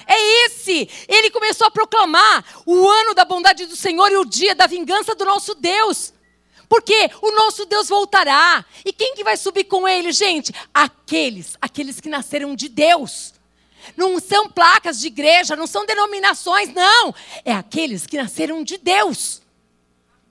É 0.06 0.46
esse. 0.46 0.88
Ele 1.08 1.30
começou 1.30 1.66
a 1.66 1.70
proclamar 1.70 2.44
o 2.66 2.88
ano 2.88 3.14
da 3.14 3.24
bondade 3.24 3.66
do 3.66 3.76
Senhor 3.76 4.10
e 4.10 4.16
o 4.16 4.24
dia 4.24 4.54
da 4.54 4.66
vingança 4.66 5.14
do 5.14 5.24
nosso 5.24 5.54
Deus. 5.54 6.12
Porque 6.68 7.10
o 7.22 7.30
nosso 7.32 7.66
Deus 7.66 7.88
voltará. 7.88 8.64
E 8.84 8.92
quem 8.92 9.14
que 9.14 9.24
vai 9.24 9.36
subir 9.36 9.64
com 9.64 9.86
ele, 9.86 10.12
gente? 10.12 10.52
Aqueles, 10.72 11.56
aqueles 11.60 12.00
que 12.00 12.08
nasceram 12.08 12.54
de 12.54 12.68
Deus. 12.68 13.34
Não 13.96 14.18
são 14.18 14.48
placas 14.48 14.98
de 14.98 15.08
igreja, 15.08 15.56
não 15.56 15.66
são 15.66 15.84
denominações, 15.84 16.72
não. 16.72 17.14
É 17.44 17.52
aqueles 17.52 18.06
que 18.06 18.16
nasceram 18.16 18.64
de 18.64 18.78
Deus. 18.78 19.42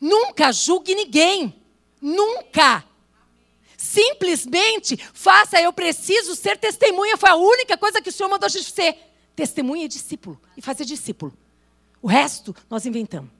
Nunca 0.01 0.51
julgue 0.51 0.95
ninguém. 0.95 1.55
Nunca. 2.01 2.83
Simplesmente 3.77 4.97
faça, 5.13 5.61
eu 5.61 5.71
preciso 5.71 6.35
ser 6.35 6.57
testemunha. 6.57 7.17
Foi 7.17 7.29
a 7.29 7.35
única 7.35 7.77
coisa 7.77 8.01
que 8.01 8.09
o 8.09 8.11
Senhor 8.11 8.29
mandou 8.29 8.47
a 8.47 8.49
gente 8.49 8.71
ser. 8.71 9.12
Testemunha 9.35 9.85
e 9.85 9.87
discípulo. 9.87 10.39
E 10.55 10.61
fazer 10.61 10.85
discípulo. 10.85 11.33
O 12.01 12.07
resto 12.07 12.55
nós 12.69 12.85
inventamos. 12.85 13.31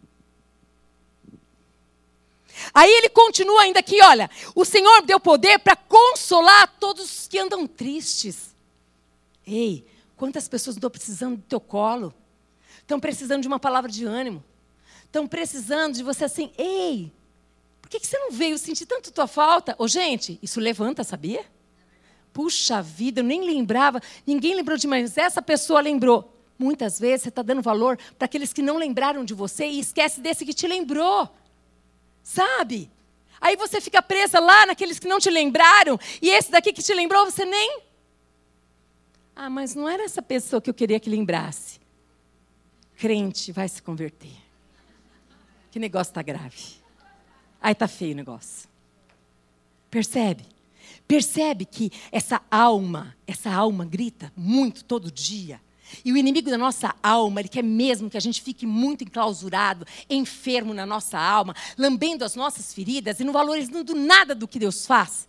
Aí 2.74 2.89
ele 2.89 3.10
continua 3.10 3.64
ainda 3.64 3.80
aqui, 3.80 4.00
olha, 4.04 4.30
o 4.56 4.64
Senhor 4.64 5.02
deu 5.02 5.20
poder 5.20 5.60
para 5.60 5.76
consolar 5.76 6.68
todos 6.80 7.04
os 7.04 7.28
que 7.28 7.39
andam 7.39 7.68
tristes. 7.68 8.56
Ei, 9.46 9.86
quantas 10.16 10.48
pessoas 10.48 10.76
estão 10.76 10.89
precisando 10.89 11.38
do 11.38 11.44
teu 11.44 11.60
colo? 11.60 12.14
Estão 12.80 13.00
precisando 13.00 13.41
de 13.41 13.48
uma 13.48 13.60
palavra 13.60 13.91
de 13.91 14.06
ânimo. 14.06 14.44
Estão 15.06 15.28
precisando 15.28 15.96
de 15.96 16.04
você 16.04 16.26
assim, 16.26 16.52
ei, 16.58 17.12
por 17.82 17.89
que, 17.89 18.00
que 18.00 18.08
você 18.08 18.18
não 18.18 18.32
veio 18.32 18.58
sentir 18.58 18.86
tanto 18.86 19.12
tua 19.12 19.28
falta? 19.28 19.76
Ô, 19.78 19.88
gente, 19.88 20.39
isso 20.41 20.60
levanta, 20.60 21.04
sabia? 21.04 21.46
Puxa 22.34 22.81
vida, 22.81 23.19
eu 23.19 23.23
nem 23.23 23.45
lembrava, 23.45 24.01
ninguém 24.25 24.55
lembrou 24.55 24.75
de 24.75 24.88
mais, 24.88 25.15
essa 25.17 25.41
pessoa 25.41 25.79
lembrou. 25.79 26.34
Muitas 26.57 26.99
vezes 26.99 27.23
você 27.23 27.29
está 27.29 27.43
dando 27.43 27.61
valor 27.61 27.97
para 28.17 28.25
aqueles 28.25 28.51
que 28.51 28.61
não 28.61 28.77
lembraram 28.77 29.23
de 29.23 29.34
você 29.34 29.67
e 29.67 29.79
esquece 29.79 30.19
desse 30.19 30.45
que 30.45 30.53
te 30.53 30.67
lembrou. 30.67 31.29
Sabe? 32.23 32.89
Aí 33.39 33.55
você 33.55 33.79
fica 33.79 34.01
presa 34.01 34.39
lá 34.39 34.65
naqueles 34.65 34.97
que 34.97 35.07
não 35.07 35.19
te 35.19 35.29
lembraram, 35.29 35.99
e 36.21 36.29
esse 36.29 36.49
daqui 36.49 36.73
que 36.73 36.81
te 36.81 36.93
lembrou, 36.93 37.25
você 37.25 37.45
nem. 37.45 37.81
Ah, 39.36 39.49
mas 39.49 39.75
não 39.75 39.88
era 39.88 40.03
essa 40.03 40.21
pessoa 40.21 40.61
que 40.61 40.69
eu 40.69 40.73
queria 40.73 40.99
que 40.99 41.09
lembrasse. 41.09 41.79
Crente 42.95 43.51
vai 43.51 43.67
se 43.67 43.81
converter. 43.81 44.31
Que 45.69 45.79
negócio 45.79 46.11
está 46.11 46.21
grave. 46.21 46.81
Aí 47.61 47.73
está 47.73 47.88
feio 47.88 48.13
o 48.13 48.15
negócio. 48.15 48.69
Percebe? 49.89 50.53
Percebe 51.14 51.64
que 51.64 51.91
essa 52.11 52.41
alma, 52.49 53.16
essa 53.28 53.53
alma 53.53 53.86
grita 53.86 54.34
muito 54.36 54.84
todo 54.84 55.11
dia. 55.11 55.61
E 56.03 56.11
o 56.11 56.18
inimigo 56.18 56.49
da 56.49 56.57
nossa 56.57 56.95
alma, 57.03 57.39
ele 57.39 57.49
quer 57.49 57.64
mesmo 57.64 58.09
que 58.09 58.18
a 58.18 58.20
gente 58.20 58.41
fique 58.41 58.66
muito 58.66 59.03
enclausurado, 59.03 59.86
enfermo 60.09 60.74
na 60.74 60.88
nossa 60.88 61.20
alma, 61.20 61.55
lambendo 61.78 62.26
as 62.26 62.36
nossas 62.36 62.74
feridas 62.74 63.20
e 63.20 63.24
não 63.24 63.32
valorizando 63.32 63.93
nada 63.93 64.34
do 64.34 64.47
que 64.47 64.57
Deus 64.57 64.88
faz, 64.88 65.28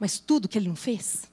mas 0.00 0.18
tudo 0.18 0.48
que 0.48 0.58
ele 0.58 0.66
não 0.66 0.74
fez. 0.74 1.30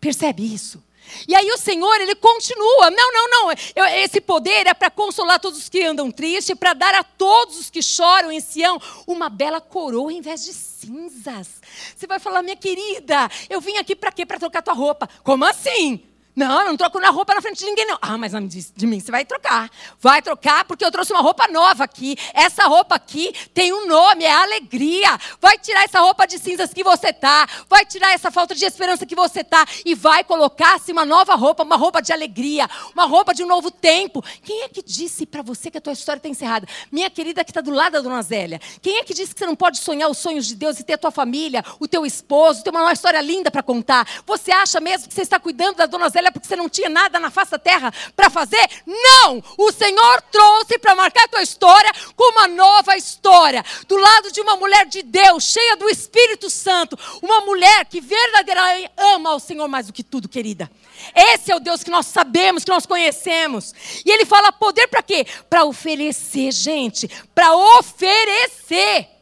Percebe 0.00 0.42
isso? 0.42 0.82
E 1.28 1.34
aí 1.34 1.50
o 1.50 1.58
Senhor, 1.58 2.00
ele 2.00 2.14
continua. 2.14 2.90
Não, 2.90 3.12
não, 3.12 3.30
não. 3.30 3.50
Eu, 3.74 3.84
esse 4.04 4.20
poder 4.20 4.66
é 4.66 4.74
para 4.74 4.90
consolar 4.90 5.38
todos 5.38 5.58
os 5.58 5.68
que 5.68 5.82
andam 5.82 6.10
tristes, 6.10 6.56
para 6.56 6.72
dar 6.72 6.94
a 6.94 7.04
todos 7.04 7.58
os 7.58 7.70
que 7.70 7.82
choram 7.82 8.32
em 8.32 8.40
Sião 8.40 8.80
uma 9.06 9.28
bela 9.28 9.60
coroa 9.60 10.12
em 10.12 10.20
vez 10.20 10.44
de 10.44 10.52
cinzas. 10.52 11.48
Você 11.96 12.06
vai 12.06 12.18
falar, 12.18 12.42
minha 12.42 12.56
querida, 12.56 13.28
eu 13.48 13.60
vim 13.60 13.76
aqui 13.76 13.94
para 13.94 14.12
quê? 14.12 14.24
Para 14.24 14.38
trocar 14.38 14.62
tua 14.62 14.74
roupa. 14.74 15.08
Como 15.22 15.44
assim? 15.44 16.02
Não, 16.36 16.60
eu 16.60 16.66
não 16.66 16.76
troco 16.76 17.00
na 17.00 17.08
roupa 17.08 17.34
na 17.34 17.40
frente 17.40 17.60
de 17.60 17.64
ninguém, 17.64 17.86
não. 17.86 17.96
Ah, 17.98 18.18
mas 18.18 18.32
de, 18.76 18.86
mim 18.86 19.00
você 19.00 19.10
vai 19.10 19.24
trocar. 19.24 19.70
Vai 19.98 20.20
trocar 20.20 20.66
porque 20.66 20.84
eu 20.84 20.90
trouxe 20.90 21.10
uma 21.10 21.22
roupa 21.22 21.48
nova 21.48 21.84
aqui. 21.84 22.14
Essa 22.34 22.64
roupa 22.64 22.94
aqui 22.94 23.32
tem 23.54 23.72
um 23.72 23.86
nome, 23.86 24.22
é 24.22 24.30
alegria. 24.30 25.18
Vai 25.40 25.56
tirar 25.56 25.84
essa 25.84 25.98
roupa 25.98 26.26
de 26.26 26.38
cinzas 26.38 26.74
que 26.74 26.84
você 26.84 27.10
tá. 27.10 27.48
Vai 27.70 27.86
tirar 27.86 28.12
essa 28.12 28.30
falta 28.30 28.54
de 28.54 28.66
esperança 28.66 29.06
que 29.06 29.14
você 29.14 29.42
tá. 29.42 29.64
E 29.82 29.94
vai 29.94 30.22
colocar-se 30.24 30.92
uma 30.92 31.06
nova 31.06 31.34
roupa, 31.36 31.62
uma 31.62 31.76
roupa 31.76 32.02
de 32.02 32.12
alegria. 32.12 32.68
Uma 32.92 33.06
roupa 33.06 33.32
de 33.32 33.42
um 33.42 33.46
novo 33.46 33.70
tempo. 33.70 34.22
Quem 34.42 34.64
é 34.64 34.68
que 34.68 34.82
disse 34.82 35.24
para 35.24 35.40
você 35.40 35.70
que 35.70 35.78
a 35.78 35.80
tua 35.80 35.94
história 35.94 36.18
está 36.18 36.28
encerrada? 36.28 36.68
Minha 36.92 37.08
querida 37.08 37.42
que 37.44 37.50
está 37.50 37.62
do 37.62 37.70
lado 37.70 37.94
da 37.94 38.02
dona 38.02 38.20
Zélia. 38.20 38.60
Quem 38.82 38.98
é 38.98 39.04
que 39.04 39.14
disse 39.14 39.32
que 39.32 39.38
você 39.38 39.46
não 39.46 39.56
pode 39.56 39.78
sonhar 39.78 40.10
os 40.10 40.18
sonhos 40.18 40.46
de 40.46 40.54
Deus 40.54 40.78
e 40.78 40.84
ter 40.84 40.92
a 40.92 40.98
tua 40.98 41.10
família, 41.10 41.64
o 41.80 41.88
teu 41.88 42.04
esposo, 42.04 42.62
ter 42.62 42.68
uma 42.68 42.92
história 42.92 43.22
linda 43.22 43.50
para 43.50 43.62
contar? 43.62 44.06
Você 44.26 44.52
acha 44.52 44.78
mesmo 44.80 45.08
que 45.08 45.14
você 45.14 45.22
está 45.22 45.40
cuidando 45.40 45.76
da 45.76 45.86
dona 45.86 46.10
Zélia? 46.10 46.25
É 46.28 46.30
porque 46.30 46.46
você 46.46 46.56
não 46.56 46.68
tinha 46.68 46.88
nada 46.88 47.18
na 47.18 47.30
face 47.30 47.50
da 47.52 47.58
terra 47.58 47.92
para 48.14 48.30
fazer? 48.30 48.68
Não! 48.86 49.42
O 49.56 49.72
Senhor 49.72 50.22
trouxe 50.30 50.78
para 50.78 50.94
marcar 50.94 51.24
a 51.24 51.28
tua 51.28 51.42
história 51.42 51.90
com 52.14 52.32
uma 52.32 52.48
nova 52.48 52.96
história. 52.96 53.64
Do 53.86 53.96
lado 53.96 54.32
de 54.32 54.40
uma 54.40 54.56
mulher 54.56 54.86
de 54.86 55.02
Deus, 55.02 55.44
cheia 55.44 55.76
do 55.76 55.88
Espírito 55.88 56.50
Santo. 56.50 56.98
Uma 57.22 57.40
mulher 57.42 57.84
que 57.86 58.00
verdadeiramente 58.00 58.90
ama 58.96 59.30
ao 59.30 59.40
Senhor 59.40 59.68
mais 59.68 59.86
do 59.86 59.92
que 59.92 60.02
tudo, 60.02 60.28
querida. 60.28 60.70
Esse 61.14 61.52
é 61.52 61.56
o 61.56 61.60
Deus 61.60 61.84
que 61.84 61.90
nós 61.90 62.06
sabemos, 62.06 62.64
que 62.64 62.70
nós 62.70 62.86
conhecemos. 62.86 63.74
E 64.04 64.10
ele 64.10 64.24
fala 64.24 64.52
poder 64.52 64.88
para 64.88 65.02
quê? 65.02 65.26
Para 65.48 65.64
oferecer, 65.64 66.52
gente. 66.52 67.08
Para 67.34 67.54
oferecer 67.78 69.15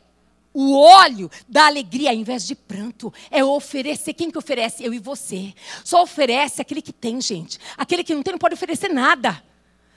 o 0.55 0.79
óleo 0.79 1.29
da 1.49 1.67
alegria 1.67 2.11
ao 2.11 2.17
invés 2.17 2.47
de 2.47 2.55
pranto. 2.55 3.13
É 3.31 3.45
oferecer. 3.45 4.15
Quem 4.15 4.31
que 4.31 4.39
oferece? 4.39 4.85
Eu 4.85 4.95
e 4.95 5.01
você. 5.01 5.53
Só 5.85 6.03
oferece 6.03 6.63
aquele 6.63 6.81
que 6.81 6.93
tem, 6.93 7.21
gente. 7.21 7.59
Aquele 7.77 8.05
que 8.05 8.15
não 8.15 8.23
tem 8.23 8.33
não 8.33 8.39
pode 8.39 8.55
oferecer 8.55 8.89
nada. 8.89 9.43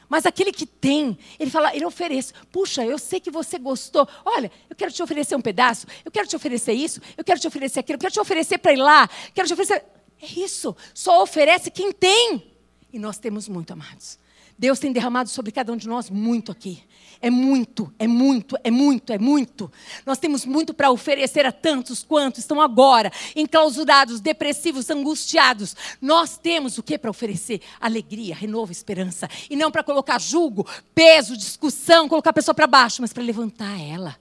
Mas 0.09 0.25
aquele 0.25 0.51
que 0.53 0.65
tem, 0.65 1.17
ele 1.37 1.51
fala, 1.51 1.75
ele 1.75 1.85
oferece. 1.85 2.33
Puxa, 2.51 2.83
eu 2.83 2.97
sei 2.97 3.19
que 3.19 3.29
você 3.29 3.59
gostou. 3.59 4.07
Olha, 4.25 4.51
eu 4.69 4.75
quero 4.75 4.91
te 4.91 5.03
oferecer 5.03 5.35
um 5.35 5.41
pedaço. 5.41 5.85
Eu 6.03 6.11
quero 6.11 6.27
te 6.27 6.35
oferecer 6.35 6.73
isso. 6.73 7.01
Eu 7.15 7.23
quero 7.23 7.39
te 7.39 7.47
oferecer 7.47 7.81
aquilo. 7.81 7.97
Eu 7.97 8.01
quero 8.01 8.13
te 8.13 8.19
oferecer 8.19 8.57
para 8.57 8.73
ir 8.73 8.77
lá. 8.77 9.07
Quero 9.33 9.47
te 9.47 9.53
oferecer. 9.53 9.85
É 10.21 10.39
isso. 10.39 10.75
Só 10.93 11.21
oferece 11.21 11.69
quem 11.69 11.91
tem. 11.91 12.51
E 12.91 12.97
nós 12.97 13.19
temos 13.19 13.47
muito, 13.47 13.73
amados. 13.73 14.17
Deus 14.57 14.79
tem 14.79 14.91
derramado 14.91 15.29
sobre 15.29 15.51
cada 15.51 15.71
um 15.71 15.77
de 15.77 15.87
nós 15.87 16.09
muito 16.09 16.51
aqui. 16.51 16.83
É 17.21 17.29
muito, 17.29 17.91
é 17.97 18.07
muito, 18.07 18.55
é 18.63 18.69
muito, 18.69 19.11
é 19.11 19.17
muito. 19.17 19.71
Nós 20.05 20.17
temos 20.17 20.45
muito 20.45 20.73
para 20.73 20.91
oferecer 20.91 21.45
a 21.45 21.51
tantos 21.51 22.03
quantos 22.03 22.39
estão 22.39 22.61
agora 22.61 23.11
enclausurados, 23.35 24.19
depressivos, 24.19 24.89
angustiados. 24.89 25.75
Nós 26.01 26.37
temos 26.37 26.77
o 26.77 26.83
que 26.83 26.97
para 26.97 27.09
oferecer? 27.09 27.61
Alegria, 27.79 28.35
renovo, 28.35 28.71
esperança. 28.71 29.27
E 29.49 29.55
não 29.55 29.71
para 29.71 29.83
colocar 29.83 30.19
julgo, 30.19 30.67
peso, 30.93 31.35
discussão, 31.35 32.07
colocar 32.07 32.29
a 32.29 32.33
pessoa 32.33 32.53
para 32.53 32.67
baixo, 32.67 33.01
mas 33.01 33.13
para 33.13 33.23
levantar 33.23 33.79
ela. 33.79 34.15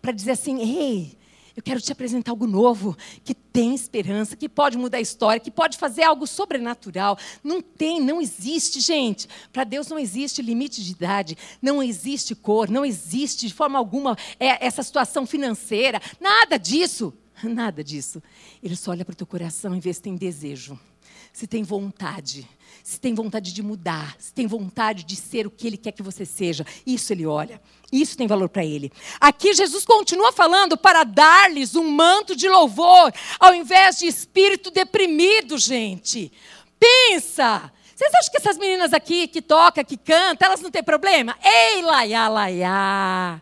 Para 0.00 0.12
dizer 0.12 0.32
assim: 0.32 0.60
ei, 0.60 1.17
eu 1.58 1.62
quero 1.62 1.80
te 1.80 1.90
apresentar 1.90 2.30
algo 2.30 2.46
novo, 2.46 2.96
que 3.24 3.34
tem 3.34 3.74
esperança, 3.74 4.36
que 4.36 4.48
pode 4.48 4.78
mudar 4.78 4.98
a 4.98 5.00
história, 5.00 5.40
que 5.40 5.50
pode 5.50 5.76
fazer 5.76 6.04
algo 6.04 6.24
sobrenatural. 6.24 7.18
Não 7.42 7.60
tem, 7.60 8.00
não 8.00 8.22
existe, 8.22 8.78
gente. 8.78 9.28
Para 9.52 9.64
Deus 9.64 9.88
não 9.88 9.98
existe 9.98 10.40
limite 10.40 10.84
de 10.84 10.92
idade, 10.92 11.36
não 11.60 11.82
existe 11.82 12.36
cor, 12.36 12.70
não 12.70 12.86
existe 12.86 13.48
de 13.48 13.52
forma 13.52 13.76
alguma 13.76 14.16
é, 14.38 14.64
essa 14.64 14.84
situação 14.84 15.26
financeira, 15.26 16.00
nada 16.20 16.56
disso. 16.56 17.12
Nada 17.42 17.84
disso. 17.84 18.20
Ele 18.60 18.74
só 18.74 18.90
olha 18.90 19.04
para 19.04 19.12
o 19.12 19.16
teu 19.16 19.26
coração 19.26 19.72
e 19.72 19.78
vê 19.78 19.92
se 19.92 20.02
tem 20.02 20.16
desejo, 20.16 20.76
se 21.32 21.46
tem 21.46 21.62
vontade 21.62 22.48
se 22.88 22.98
tem 22.98 23.14
vontade 23.14 23.52
de 23.52 23.62
mudar, 23.62 24.16
se 24.18 24.32
tem 24.32 24.46
vontade 24.46 25.04
de 25.04 25.14
ser 25.14 25.46
o 25.46 25.50
que 25.50 25.66
Ele 25.66 25.76
quer 25.76 25.92
que 25.92 26.02
você 26.02 26.24
seja. 26.24 26.64
Isso 26.86 27.12
Ele 27.12 27.26
olha. 27.26 27.60
Isso 27.90 28.16
tem 28.16 28.26
valor 28.26 28.48
para 28.48 28.64
Ele. 28.64 28.92
Aqui 29.20 29.54
Jesus 29.54 29.84
continua 29.84 30.30
falando 30.32 30.76
para 30.76 31.04
dar-lhes 31.04 31.74
um 31.74 31.88
manto 31.88 32.36
de 32.36 32.48
louvor, 32.48 33.12
ao 33.40 33.54
invés 33.54 33.98
de 33.98 34.06
espírito 34.06 34.70
deprimido, 34.70 35.56
gente. 35.56 36.30
Pensa! 36.78 37.72
Vocês 37.96 38.14
acham 38.14 38.30
que 38.30 38.36
essas 38.36 38.58
meninas 38.58 38.92
aqui 38.92 39.26
que 39.26 39.42
tocam, 39.42 39.84
que 39.84 39.96
cantam, 39.96 40.46
elas 40.46 40.60
não 40.60 40.70
têm 40.70 40.84
problema? 40.84 41.36
Ei, 41.42 41.82
laiá, 41.82 42.28
laiá. 42.28 43.40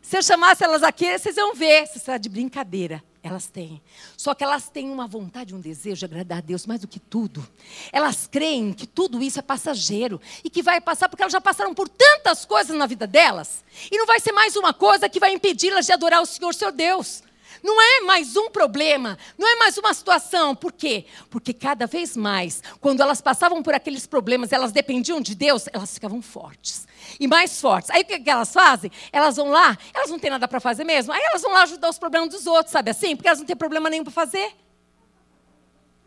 Se 0.00 0.18
eu 0.18 0.22
chamasse 0.22 0.64
elas 0.64 0.82
aqui, 0.82 1.16
vocês 1.16 1.36
iam 1.36 1.54
ver. 1.54 1.84
Isso 1.84 1.98
está 1.98 2.18
de 2.18 2.28
brincadeira. 2.28 3.02
Elas 3.22 3.46
têm. 3.46 3.80
Só 4.22 4.36
que 4.36 4.44
elas 4.44 4.68
têm 4.68 4.88
uma 4.88 5.08
vontade, 5.08 5.52
um 5.52 5.58
desejo 5.58 5.98
de 5.98 6.04
agradar 6.04 6.38
a 6.38 6.40
Deus 6.40 6.64
mais 6.64 6.80
do 6.80 6.86
que 6.86 7.00
tudo. 7.00 7.44
Elas 7.90 8.28
creem 8.30 8.72
que 8.72 8.86
tudo 8.86 9.20
isso 9.20 9.40
é 9.40 9.42
passageiro 9.42 10.20
e 10.44 10.48
que 10.48 10.62
vai 10.62 10.80
passar 10.80 11.08
porque 11.08 11.24
elas 11.24 11.32
já 11.32 11.40
passaram 11.40 11.74
por 11.74 11.88
tantas 11.88 12.44
coisas 12.44 12.76
na 12.76 12.86
vida 12.86 13.04
delas. 13.04 13.64
E 13.90 13.98
não 13.98 14.06
vai 14.06 14.20
ser 14.20 14.30
mais 14.30 14.54
uma 14.54 14.72
coisa 14.72 15.08
que 15.08 15.18
vai 15.18 15.32
impedi-las 15.32 15.86
de 15.86 15.92
adorar 15.92 16.22
o 16.22 16.26
Senhor, 16.26 16.54
seu 16.54 16.70
Deus. 16.70 17.24
Não 17.62 17.80
é 17.80 18.00
mais 18.02 18.36
um 18.36 18.50
problema, 18.50 19.18
não 19.36 19.48
é 19.48 19.56
mais 19.56 19.76
uma 19.78 19.92
situação. 19.92 20.54
Por 20.54 20.72
quê? 20.72 21.06
Porque 21.30 21.52
cada 21.52 21.86
vez 21.86 22.16
mais, 22.16 22.62
quando 22.80 23.00
elas 23.00 23.20
passavam 23.20 23.62
por 23.62 23.74
aqueles 23.74 24.06
problemas, 24.06 24.52
elas 24.52 24.72
dependiam 24.72 25.20
de 25.20 25.34
Deus, 25.34 25.66
elas 25.72 25.94
ficavam 25.94 26.22
fortes. 26.22 26.86
E 27.18 27.26
mais 27.26 27.60
fortes. 27.60 27.90
Aí 27.90 28.02
o 28.02 28.04
que 28.04 28.30
elas 28.30 28.52
fazem? 28.52 28.90
Elas 29.12 29.36
vão 29.36 29.50
lá, 29.50 29.76
elas 29.92 30.10
não 30.10 30.18
têm 30.18 30.30
nada 30.30 30.46
para 30.46 30.60
fazer 30.60 30.84
mesmo. 30.84 31.12
Aí 31.12 31.20
elas 31.22 31.42
vão 31.42 31.52
lá 31.52 31.62
ajudar 31.64 31.88
os 31.88 31.98
problemas 31.98 32.28
dos 32.28 32.46
outros, 32.46 32.72
sabe 32.72 32.90
assim? 32.90 33.16
Porque 33.16 33.28
elas 33.28 33.38
não 33.38 33.46
têm 33.46 33.56
problema 33.56 33.90
nenhum 33.90 34.04
para 34.04 34.12
fazer. 34.12 34.54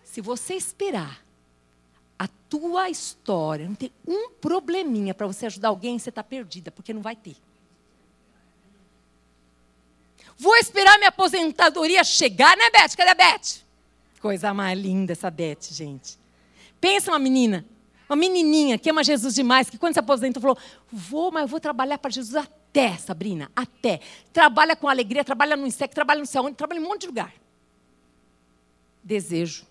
Se 0.03 0.21
você 0.21 0.53
esperar 0.53 1.25
a 2.17 2.27
tua 2.49 2.89
história 2.89 3.67
não 3.67 3.75
tem 3.75 3.91
um 4.07 4.29
probleminha 4.29 5.13
para 5.13 5.27
você 5.27 5.45
ajudar 5.47 5.67
alguém, 5.67 5.99
você 5.99 6.09
está 6.09 6.23
perdida, 6.23 6.71
porque 6.71 6.93
não 6.93 7.01
vai 7.01 7.15
ter. 7.15 7.35
Vou 10.37 10.55
esperar 10.57 10.97
minha 10.97 11.09
aposentadoria 11.09 12.03
chegar, 12.03 12.55
né, 12.57 12.69
Beth? 12.69 12.95
Cadê 12.95 13.09
a 13.09 13.15
Beth? 13.15 13.63
Coisa 14.19 14.53
mais 14.53 14.77
linda 14.77 15.13
essa 15.13 15.31
Beth, 15.31 15.71
gente. 15.71 16.17
Pensa 16.79 17.11
uma 17.11 17.19
menina, 17.19 17.65
uma 18.09 18.15
menininha 18.15 18.77
que 18.77 18.89
ama 18.89 19.03
Jesus 19.03 19.33
demais, 19.33 19.69
que 19.69 19.77
quando 19.77 19.93
se 19.93 19.99
aposentou 19.99 20.41
falou: 20.41 20.57
Vou, 20.91 21.31
mas 21.31 21.43
eu 21.43 21.47
vou 21.47 21.59
trabalhar 21.59 21.97
para 21.97 22.11
Jesus 22.11 22.35
até, 22.35 22.97
Sabrina, 22.97 23.49
até. 23.55 24.01
Trabalha 24.33 24.75
com 24.75 24.89
alegria, 24.89 25.23
trabalha 25.23 25.55
no 25.55 25.65
insecto, 25.65 25.95
trabalha 25.95 26.19
no 26.19 26.25
céu, 26.25 26.53
trabalha 26.53 26.79
em 26.79 26.83
um 26.83 26.87
monte 26.87 27.01
de 27.01 27.07
lugar. 27.07 27.33
Desejo, 29.03 29.65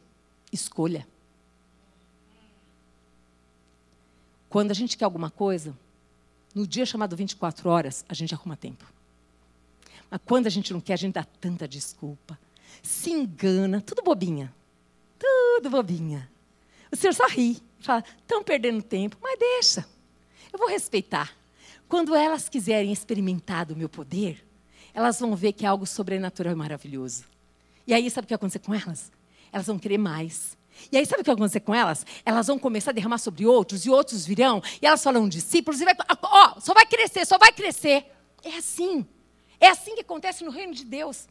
escolha. 0.52 1.06
Quando 4.48 4.70
a 4.70 4.74
gente 4.74 4.96
quer 4.96 5.04
alguma 5.04 5.30
coisa, 5.30 5.76
no 6.54 6.66
dia 6.66 6.86
chamado 6.86 7.16
24 7.16 7.68
horas, 7.68 8.04
a 8.08 8.14
gente 8.14 8.32
arruma 8.32 8.56
tempo. 8.56 8.86
Mas 10.10 10.20
quando 10.24 10.46
a 10.46 10.50
gente 10.50 10.72
não 10.72 10.80
quer, 10.80 10.94
a 10.94 10.96
gente 10.96 11.14
dá 11.14 11.24
tanta 11.24 11.66
desculpa. 11.66 12.38
Se 12.82 13.10
engana, 13.10 13.80
tudo 13.80 14.02
bobinha. 14.02 14.54
Tudo 15.18 15.70
bobinha. 15.70 16.30
O 16.92 16.96
senhor 16.96 17.12
só 17.12 17.26
ri. 17.28 17.62
Fala, 17.80 18.04
estão 18.18 18.42
perdendo 18.42 18.82
tempo, 18.82 19.16
mas 19.22 19.38
deixa. 19.38 19.86
Eu 20.52 20.58
vou 20.58 20.68
respeitar. 20.68 21.34
Quando 21.88 22.14
elas 22.14 22.48
quiserem 22.48 22.92
experimentar 22.92 23.66
do 23.66 23.76
meu 23.76 23.88
poder, 23.88 24.44
elas 24.94 25.18
vão 25.20 25.34
ver 25.34 25.52
que 25.52 25.66
é 25.66 25.68
algo 25.68 25.86
sobrenatural 25.86 26.52
e 26.52 26.56
maravilhoso. 26.56 27.24
E 27.86 27.92
aí, 27.92 28.08
sabe 28.10 28.24
o 28.24 28.28
que 28.28 28.32
vai 28.32 28.36
acontecer 28.36 28.60
com 28.60 28.72
elas? 28.72 29.12
Elas 29.52 29.66
vão 29.66 29.78
querer 29.78 29.98
mais. 29.98 30.56
E 30.90 30.96
aí, 30.96 31.04
sabe 31.04 31.20
o 31.20 31.24
que 31.24 31.30
vai 31.30 31.34
acontecer 31.34 31.60
com 31.60 31.74
elas? 31.74 32.06
Elas 32.24 32.46
vão 32.46 32.58
começar 32.58 32.90
a 32.90 32.94
derramar 32.94 33.18
sobre 33.18 33.44
outros, 33.44 33.84
e 33.84 33.90
outros 33.90 34.24
virão, 34.24 34.62
e 34.80 34.86
elas 34.86 35.02
falam 35.02 35.28
discípulos, 35.28 35.80
e 35.80 35.84
vai, 35.84 35.94
ó, 36.22 36.60
só 36.60 36.72
vai 36.72 36.86
crescer, 36.86 37.26
só 37.26 37.36
vai 37.36 37.52
crescer. 37.52 38.10
É 38.42 38.56
assim. 38.56 39.06
É 39.60 39.68
assim 39.68 39.94
que 39.94 40.00
acontece 40.00 40.44
no 40.44 40.50
reino 40.50 40.74
de 40.74 40.84
Deus. 40.84 41.26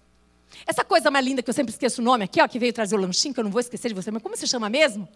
Essa 0.65 0.83
coisa 0.83 1.09
mais 1.09 1.25
linda 1.25 1.41
que 1.41 1.49
eu 1.49 1.53
sempre 1.53 1.71
esqueço 1.71 2.01
o 2.01 2.03
nome 2.03 2.23
aqui, 2.23 2.41
ó, 2.41 2.47
que 2.47 2.59
veio 2.59 2.71
trazer 2.71 2.95
o 2.95 2.99
lanchinho, 2.99 3.33
que 3.33 3.39
eu 3.39 3.43
não 3.43 3.51
vou 3.51 3.59
esquecer 3.59 3.89
de 3.89 3.93
você, 3.93 4.11
mas 4.11 4.21
como 4.21 4.37
se 4.37 4.47
chama 4.47 4.69
mesmo? 4.69 5.07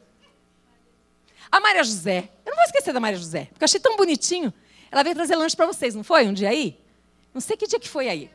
A 1.51 1.59
Maria 1.59 1.83
José. 1.83 2.29
Eu 2.45 2.51
não 2.51 2.57
vou 2.57 2.65
esquecer 2.65 2.93
da 2.93 2.99
Maria 2.99 3.17
José, 3.17 3.45
porque 3.45 3.63
eu 3.63 3.65
achei 3.65 3.79
tão 3.79 3.95
bonitinho. 3.95 4.53
Ela 4.91 5.03
veio 5.03 5.15
trazer 5.15 5.35
lanche 5.35 5.55
para 5.55 5.65
vocês, 5.65 5.95
não 5.95 6.03
foi? 6.03 6.27
Um 6.27 6.33
dia 6.33 6.49
aí? 6.49 6.79
Não 7.33 7.41
sei 7.41 7.55
que 7.55 7.67
dia 7.67 7.79
que 7.79 7.89
foi 7.89 8.09
aí. 8.09 8.31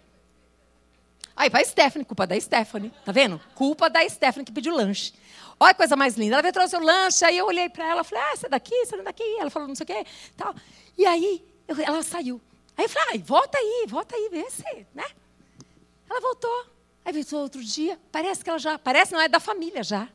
Aí 1.34 1.48
vai 1.48 1.62
a 1.62 1.64
Stephanie, 1.64 2.04
culpa 2.04 2.26
da 2.26 2.38
Stephanie. 2.38 2.92
Tá 3.04 3.10
vendo? 3.10 3.40
Culpa 3.54 3.88
da 3.88 4.06
Stephanie 4.08 4.44
que 4.44 4.52
pediu 4.52 4.74
lanche. 4.74 5.12
Olha 5.58 5.70
a 5.70 5.74
coisa 5.74 5.96
mais 5.96 6.16
linda. 6.16 6.34
Ela 6.34 6.42
veio 6.42 6.52
trazer 6.52 6.76
o 6.76 6.80
lanche, 6.80 7.24
aí 7.24 7.38
eu 7.38 7.46
olhei 7.46 7.68
para 7.68 7.86
ela, 7.86 8.04
falei, 8.04 8.22
ah, 8.24 8.36
você 8.36 8.46
é 8.46 8.48
daqui, 8.48 8.86
você 8.86 8.96
é 8.96 9.02
daqui. 9.02 9.36
Ela 9.38 9.50
falou, 9.50 9.68
não 9.68 9.74
sei 9.74 9.84
o 9.84 9.86
quê, 9.86 10.06
tal. 10.36 10.54
E 10.96 11.06
aí, 11.06 11.42
eu, 11.66 11.80
ela 11.80 12.02
saiu. 12.02 12.40
Aí 12.76 12.84
eu 12.84 12.88
falei, 12.88 13.20
ah, 13.20 13.24
volta 13.24 13.58
aí, 13.58 13.86
volta 13.88 14.16
aí, 14.16 14.28
vê 14.30 14.48
se, 14.50 14.86
né? 14.94 15.04
Ela 16.08 16.20
voltou. 16.20 16.66
Aí 17.04 17.12
voltou 17.12 17.40
outro 17.40 17.62
dia. 17.62 17.98
Parece 18.10 18.42
que 18.42 18.50
ela 18.50 18.58
já, 18.58 18.78
parece 18.78 19.12
não, 19.12 19.20
é 19.20 19.28
da 19.28 19.40
família 19.40 19.82
já. 19.82 20.08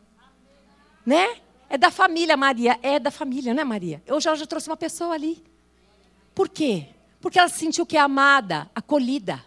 Né? 1.06 1.42
É 1.70 1.78
da 1.78 1.92
família, 1.92 2.38
Maria. 2.38 2.80
É 2.82 3.00
da 3.00 3.12
família, 3.12 3.54
né, 3.54 3.64
Maria? 3.64 4.02
Hoje 4.10 4.28
ela 4.28 4.38
já 4.38 4.46
trouxe 4.46 4.70
uma 4.70 4.78
pessoa 4.78 5.14
ali. 5.14 5.44
Por 6.34 6.50
quê? 6.50 6.88
Porque 7.20 7.40
ela 7.40 7.50
se 7.50 7.60
sentiu 7.60 7.86
que 7.86 7.98
é 7.98 8.00
amada, 8.00 8.70
acolhida. 8.74 9.44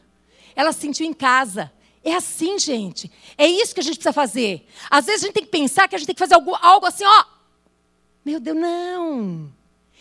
Ela 0.54 0.72
se 0.72 0.80
sentiu 0.80 1.06
em 1.06 1.12
casa. 1.12 1.72
É 2.02 2.14
assim, 2.14 2.58
gente. 2.58 3.11
É 3.36 3.46
isso 3.46 3.74
que 3.74 3.80
a 3.80 3.82
gente 3.82 3.96
precisa 3.96 4.12
fazer. 4.12 4.66
Às 4.90 5.06
vezes 5.06 5.22
a 5.22 5.26
gente 5.26 5.34
tem 5.34 5.44
que 5.44 5.50
pensar 5.50 5.88
que 5.88 5.94
a 5.94 5.98
gente 5.98 6.06
tem 6.06 6.14
que 6.14 6.18
fazer 6.18 6.34
algo, 6.34 6.54
algo 6.56 6.86
assim, 6.86 7.04
ó. 7.04 7.24
Meu 8.24 8.40
Deus, 8.40 8.56
não. 8.56 9.52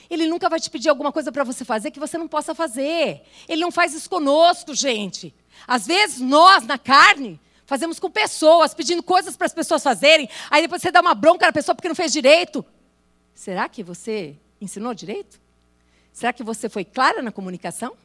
Ele 0.09 0.25
nunca 0.27 0.49
vai 0.49 0.59
te 0.59 0.69
pedir 0.69 0.89
alguma 0.89 1.11
coisa 1.11 1.31
para 1.31 1.43
você 1.43 1.63
fazer 1.63 1.91
que 1.91 1.99
você 1.99 2.17
não 2.17 2.27
possa 2.27 2.55
fazer. 2.55 3.21
Ele 3.47 3.61
não 3.61 3.71
faz 3.71 3.93
isso 3.93 4.09
conosco, 4.09 4.73
gente. 4.73 5.33
Às 5.67 5.85
vezes 5.85 6.19
nós, 6.19 6.65
na 6.65 6.77
carne, 6.77 7.39
fazemos 7.65 7.99
com 7.99 8.09
pessoas, 8.09 8.73
pedindo 8.73 9.03
coisas 9.03 9.37
para 9.37 9.45
as 9.45 9.53
pessoas 9.53 9.83
fazerem. 9.83 10.27
Aí 10.49 10.63
depois 10.63 10.81
você 10.81 10.91
dá 10.91 11.01
uma 11.01 11.13
bronca 11.13 11.45
na 11.45 11.53
pessoa 11.53 11.75
porque 11.75 11.87
não 11.87 11.95
fez 11.95 12.11
direito. 12.11 12.65
Será 13.35 13.69
que 13.69 13.83
você 13.83 14.35
ensinou 14.59 14.93
direito? 14.95 15.39
Será 16.11 16.33
que 16.33 16.43
você 16.43 16.67
foi 16.67 16.83
clara 16.83 17.21
na 17.21 17.31
comunicação? 17.31 17.95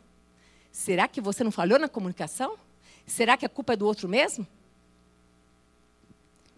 Será 0.70 1.08
que 1.08 1.20
você 1.20 1.42
não 1.42 1.50
falhou 1.50 1.78
na 1.78 1.88
comunicação? 1.88 2.58
Será 3.06 3.36
que 3.36 3.46
a 3.46 3.48
culpa 3.48 3.72
é 3.72 3.76
do 3.76 3.86
outro 3.86 4.08
mesmo? 4.08 4.46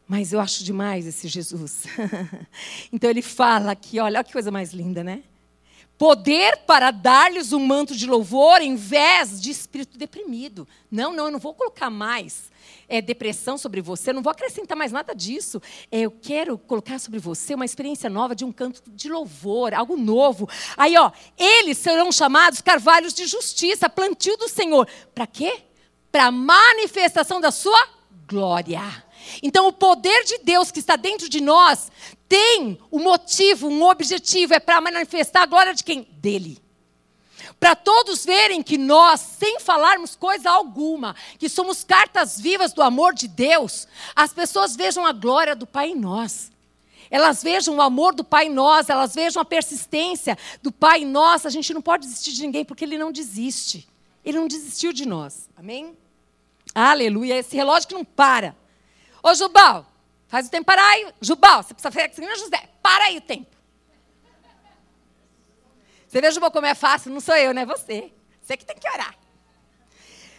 Mas 0.08 0.32
eu 0.32 0.40
acho 0.40 0.64
demais 0.64 1.06
esse 1.06 1.28
Jesus. 1.28 1.84
então 2.92 3.08
ele 3.08 3.22
fala 3.22 3.72
aqui, 3.72 3.98
olha, 3.98 4.18
olha 4.18 4.24
que 4.24 4.32
coisa 4.32 4.50
mais 4.50 4.72
linda, 4.72 5.04
né? 5.04 5.22
Poder 5.98 6.58
para 6.66 6.90
dar-lhes 6.90 7.52
um 7.52 7.64
manto 7.64 7.94
de 7.94 8.06
louvor 8.06 8.60
em 8.60 8.74
vez 8.76 9.40
de 9.40 9.50
espírito 9.50 9.96
deprimido. 9.96 10.68
Não, 10.90 11.12
não, 11.12 11.26
eu 11.26 11.30
não 11.30 11.38
vou 11.38 11.54
colocar 11.54 11.88
mais 11.88 12.50
é, 12.88 13.00
depressão 13.00 13.56
sobre 13.56 13.80
você, 13.80 14.10
eu 14.10 14.14
não 14.14 14.22
vou 14.22 14.30
acrescentar 14.30 14.76
mais 14.76 14.92
nada 14.92 15.14
disso. 15.14 15.60
É, 15.90 16.00
eu 16.00 16.10
quero 16.10 16.58
colocar 16.58 16.98
sobre 16.98 17.18
você 17.18 17.54
uma 17.54 17.64
experiência 17.64 18.10
nova 18.10 18.34
de 18.34 18.44
um 18.44 18.52
canto 18.52 18.82
de 18.86 19.08
louvor, 19.08 19.72
algo 19.72 19.96
novo. 19.96 20.48
Aí, 20.76 20.96
ó, 20.96 21.10
eles 21.38 21.78
serão 21.78 22.12
chamados 22.12 22.60
carvalhos 22.60 23.14
de 23.14 23.26
justiça, 23.26 23.88
plantio 23.88 24.36
do 24.36 24.48
Senhor. 24.48 24.86
Para 25.14 25.26
quê? 25.26 25.62
para 26.16 26.30
manifestação 26.30 27.42
da 27.42 27.50
sua 27.50 27.78
glória. 28.26 28.80
Então, 29.42 29.68
o 29.68 29.72
poder 29.72 30.24
de 30.24 30.38
Deus 30.38 30.70
que 30.70 30.80
está 30.80 30.96
dentro 30.96 31.28
de 31.28 31.40
nós 31.40 31.90
tem 32.28 32.78
um 32.90 33.02
motivo, 33.02 33.68
um 33.68 33.82
objetivo, 33.84 34.54
é 34.54 34.60
para 34.60 34.80
manifestar 34.80 35.42
a 35.42 35.46
glória 35.46 35.74
de 35.74 35.84
quem? 35.84 36.08
Dele. 36.12 36.60
Para 37.58 37.74
todos 37.74 38.24
verem 38.24 38.62
que 38.62 38.76
nós, 38.76 39.20
sem 39.20 39.60
falarmos 39.60 40.14
coisa 40.14 40.50
alguma, 40.50 41.16
que 41.38 41.48
somos 41.48 41.82
cartas 41.82 42.38
vivas 42.38 42.72
do 42.72 42.82
amor 42.82 43.14
de 43.14 43.28
Deus, 43.28 43.88
as 44.14 44.32
pessoas 44.32 44.76
vejam 44.76 45.06
a 45.06 45.12
glória 45.12 45.56
do 45.56 45.66
Pai 45.66 45.90
em 45.90 45.94
nós. 45.94 46.50
Elas 47.10 47.42
vejam 47.42 47.76
o 47.76 47.80
amor 47.80 48.14
do 48.14 48.24
Pai 48.24 48.46
em 48.46 48.50
nós, 48.50 48.90
elas 48.90 49.14
vejam 49.14 49.40
a 49.40 49.44
persistência 49.44 50.36
do 50.62 50.72
Pai 50.72 51.02
em 51.02 51.06
nós. 51.06 51.46
A 51.46 51.50
gente 51.50 51.72
não 51.72 51.80
pode 51.80 52.06
desistir 52.06 52.32
de 52.32 52.42
ninguém 52.42 52.64
porque 52.64 52.84
Ele 52.84 52.98
não 52.98 53.12
desiste. 53.12 53.88
Ele 54.24 54.38
não 54.38 54.48
desistiu 54.48 54.92
de 54.92 55.06
nós. 55.06 55.48
Amém? 55.56 55.96
Aleluia. 56.74 57.38
Esse 57.38 57.56
relógio 57.56 57.88
que 57.88 57.94
não 57.94 58.04
para. 58.04 58.56
Ô, 59.26 59.34
Jubal, 59.34 59.84
faz 60.28 60.46
o 60.46 60.50
tempo 60.50 60.64
parar 60.64 60.88
aí. 60.88 61.12
Jubal, 61.20 61.60
você 61.60 61.74
precisa 61.74 61.90
fazer 61.90 62.12
assim, 62.12 62.38
José. 62.38 62.68
Para 62.80 63.06
aí 63.06 63.16
o 63.16 63.20
tempo. 63.20 63.56
Você 66.06 66.20
vê, 66.20 66.30
Jubal, 66.30 66.48
como 66.52 66.64
é 66.64 66.76
fácil? 66.76 67.10
Não 67.10 67.18
sou 67.20 67.34
eu, 67.34 67.52
né? 67.52 67.66
Você. 67.66 68.12
Você 68.40 68.56
que 68.56 68.64
tem 68.64 68.76
que 68.76 68.88
orar. 68.88 69.16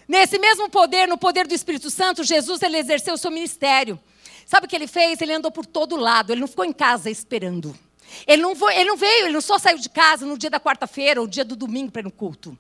Nesse 0.08 0.40
mesmo 0.40 0.70
poder, 0.70 1.06
no 1.06 1.18
poder 1.18 1.46
do 1.46 1.54
Espírito 1.54 1.90
Santo, 1.90 2.24
Jesus 2.24 2.62
ele 2.62 2.78
exerceu 2.78 3.16
o 3.16 3.18
seu 3.18 3.30
ministério. 3.30 4.00
Sabe 4.46 4.68
o 4.68 4.70
que 4.70 4.76
ele 4.78 4.88
fez? 4.88 5.20
Ele 5.20 5.34
andou 5.34 5.52
por 5.52 5.66
todo 5.66 5.98
lado. 5.98 6.32
Ele 6.32 6.40
não 6.40 6.48
ficou 6.48 6.64
em 6.64 6.72
casa 6.72 7.10
esperando. 7.10 7.78
Ele 8.26 8.42
não, 8.42 8.56
foi, 8.56 8.74
ele 8.74 8.90
não 8.90 8.96
veio, 8.96 9.26
ele 9.26 9.34
não 9.34 9.42
só 9.42 9.60
saiu 9.60 9.80
de 9.80 9.90
casa 9.90 10.26
no 10.26 10.38
dia 10.38 10.50
da 10.50 10.62
quarta-feira 10.62 11.20
ou 11.20 11.28
dia 11.28 11.44
do 11.44 11.58
domingo 11.58 11.92
para 11.92 12.00
ir 12.00 12.06
no 12.06 12.12
culto. 12.12 12.58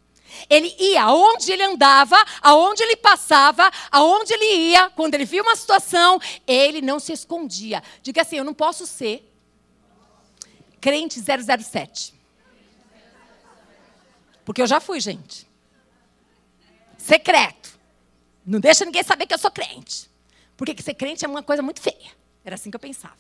Ele 0.50 0.76
ia 0.80 1.04
aonde 1.04 1.52
ele 1.52 1.64
andava, 1.64 2.18
aonde 2.42 2.84
ele 2.84 2.96
passava, 2.96 3.70
aonde 3.92 4.34
ele 4.34 4.72
ia, 4.72 4.90
quando 4.92 5.16
ele 5.16 5.26
via 5.26 5.42
uma 5.42 5.56
situação, 5.56 6.20
ele 6.46 6.82
não 6.82 7.00
se 7.00 7.14
escondia. 7.14 7.82
Diga 8.02 8.22
assim: 8.22 8.38
eu 8.38 8.44
não 8.44 8.54
posso 8.54 8.86
ser 8.86 9.28
crente 10.80 11.20
007. 11.20 12.14
Porque 14.46 14.62
eu 14.62 14.68
já 14.68 14.80
fui, 14.80 15.00
gente. 15.00 15.48
Secreto. 16.98 17.78
Não 18.46 18.60
deixa 18.60 18.86
ninguém 18.86 19.04
saber 19.04 19.26
que 19.28 19.34
eu 19.34 19.38
sou 19.38 19.52
crente. 19.52 20.10
Porque 20.56 20.82
ser 20.82 20.94
crente 20.94 21.26
é 21.26 21.28
uma 21.28 21.44
coisa 21.44 21.62
muito 21.62 21.82
feia. 21.82 22.12
Era 22.46 22.56
assim 22.56 22.70
que 22.70 22.76
eu 22.76 22.80
pensava. 22.80 23.18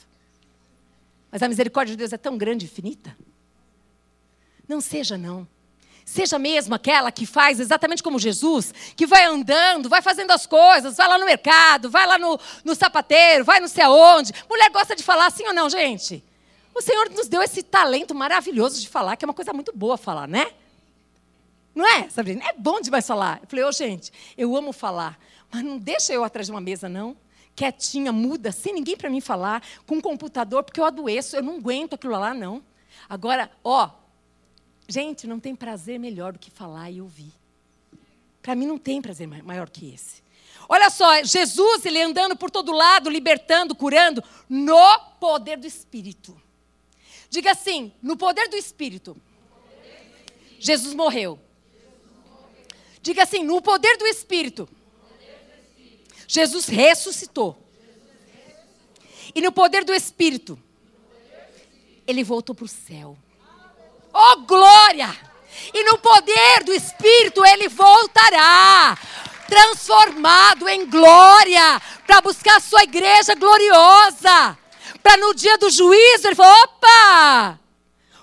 Mas 1.29 1.43
a 1.43 1.49
misericórdia 1.49 1.93
de 1.93 1.97
Deus 1.97 2.13
é 2.13 2.17
tão 2.17 2.37
grande 2.37 2.65
e 2.65 2.69
infinita. 2.69 3.17
Não 4.67 4.79
seja, 4.79 5.17
não. 5.17 5.47
Seja 6.07 6.39
mesmo 6.39 6.73
aquela 6.73 7.11
que 7.11 7.25
faz 7.25 7.59
exatamente 7.59 8.01
como 8.01 8.17
Jesus, 8.17 8.73
que 8.95 9.05
vai 9.05 9.25
andando, 9.25 9.89
vai 9.89 10.01
fazendo 10.01 10.31
as 10.31 10.45
coisas, 10.45 10.95
vai 10.95 11.05
lá 11.05 11.17
no 11.17 11.25
mercado, 11.25 11.89
vai 11.89 12.07
lá 12.07 12.17
no, 12.17 12.39
no 12.63 12.73
sapateiro, 12.73 13.43
vai 13.43 13.59
não 13.59 13.67
sei 13.67 13.83
aonde. 13.83 14.31
Mulher 14.49 14.69
gosta 14.69 14.95
de 14.95 15.03
falar 15.03 15.25
assim 15.25 15.45
ou 15.45 15.53
não, 15.53 15.69
gente? 15.69 16.23
O 16.73 16.81
Senhor 16.81 17.09
nos 17.09 17.27
deu 17.27 17.43
esse 17.43 17.61
talento 17.61 18.15
maravilhoso 18.15 18.79
de 18.79 18.87
falar, 18.87 19.17
que 19.17 19.25
é 19.25 19.27
uma 19.27 19.33
coisa 19.33 19.51
muito 19.51 19.75
boa 19.75 19.97
falar, 19.97 20.29
né? 20.29 20.47
Não 21.75 21.85
é, 21.85 22.09
Sabrina? 22.09 22.41
É 22.45 22.53
bom 22.53 22.79
demais 22.79 23.05
falar. 23.05 23.41
Eu 23.41 23.47
falei, 23.49 23.65
ô 23.65 23.67
oh, 23.67 23.71
gente, 23.73 24.13
eu 24.37 24.55
amo 24.55 24.71
falar, 24.71 25.19
mas 25.51 25.61
não 25.61 25.77
deixa 25.77 26.13
eu 26.13 26.23
atrás 26.23 26.47
de 26.47 26.53
uma 26.53 26.61
mesa, 26.61 26.87
não. 26.87 27.17
Quietinha, 27.53 28.13
muda, 28.13 28.53
sem 28.53 28.73
ninguém 28.73 28.95
para 28.95 29.09
mim 29.09 29.19
falar, 29.19 29.61
com 29.85 29.95
um 29.95 30.01
computador, 30.01 30.63
porque 30.63 30.79
eu 30.79 30.85
adoeço, 30.85 31.35
eu 31.35 31.43
não 31.43 31.57
aguento 31.57 31.95
aquilo 31.95 32.17
lá, 32.17 32.33
não. 32.33 32.63
Agora, 33.09 33.51
ó, 33.61 33.89
Gente, 34.87 35.27
não 35.27 35.39
tem 35.39 35.55
prazer 35.55 35.99
melhor 35.99 36.33
do 36.33 36.39
que 36.39 36.49
falar 36.49 36.89
e 36.89 37.01
ouvir. 37.01 37.33
Para 38.41 38.55
mim 38.55 38.65
não 38.65 38.77
tem 38.77 39.01
prazer 39.01 39.27
maior 39.27 39.69
que 39.69 39.93
esse. 39.93 40.23
Olha 40.69 40.89
só, 40.89 41.23
Jesus, 41.23 41.85
ele 41.85 42.01
andando 42.01 42.35
por 42.35 42.49
todo 42.49 42.71
lado, 42.71 43.09
libertando, 43.09 43.75
curando, 43.75 44.23
no 44.47 44.99
poder 45.19 45.57
do 45.57 45.67
Espírito. 45.67 46.39
Diga 47.29 47.51
assim: 47.51 47.91
no 48.01 48.15
poder 48.15 48.47
do 48.47 48.55
Espírito, 48.55 49.15
Jesus 50.59 50.93
morreu. 50.93 51.39
Diga 53.01 53.23
assim: 53.23 53.43
no 53.43 53.61
poder 53.61 53.97
do 53.97 54.05
Espírito, 54.07 54.67
Jesus 56.27 56.67
ressuscitou. 56.67 57.57
E 59.35 59.41
no 59.41 59.51
poder 59.51 59.83
do 59.83 59.93
Espírito, 59.93 60.57
ele 62.05 62.23
voltou 62.23 62.55
para 62.55 62.65
o 62.65 62.67
céu. 62.67 63.17
Oh, 64.19 64.37
glória! 64.37 65.15
E 65.71 65.83
no 65.83 65.99
poder 65.99 66.63
do 66.63 66.73
Espírito, 66.73 67.45
ele 67.45 67.69
voltará 67.69 68.97
transformado 69.47 70.67
em 70.67 70.89
glória 70.89 71.79
para 72.05 72.21
buscar 72.21 72.57
a 72.57 72.59
sua 72.59 72.81
igreja 72.81 73.35
gloriosa. 73.35 74.57
Para 75.03 75.17
no 75.17 75.35
dia 75.35 75.55
do 75.59 75.69
juízo, 75.69 76.27
ele 76.27 76.35
falou: 76.35 76.51
opa! 76.63 77.59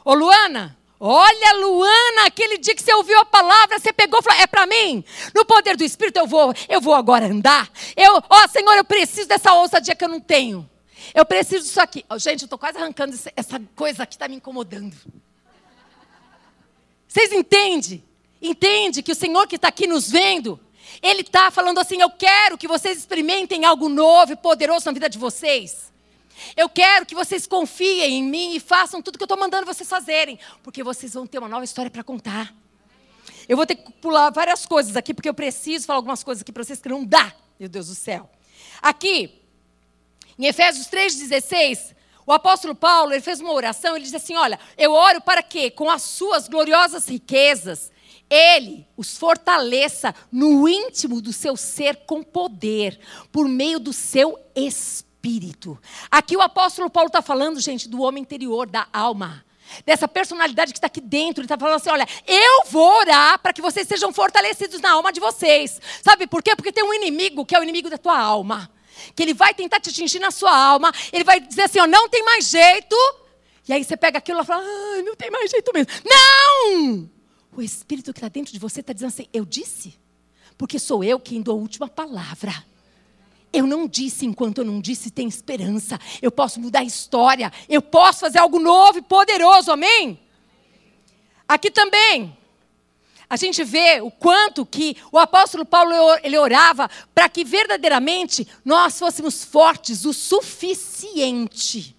Ô 0.04 0.14
Luana, 0.14 0.76
olha, 0.98 1.52
Luana, 1.58 2.26
aquele 2.26 2.58
dia 2.58 2.74
que 2.74 2.82
você 2.82 2.92
ouviu 2.92 3.20
a 3.20 3.24
palavra, 3.24 3.78
você 3.78 3.92
pegou 3.92 4.18
e 4.18 4.22
falou: 4.24 4.40
é 4.40 4.48
para 4.48 4.66
mim. 4.66 5.04
No 5.32 5.44
poder 5.44 5.76
do 5.76 5.84
Espírito, 5.84 6.18
eu 6.18 6.26
vou, 6.26 6.52
eu 6.68 6.80
vou 6.80 6.94
agora 6.94 7.26
andar. 7.26 7.70
Eu, 7.96 8.20
ó, 8.28 8.48
Senhor, 8.48 8.74
eu 8.74 8.84
preciso 8.84 9.28
dessa 9.28 9.52
ousadia 9.54 9.94
que 9.94 10.04
eu 10.04 10.08
não 10.08 10.20
tenho. 10.20 10.68
Eu 11.14 11.24
preciso 11.24 11.64
disso 11.64 11.80
aqui. 11.80 12.04
Oh, 12.10 12.18
gente, 12.18 12.42
eu 12.42 12.46
estou 12.46 12.58
quase 12.58 12.78
arrancando 12.78 13.16
essa 13.36 13.62
coisa 13.76 14.04
que 14.04 14.16
está 14.16 14.26
me 14.26 14.34
incomodando. 14.34 14.96
Vocês 17.14 17.30
entendem? 17.30 18.02
Entende 18.42 19.00
que 19.00 19.12
o 19.12 19.14
Senhor 19.14 19.46
que 19.46 19.54
está 19.54 19.68
aqui 19.68 19.86
nos 19.86 20.10
vendo, 20.10 20.58
Ele 21.00 21.20
está 21.20 21.48
falando 21.48 21.78
assim: 21.78 22.00
eu 22.00 22.10
quero 22.10 22.58
que 22.58 22.66
vocês 22.66 22.98
experimentem 22.98 23.64
algo 23.64 23.88
novo 23.88 24.32
e 24.32 24.36
poderoso 24.36 24.86
na 24.86 24.92
vida 24.92 25.08
de 25.08 25.16
vocês. 25.16 25.92
Eu 26.56 26.68
quero 26.68 27.06
que 27.06 27.14
vocês 27.14 27.46
confiem 27.46 28.16
em 28.16 28.22
mim 28.24 28.56
e 28.56 28.58
façam 28.58 29.00
tudo 29.00 29.16
que 29.16 29.22
eu 29.22 29.26
estou 29.26 29.38
mandando 29.38 29.64
vocês 29.64 29.88
fazerem, 29.88 30.40
porque 30.60 30.82
vocês 30.82 31.14
vão 31.14 31.24
ter 31.24 31.38
uma 31.38 31.48
nova 31.48 31.64
história 31.64 31.88
para 31.88 32.02
contar. 32.02 32.52
Eu 33.48 33.56
vou 33.56 33.64
ter 33.64 33.76
que 33.76 33.92
pular 33.92 34.30
várias 34.30 34.66
coisas 34.66 34.96
aqui, 34.96 35.14
porque 35.14 35.28
eu 35.28 35.34
preciso 35.34 35.86
falar 35.86 35.98
algumas 35.98 36.24
coisas 36.24 36.42
aqui 36.42 36.50
para 36.50 36.64
vocês 36.64 36.80
que 36.80 36.88
não 36.88 37.04
dá, 37.04 37.32
meu 37.60 37.68
Deus 37.68 37.86
do 37.86 37.94
céu. 37.94 38.28
Aqui, 38.82 39.40
em 40.36 40.46
Efésios 40.46 40.88
3,16, 40.88 41.94
o 42.26 42.32
apóstolo 42.32 42.74
Paulo 42.74 43.12
ele 43.12 43.20
fez 43.20 43.40
uma 43.40 43.52
oração, 43.52 43.96
ele 43.96 44.04
diz 44.04 44.14
assim: 44.14 44.36
Olha, 44.36 44.58
eu 44.76 44.92
oro 44.92 45.20
para 45.20 45.42
que, 45.42 45.70
com 45.70 45.90
as 45.90 46.02
suas 46.02 46.48
gloriosas 46.48 47.06
riquezas, 47.08 47.92
ele 48.30 48.86
os 48.96 49.18
fortaleça 49.18 50.14
no 50.32 50.68
íntimo 50.68 51.20
do 51.20 51.32
seu 51.32 51.56
ser 51.56 51.96
com 52.06 52.22
poder, 52.22 52.98
por 53.30 53.46
meio 53.46 53.78
do 53.78 53.92
seu 53.92 54.38
espírito. 54.54 55.78
Aqui 56.10 56.36
o 56.36 56.42
apóstolo 56.42 56.88
Paulo 56.88 57.08
está 57.08 57.20
falando, 57.20 57.60
gente, 57.60 57.88
do 57.88 58.02
homem 58.02 58.22
interior, 58.22 58.68
da 58.68 58.86
alma. 58.92 59.44
Dessa 59.84 60.06
personalidade 60.06 60.72
que 60.72 60.78
está 60.78 60.88
aqui 60.88 61.00
dentro, 61.00 61.40
ele 61.40 61.46
está 61.46 61.58
falando 61.58 61.76
assim: 61.76 61.90
olha, 61.90 62.06
eu 62.26 62.64
vou 62.70 62.98
orar 62.98 63.38
para 63.38 63.52
que 63.52 63.62
vocês 63.62 63.88
sejam 63.88 64.12
fortalecidos 64.12 64.80
na 64.80 64.92
alma 64.92 65.12
de 65.12 65.20
vocês. 65.20 65.80
Sabe 66.02 66.26
por 66.26 66.42
quê? 66.42 66.54
Porque 66.54 66.72
tem 66.72 66.84
um 66.84 66.94
inimigo 66.94 67.44
que 67.44 67.54
é 67.54 67.60
o 67.60 67.62
inimigo 67.62 67.90
da 67.90 67.98
tua 67.98 68.18
alma 68.18 68.70
que 69.14 69.22
ele 69.22 69.34
vai 69.34 69.54
tentar 69.54 69.80
te 69.80 69.90
atingir 69.90 70.18
na 70.18 70.30
sua 70.30 70.56
alma, 70.56 70.92
ele 71.12 71.24
vai 71.24 71.40
dizer 71.40 71.62
assim, 71.62 71.80
ó, 71.80 71.86
não 71.86 72.08
tem 72.08 72.24
mais 72.24 72.48
jeito. 72.48 72.96
E 73.66 73.72
aí 73.72 73.82
você 73.82 73.96
pega 73.96 74.18
aquilo 74.18 74.40
e 74.40 74.44
fala, 74.44 74.62
ah, 74.62 75.02
não 75.02 75.16
tem 75.16 75.30
mais 75.30 75.50
jeito 75.50 75.72
mesmo. 75.72 75.92
Não! 76.04 77.10
O 77.56 77.62
Espírito 77.62 78.12
que 78.12 78.18
está 78.18 78.28
dentro 78.28 78.52
de 78.52 78.58
você 78.58 78.80
está 78.80 78.92
dizendo 78.92 79.08
assim, 79.08 79.26
eu 79.32 79.44
disse, 79.44 79.98
porque 80.58 80.78
sou 80.78 81.02
eu 81.02 81.18
quem 81.18 81.40
dou 81.40 81.56
a 81.56 81.60
última 81.60 81.88
palavra. 81.88 82.52
Eu 83.52 83.66
não 83.66 83.86
disse 83.86 84.26
enquanto 84.26 84.58
eu 84.58 84.64
não 84.64 84.80
disse, 84.80 85.10
tem 85.10 85.28
esperança. 85.28 85.98
Eu 86.20 86.32
posso 86.32 86.58
mudar 86.60 86.80
a 86.80 86.84
história. 86.84 87.52
Eu 87.68 87.80
posso 87.80 88.20
fazer 88.20 88.38
algo 88.38 88.58
novo 88.58 88.98
e 88.98 89.02
poderoso, 89.02 89.70
amém? 89.70 90.18
Aqui 91.46 91.70
também, 91.70 92.36
a 93.34 93.36
gente 93.36 93.64
vê 93.64 94.00
o 94.00 94.12
quanto 94.12 94.64
que 94.64 94.96
o 95.10 95.18
apóstolo 95.18 95.66
Paulo 95.66 95.92
ele 96.22 96.38
orava 96.38 96.88
para 97.12 97.28
que 97.28 97.44
verdadeiramente 97.44 98.46
nós 98.64 98.96
fôssemos 98.96 99.42
fortes 99.42 100.04
o 100.04 100.12
suficiente. 100.12 101.96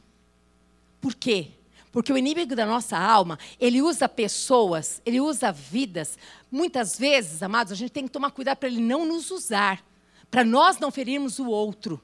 Por 1.01 1.13
quê? 1.13 1.49
Porque 1.91 2.13
o 2.13 2.17
inimigo 2.17 2.55
da 2.55 2.65
nossa 2.65 2.97
alma, 2.97 3.37
ele 3.59 3.81
usa 3.81 4.07
pessoas, 4.07 5.01
ele 5.05 5.19
usa 5.19 5.51
vidas. 5.51 6.17
Muitas 6.49 6.97
vezes, 6.97 7.43
amados, 7.43 7.73
a 7.73 7.75
gente 7.75 7.91
tem 7.91 8.05
que 8.05 8.13
tomar 8.13 8.31
cuidado 8.31 8.55
para 8.55 8.69
ele 8.69 8.79
não 8.79 9.05
nos 9.05 9.29
usar, 9.29 9.83
para 10.31 10.45
nós 10.45 10.79
não 10.79 10.89
ferirmos 10.89 11.37
o 11.37 11.49
outro. 11.49 12.01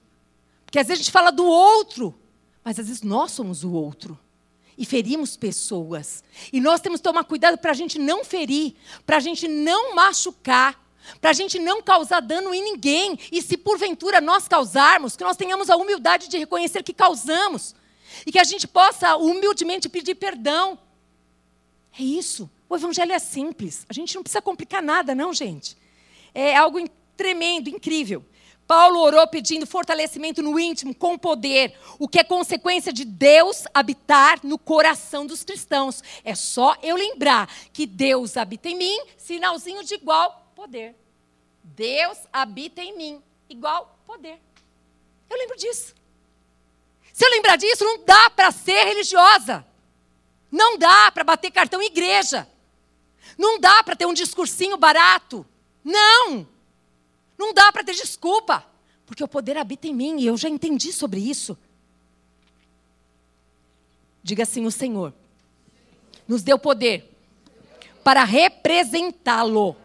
Porque 0.66 0.78
às 0.78 0.88
vezes 0.88 1.00
a 1.00 1.04
gente 1.04 1.12
fala 1.12 1.32
do 1.32 1.46
outro, 1.46 2.14
mas 2.66 2.78
às 2.78 2.88
vezes 2.88 3.02
nós 3.02 3.32
somos 3.32 3.64
o 3.64 3.72
outro 3.72 4.20
e 4.82 4.86
ferimos 4.86 5.38
pessoas. 5.38 6.24
E 6.52 6.60
nós 6.60 6.82
temos 6.82 7.00
que 7.00 7.04
tomar 7.04 7.24
cuidado 7.24 7.56
para 7.56 7.70
a 7.70 7.74
gente 7.76 8.00
não 8.00 8.26
ferir, 8.26 8.74
para 9.06 9.18
a 9.18 9.20
gente 9.20 9.48
não 9.48 9.94
machucar, 9.94 10.84
para 11.22 11.30
a 11.30 11.34
gente 11.34 11.60
não 11.60 11.84
causar 11.84 12.20
dano 12.20 12.52
em 12.52 12.64
ninguém. 12.64 13.16
E 13.32 13.44
se 13.44 13.58
porventura 13.58 14.20
nós 14.20 14.48
causarmos, 14.48 15.16
que 15.16 15.24
nós 15.24 15.38
tenhamos 15.38 15.70
a 15.70 15.76
humildade 15.76 16.28
de 16.28 16.40
reconhecer 16.40 16.82
que 16.82 16.94
causamos. 16.94 17.76
E 18.26 18.32
que 18.32 18.40
a 18.40 18.44
gente 18.44 18.68
possa 18.68 19.16
humildemente 19.18 19.88
pedir 19.88 20.16
perdão. 20.16 20.80
É 21.98 22.02
isso. 22.02 22.50
O 22.68 22.76
evangelho 22.76 23.12
é 23.12 23.20
simples. 23.20 23.86
A 23.88 23.94
gente 23.94 24.16
não 24.16 24.24
precisa 24.24 24.42
complicar 24.42 24.82
nada, 24.82 25.14
não, 25.14 25.32
gente. 25.32 25.78
É 26.34 26.58
algo 26.58 26.80
tremendo, 27.16 27.70
incrível. 27.70 28.26
Paulo 28.72 29.02
orou 29.02 29.28
pedindo 29.28 29.68
fortalecimento 29.68 30.42
no 30.42 30.58
íntimo, 30.58 30.96
com 30.96 31.18
poder, 31.18 31.78
o 32.00 32.08
que 32.08 32.20
é 32.20 32.24
consequência 32.24 32.94
de 32.94 33.04
Deus 33.04 33.66
habitar 33.74 34.40
no 34.44 34.58
coração 34.58 35.26
dos 35.26 35.44
cristãos. 35.44 36.02
É 36.24 36.34
só 36.34 36.78
eu 36.82 36.96
lembrar 36.96 37.54
que 37.74 37.86
Deus 37.86 38.38
habita 38.38 38.70
em 38.70 38.78
mim, 38.78 38.98
sinalzinho 39.18 39.84
de 39.84 39.96
igual 39.96 40.50
poder. 40.56 40.96
Deus 41.62 42.18
habita 42.32 42.82
em 42.82 42.96
mim, 42.96 43.22
igual 43.50 44.00
poder. 44.08 44.40
Eu 45.30 45.38
lembro 45.38 45.58
disso. 45.58 45.94
Se 47.12 47.26
eu 47.26 47.30
lembrar 47.30 47.58
disso, 47.58 47.84
não 47.84 48.06
dá 48.06 48.30
para 48.30 48.52
ser 48.52 48.86
religiosa. 48.86 49.68
Não 50.50 50.78
dá 50.78 51.12
para 51.12 51.26
bater 51.26 51.52
cartão 51.52 51.82
em 51.82 51.88
igreja. 51.88 52.48
Não 53.38 53.60
dá 53.60 53.84
para 53.84 53.98
ter 53.98 54.06
um 54.06 54.14
discursinho 54.14 54.78
barato. 54.78 55.46
Não! 55.84 56.48
Não 57.42 57.56
dá 57.56 57.72
para 57.72 57.84
ter 57.84 57.96
desculpa, 57.96 58.64
porque 59.04 59.24
o 59.24 59.28
poder 59.28 59.58
habita 59.58 59.88
em 59.88 59.96
mim 59.96 60.20
e 60.20 60.28
eu 60.28 60.38
já 60.38 60.48
entendi 60.48 60.94
sobre 60.94 61.20
isso. 61.20 61.58
Diga 64.22 64.44
assim: 64.44 64.64
o 64.64 64.70
Senhor 64.70 65.12
nos 66.28 66.44
deu 66.44 66.60
poder 66.60 67.12
para 68.04 68.24
representá-lo. 68.24 69.76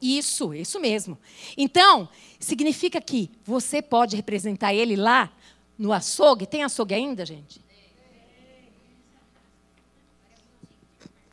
Isso, 0.00 0.54
isso 0.54 0.80
mesmo. 0.80 1.18
Então, 1.58 2.08
significa 2.40 3.02
que 3.02 3.30
você 3.44 3.82
pode 3.82 4.16
representar 4.16 4.72
ele 4.72 4.96
lá 4.96 5.30
no 5.76 5.92
açougue. 5.92 6.46
Tem 6.46 6.62
açougue 6.62 6.94
ainda, 6.94 7.26
gente? 7.26 7.60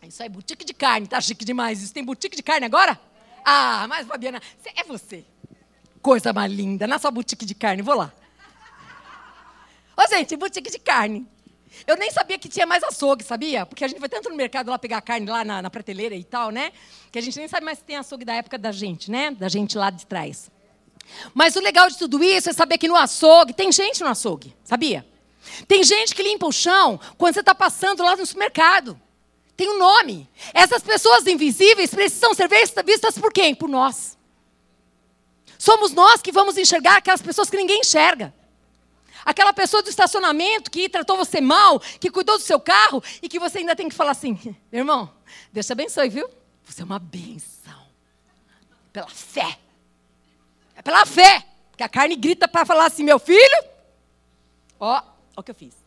Isso 0.06 0.22
aí, 0.22 0.28
boutique 0.28 0.66
de 0.66 0.74
carne, 0.74 1.08
tá 1.08 1.22
chique 1.22 1.46
demais. 1.46 1.82
Isso 1.82 1.94
tem 1.94 2.04
boutique 2.04 2.36
de 2.36 2.44
carne 2.44 2.66
agora? 2.66 3.00
Ah, 3.46 3.86
mas 3.88 4.08
Fabiana, 4.08 4.42
é 4.76 4.84
você. 4.84 5.24
Coisa 6.02 6.34
mais 6.34 6.52
linda, 6.52 6.88
na 6.88 6.98
sua 6.98 7.12
boutique 7.12 7.46
de 7.46 7.54
carne, 7.54 7.84
vou 7.84 7.94
lá. 7.94 8.12
Ô, 9.96 10.08
gente, 10.10 10.36
boutique 10.36 10.72
de 10.72 10.80
carne. 10.80 11.28
Eu 11.86 11.96
nem 11.96 12.10
sabia 12.10 12.40
que 12.40 12.50
tinha 12.50 12.66
mais 12.66 12.84
açougue, 12.84 13.24
sabia? 13.24 13.66
Porque 13.66 13.84
a 13.84 13.88
gente 13.88 14.00
vai 14.00 14.10
tanto 14.10 14.30
no 14.30 14.36
mercado 14.36 14.72
lá 14.72 14.80
pegar 14.80 15.00
carne 15.02 15.28
lá 15.28 15.44
na, 15.46 15.62
na 15.62 15.70
prateleira 15.70 16.16
e 16.16 16.24
tal, 16.24 16.50
né? 16.50 16.72
Que 17.12 17.20
a 17.20 17.22
gente 17.22 17.38
nem 17.38 17.48
sabe 17.48 17.66
mais 17.66 17.78
se 17.78 17.84
tem 17.84 17.98
açougue 17.98 18.26
da 18.26 18.34
época 18.34 18.58
da 18.58 18.72
gente, 18.72 19.12
né? 19.12 19.32
Da 19.32 19.48
gente 19.48 19.78
lá 19.78 19.90
de 19.92 20.06
trás. 20.06 20.50
Mas 21.34 21.56
o 21.56 21.60
legal 21.60 21.88
de 21.90 21.98
tudo 21.98 22.24
isso 22.24 22.50
é 22.50 22.54
saber 22.54 22.78
que 22.80 22.88
no 22.88 22.96
açougue 22.96 23.54
tem 23.54 23.72
gente 23.72 24.02
no 24.02 24.10
açougue, 24.10 24.56
sabia? 24.64 25.06
Tem 25.68 25.84
gente 25.84 26.16
que 26.16 26.24
limpa 26.24 26.48
o 26.48 26.52
chão 26.52 27.00
quando 27.18 27.36
você 27.36 27.42
está 27.42 27.54
passando 27.54 28.02
lá 28.02 28.16
no 28.16 28.26
supermercado 28.26 29.00
tem 29.56 29.70
um 29.70 29.80
nome. 29.80 30.30
Essas 30.54 30.84
pessoas 30.84 31.26
invisíveis 31.28 31.90
precisam 31.90 32.34
ser 32.34 32.50
vistas 32.50 33.18
por 33.18 33.32
quem? 33.32 33.56
Por 33.56 33.70
nós. 33.70 34.18
Somos 35.58 35.92
nós 35.92 36.22
que 36.22 36.32
vamos 36.32 36.58
enxergar 36.58 36.98
aquelas 36.98 37.22
pessoas 37.22 37.50
que 37.50 37.58
ninguém 37.58 37.80
enxerga. 37.80 38.34
Aquela 39.24 39.54
pessoa 39.54 39.82
do 39.82 39.90
estacionamento 39.90 40.70
que 40.70 40.88
tratou 40.88 41.18
você 41.18 41.42
mal, 41.42 41.80
que 41.80 42.12
cuidou 42.12 42.38
do 42.38 42.44
seu 42.44 42.60
carro 42.60 43.04
e 43.22 43.30
que 43.30 43.40
você 43.40 43.60
ainda 43.60 43.76
tem 43.76 43.90
que 43.90 43.96
falar 43.96 44.12
assim: 44.12 44.38
irmão, 44.72 45.12
Deus 45.52 45.66
te 45.66 45.72
abençoe, 45.72 46.10
viu? 46.10 46.30
Você 46.64 46.82
é 46.82 46.86
uma 46.86 47.00
benção. 47.00 47.74
Pela 48.92 49.08
fé. 49.08 49.58
É 50.76 50.82
pela 50.82 51.06
fé. 51.06 51.46
Que 51.76 51.84
a 51.84 51.90
carne 51.90 52.16
grita 52.16 52.48
para 52.48 52.66
falar 52.66 52.86
assim: 52.86 53.04
meu 53.04 53.18
filho, 53.18 53.66
ó, 54.80 55.02
ó 55.36 55.40
o 55.42 55.44
que 55.44 55.52
eu 55.52 55.56
fiz. 55.56 55.85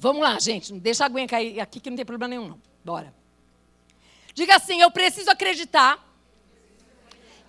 Vamos 0.00 0.22
lá, 0.22 0.38
gente. 0.40 0.72
Deixa 0.72 1.04
a 1.04 1.06
aguinha 1.06 1.28
cair 1.28 1.60
aqui 1.60 1.78
que 1.78 1.90
não 1.90 1.96
tem 1.96 2.06
problema 2.06 2.26
nenhum, 2.26 2.48
não. 2.48 2.62
Bora. 2.82 3.14
Diga 4.32 4.56
assim: 4.56 4.80
eu 4.80 4.90
preciso 4.90 5.30
acreditar 5.30 6.02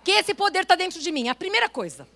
que 0.04 0.10
esse 0.10 0.34
poder 0.34 0.64
está 0.64 0.74
dentro 0.74 1.00
de 1.00 1.10
mim. 1.10 1.30
A 1.30 1.34
primeira 1.34 1.66
coisa. 1.70 2.06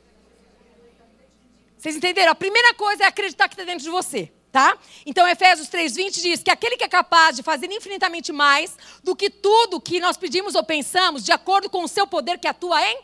Vocês 1.78 1.96
entenderam? 1.96 2.32
A 2.32 2.34
primeira 2.34 2.74
coisa 2.74 3.04
é 3.04 3.06
acreditar 3.06 3.48
que 3.48 3.54
está 3.54 3.64
dentro 3.64 3.82
de 3.82 3.88
você. 3.90 4.30
Tá? 4.52 4.78
Então, 5.06 5.26
Efésios 5.26 5.68
3,20 5.68 6.22
diz 6.22 6.42
que 6.42 6.50
aquele 6.50 6.76
que 6.76 6.84
é 6.84 6.88
capaz 6.88 7.36
de 7.36 7.42
fazer 7.42 7.70
infinitamente 7.70 8.32
mais 8.32 8.76
do 9.02 9.16
que 9.16 9.28
tudo 9.30 9.80
que 9.80 10.00
nós 10.00 10.16
pedimos 10.16 10.54
ou 10.54 10.64
pensamos, 10.64 11.24
de 11.24 11.32
acordo 11.32 11.68
com 11.68 11.82
o 11.84 11.88
seu 11.88 12.06
poder 12.06 12.38
que 12.38 12.48
atua 12.48 12.82
em? 12.82 13.00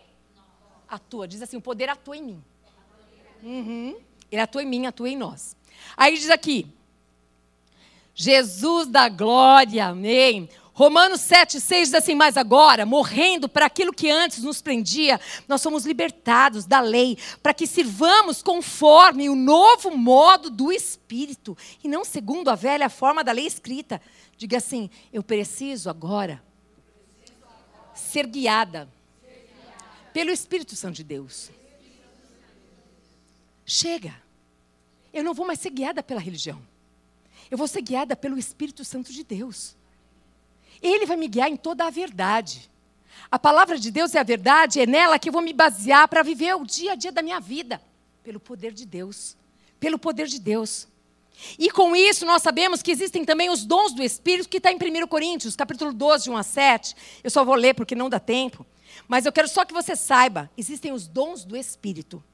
Atua. 0.87 1.27
Diz 1.27 1.41
assim: 1.41 1.57
o 1.57 1.63
poder 1.63 1.89
atua 1.89 2.15
em 2.15 2.23
mim. 2.23 2.45
Uhum. 3.43 3.99
Ele 4.31 4.41
atua 4.41 4.63
em 4.63 4.67
mim, 4.67 4.87
atua 4.87 5.09
em 5.09 5.17
nós. 5.17 5.57
Aí 5.97 6.19
diz 6.19 6.29
aqui: 6.29 6.67
Jesus 8.15 8.89
da 8.89 9.09
glória, 9.09 9.87
amém. 9.87 10.49
Romanos 10.75 11.21
7, 11.21 11.61
6 11.61 11.89
diz 11.89 11.95
assim: 11.95 12.15
Mas 12.15 12.37
agora, 12.37 12.87
morrendo 12.87 13.49
para 13.49 13.67
aquilo 13.67 13.93
que 13.93 14.11
antes 14.11 14.43
nos 14.43 14.63
prendia, 14.63 15.21
nós 15.47 15.61
somos 15.61 15.85
libertados 15.85 16.65
da 16.65 16.81
lei, 16.81 17.19
para 17.43 17.53
que 17.53 17.67
sirvamos 17.67 18.43
conforme 18.43 19.29
o 19.29 19.35
novo 19.35 19.91
modo 19.97 20.49
do 20.49 20.73
Espírito, 20.73 21.57
e 21.85 21.89
não 21.89 22.05
segundo 22.05 22.49
a 22.49 22.55
velha 22.55 22.89
forma 22.89 23.23
da 23.23 23.33
lei 23.33 23.47
escrita. 23.47 24.01
Diga 24.37 24.57
assim: 24.57 24.89
Eu 25.13 25.23
preciso 25.23 25.91
agora 25.91 26.43
ser 27.95 28.27
guiada 28.27 28.89
pelo 30.13 30.31
Espírito 30.31 30.75
Santo 30.75 30.97
de 30.97 31.05
Deus. 31.05 31.51
Chega. 33.65 34.21
Eu 35.13 35.23
não 35.23 35.35
vou 35.35 35.47
mais 35.47 35.61
ser 35.61 35.71
guiada 35.71 36.03
pela 36.03 36.19
religião. 36.19 36.72
Eu 37.53 37.59
vou 37.59 37.69
ser 37.69 37.83
guiada 37.83 38.17
pelo 38.17 38.39
Espírito 38.39 38.83
Santo 38.83 39.13
de 39.13 39.23
Deus. 39.23 39.77
Ele 40.81 41.05
vai 41.05 41.19
me 41.19 41.29
guiar 41.29 41.51
em 41.51 41.57
toda 41.57 41.85
a 41.85 41.91
verdade. 41.91 42.71
A 43.31 43.39
palavra 43.39 43.79
de 43.79 43.91
Deus 43.91 44.15
é 44.15 44.21
a 44.21 44.23
verdade, 44.23 44.81
é 44.81 44.87
nela 44.87 45.19
que 45.19 45.29
eu 45.29 45.33
vou 45.35 45.43
me 45.43 45.53
basear 45.53 46.09
para 46.09 46.23
viver 46.23 46.57
o 46.57 46.65
dia 46.65 46.93
a 46.93 46.95
dia 46.95 47.13
da 47.13 47.21
minha 47.21 47.39
vida, 47.39 47.79
pelo 48.25 48.41
poder 48.41 48.73
de 48.73 48.87
Deus. 48.87 49.37
Pelo 49.79 49.99
poder 49.99 50.29
de 50.29 50.41
Deus. 50.41 50.89
E 51.59 51.71
com 51.71 51.95
isso 51.95 52.25
nós 52.25 52.41
sabemos 52.43 52.81
que 52.81 52.91
existem 52.91 53.23
também 53.23 53.51
os 53.51 53.67
dons 53.67 53.93
do 53.93 54.03
Espírito, 54.03 54.49
que 54.49 54.57
está 54.57 54.73
em 54.73 54.77
1 54.77 55.07
Coríntios, 55.07 55.55
capítulo 55.55 55.93
12, 55.93 56.25
de 56.25 56.31
1 56.31 56.37
a 56.39 56.43
7. 56.43 56.97
Eu 57.23 57.29
só 57.29 57.45
vou 57.45 57.55
ler 57.55 57.75
porque 57.75 57.95
não 57.95 58.09
dá 58.09 58.19
tempo. 58.19 58.65
Mas 59.07 59.27
eu 59.27 59.33
quero 59.33 59.47
só 59.47 59.63
que 59.67 59.75
você 59.75 59.95
saiba: 59.95 60.51
existem 60.57 60.91
os 60.91 61.07
dons 61.07 61.45
do 61.45 61.55
Espírito. 61.55 62.25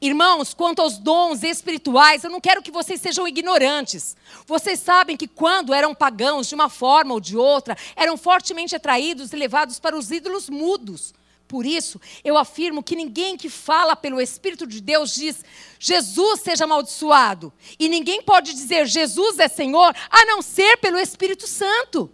Irmãos, 0.00 0.54
quanto 0.54 0.82
aos 0.82 0.98
dons 0.98 1.42
espirituais, 1.42 2.24
eu 2.24 2.30
não 2.30 2.40
quero 2.40 2.62
que 2.62 2.70
vocês 2.70 3.00
sejam 3.00 3.26
ignorantes. 3.26 4.16
Vocês 4.46 4.80
sabem 4.80 5.16
que 5.16 5.28
quando 5.28 5.72
eram 5.72 5.94
pagãos, 5.94 6.48
de 6.48 6.54
uma 6.54 6.68
forma 6.68 7.14
ou 7.14 7.20
de 7.20 7.36
outra, 7.36 7.76
eram 7.96 8.16
fortemente 8.16 8.76
atraídos 8.76 9.32
e 9.32 9.36
levados 9.36 9.78
para 9.78 9.96
os 9.96 10.10
ídolos 10.10 10.48
mudos. 10.48 11.14
Por 11.46 11.66
isso, 11.66 12.00
eu 12.24 12.36
afirmo 12.36 12.82
que 12.82 12.96
ninguém 12.96 13.36
que 13.36 13.48
fala 13.48 13.94
pelo 13.94 14.20
Espírito 14.20 14.66
de 14.66 14.80
Deus 14.80 15.14
diz 15.14 15.44
Jesus 15.78 16.40
seja 16.40 16.64
amaldiçoado. 16.64 17.52
E 17.78 17.88
ninguém 17.88 18.22
pode 18.22 18.52
dizer 18.52 18.86
Jesus 18.86 19.38
é 19.38 19.46
Senhor 19.46 19.94
a 20.10 20.24
não 20.24 20.40
ser 20.40 20.78
pelo 20.78 20.98
Espírito 20.98 21.46
Santo. 21.46 22.10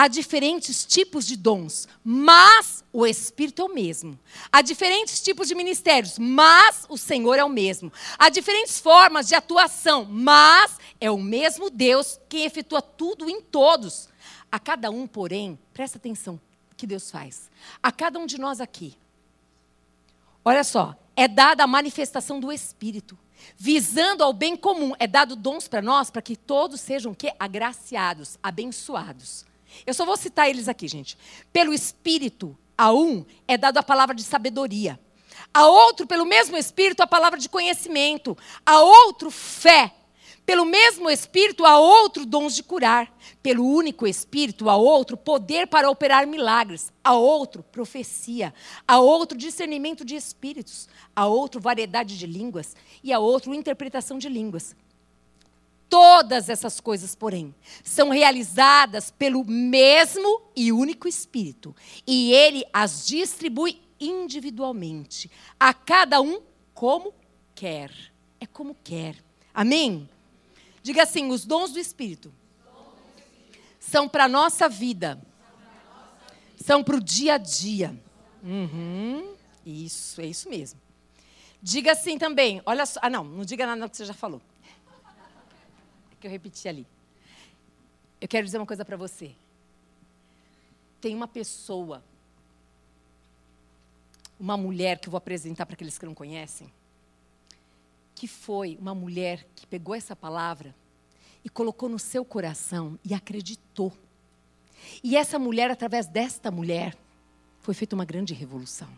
Há 0.00 0.06
diferentes 0.06 0.86
tipos 0.86 1.26
de 1.26 1.36
dons, 1.36 1.88
mas 2.04 2.84
o 2.92 3.04
Espírito 3.04 3.62
é 3.62 3.64
o 3.64 3.74
mesmo. 3.74 4.16
Há 4.52 4.62
diferentes 4.62 5.20
tipos 5.20 5.48
de 5.48 5.56
ministérios, 5.56 6.20
mas 6.20 6.86
o 6.88 6.96
Senhor 6.96 7.34
é 7.34 7.42
o 7.42 7.48
mesmo. 7.48 7.92
Há 8.16 8.28
diferentes 8.28 8.78
formas 8.78 9.26
de 9.26 9.34
atuação, 9.34 10.04
mas 10.08 10.78
é 11.00 11.10
o 11.10 11.18
mesmo 11.18 11.68
Deus 11.68 12.20
quem 12.28 12.44
efetua 12.44 12.80
tudo 12.80 13.28
em 13.28 13.40
todos. 13.40 14.08
A 14.52 14.60
cada 14.60 14.88
um, 14.88 15.04
porém, 15.04 15.58
presta 15.74 15.98
atenção 15.98 16.40
que 16.76 16.86
Deus 16.86 17.10
faz. 17.10 17.50
A 17.82 17.90
cada 17.90 18.20
um 18.20 18.26
de 18.26 18.38
nós 18.38 18.60
aqui, 18.60 18.96
olha 20.44 20.62
só, 20.62 20.94
é 21.16 21.26
dada 21.26 21.64
a 21.64 21.66
manifestação 21.66 22.38
do 22.38 22.52
Espírito 22.52 23.18
visando 23.56 24.22
ao 24.22 24.32
bem 24.32 24.56
comum. 24.56 24.92
É 25.00 25.08
dado 25.08 25.34
dons 25.34 25.66
para 25.66 25.82
nós 25.82 26.08
para 26.08 26.22
que 26.22 26.36
todos 26.36 26.80
sejam 26.80 27.12
que 27.12 27.32
agraciados, 27.36 28.38
abençoados. 28.40 29.47
Eu 29.86 29.94
só 29.94 30.04
vou 30.04 30.16
citar 30.16 30.48
eles 30.48 30.68
aqui, 30.68 30.88
gente. 30.88 31.16
Pelo 31.52 31.72
Espírito, 31.72 32.56
a 32.76 32.92
um 32.92 33.24
é 33.46 33.56
dado 33.56 33.78
a 33.78 33.82
palavra 33.82 34.14
de 34.14 34.22
sabedoria. 34.22 34.98
A 35.52 35.66
outro, 35.66 36.06
pelo 36.06 36.24
mesmo 36.24 36.56
Espírito, 36.56 37.02
a 37.02 37.06
palavra 37.06 37.38
de 37.38 37.48
conhecimento. 37.48 38.36
A 38.64 38.80
outro, 38.80 39.30
fé. 39.30 39.94
Pelo 40.46 40.64
mesmo 40.64 41.10
Espírito, 41.10 41.66
a 41.66 41.78
outro, 41.78 42.24
dons 42.24 42.54
de 42.54 42.62
curar. 42.62 43.12
Pelo 43.42 43.66
único 43.66 44.06
Espírito, 44.06 44.70
a 44.70 44.76
outro, 44.76 45.16
poder 45.16 45.66
para 45.66 45.90
operar 45.90 46.26
milagres. 46.26 46.92
A 47.02 47.14
outro, 47.14 47.62
profecia. 47.62 48.54
A 48.86 48.98
outro, 48.98 49.36
discernimento 49.36 50.04
de 50.04 50.14
espíritos. 50.14 50.88
A 51.14 51.26
outro, 51.26 51.60
variedade 51.60 52.16
de 52.16 52.26
línguas. 52.26 52.76
E 53.02 53.12
a 53.12 53.18
outro, 53.18 53.54
interpretação 53.54 54.18
de 54.18 54.28
línguas. 54.28 54.74
Todas 55.88 56.50
essas 56.50 56.80
coisas, 56.80 57.14
porém, 57.14 57.54
são 57.82 58.10
realizadas 58.10 59.10
pelo 59.10 59.42
mesmo 59.44 60.42
e 60.54 60.70
único 60.70 61.08
Espírito, 61.08 61.74
e 62.06 62.32
ele 62.32 62.64
as 62.72 63.06
distribui 63.06 63.80
individualmente, 63.98 65.30
a 65.58 65.72
cada 65.72 66.20
um 66.20 66.42
como 66.74 67.14
quer. 67.54 67.90
É 68.38 68.46
como 68.46 68.76
quer. 68.84 69.16
Amém? 69.54 70.08
Diga 70.82 71.04
assim: 71.04 71.30
os 71.30 71.46
dons 71.46 71.72
do 71.72 71.78
Espírito 71.78 72.32
são 73.80 74.06
para 74.06 74.24
a 74.24 74.28
nossa 74.28 74.68
vida, 74.68 75.18
são 76.62 76.84
para 76.84 76.96
o 76.96 77.00
dia 77.00 77.34
a 77.34 77.38
dia. 77.38 77.98
Uhum, 78.44 79.34
isso, 79.64 80.20
é 80.20 80.26
isso 80.26 80.50
mesmo. 80.50 80.78
Diga 81.62 81.92
assim 81.92 82.18
também, 82.18 82.60
olha 82.66 82.84
só. 82.84 83.00
Ah, 83.02 83.10
não, 83.10 83.24
não 83.24 83.44
diga 83.44 83.66
nada 83.66 83.88
que 83.88 83.96
você 83.96 84.04
já 84.04 84.14
falou 84.14 84.40
que 86.20 86.26
eu 86.26 86.30
repeti 86.30 86.68
ali. 86.68 86.86
Eu 88.20 88.28
quero 88.28 88.44
dizer 88.44 88.58
uma 88.58 88.66
coisa 88.66 88.84
para 88.84 88.96
você. 88.96 89.34
Tem 91.00 91.14
uma 91.14 91.28
pessoa, 91.28 92.02
uma 94.38 94.56
mulher 94.56 94.98
que 94.98 95.08
eu 95.08 95.10
vou 95.10 95.18
apresentar 95.18 95.64
para 95.66 95.74
aqueles 95.74 95.96
que 95.96 96.06
não 96.06 96.14
conhecem, 96.14 96.72
que 98.14 98.26
foi 98.26 98.76
uma 98.80 98.94
mulher 98.94 99.46
que 99.54 99.66
pegou 99.66 99.94
essa 99.94 100.16
palavra 100.16 100.74
e 101.44 101.48
colocou 101.48 101.88
no 101.88 101.98
seu 101.98 102.24
coração 102.24 102.98
e 103.04 103.14
acreditou. 103.14 103.92
E 105.02 105.16
essa 105.16 105.38
mulher, 105.38 105.70
através 105.70 106.06
desta 106.06 106.50
mulher, 106.50 106.96
foi 107.60 107.74
feita 107.74 107.94
uma 107.94 108.04
grande 108.04 108.34
revolução. 108.34 108.88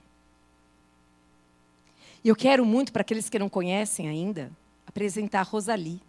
E 2.22 2.28
eu 2.28 2.36
quero 2.36 2.64
muito, 2.64 2.92
para 2.92 3.00
aqueles 3.00 3.28
que 3.28 3.38
não 3.38 3.48
conhecem 3.48 4.08
ainda, 4.08 4.50
apresentar 4.86 5.40
a 5.40 5.42
Rosalie. 5.42 6.00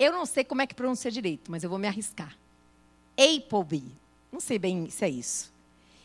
Eu 0.00 0.12
não 0.12 0.24
sei 0.24 0.42
como 0.42 0.62
é 0.62 0.66
que 0.66 0.74
pronuncia 0.74 1.10
direito, 1.10 1.50
mas 1.50 1.62
eu 1.62 1.68
vou 1.68 1.78
me 1.78 1.86
arriscar. 1.86 2.34
Appleby. 3.18 3.84
Não 4.32 4.40
sei 4.40 4.58
bem 4.58 4.88
se 4.88 5.04
é 5.04 5.10
isso. 5.10 5.52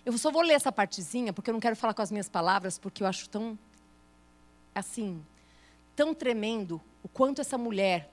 Eu 0.05 0.17
só 0.17 0.29
vou 0.29 0.41
ler 0.41 0.55
essa 0.55 0.69
partezinha, 0.69 1.31
porque 1.31 1.49
eu 1.49 1.53
não 1.53 1.61
quero 1.61 1.77
falar 1.77 1.93
com 1.93 2.01
as 2.01 2.11
minhas 2.11 2.27
palavras, 2.27 2.77
porque 2.77 3.01
eu 3.01 3.07
acho 3.07 3.29
tão, 3.29 3.57
assim, 4.75 5.23
tão 5.95 6.13
tremendo 6.13 6.81
o 7.01 7.07
quanto 7.07 7.39
essa 7.39 7.57
mulher, 7.57 8.11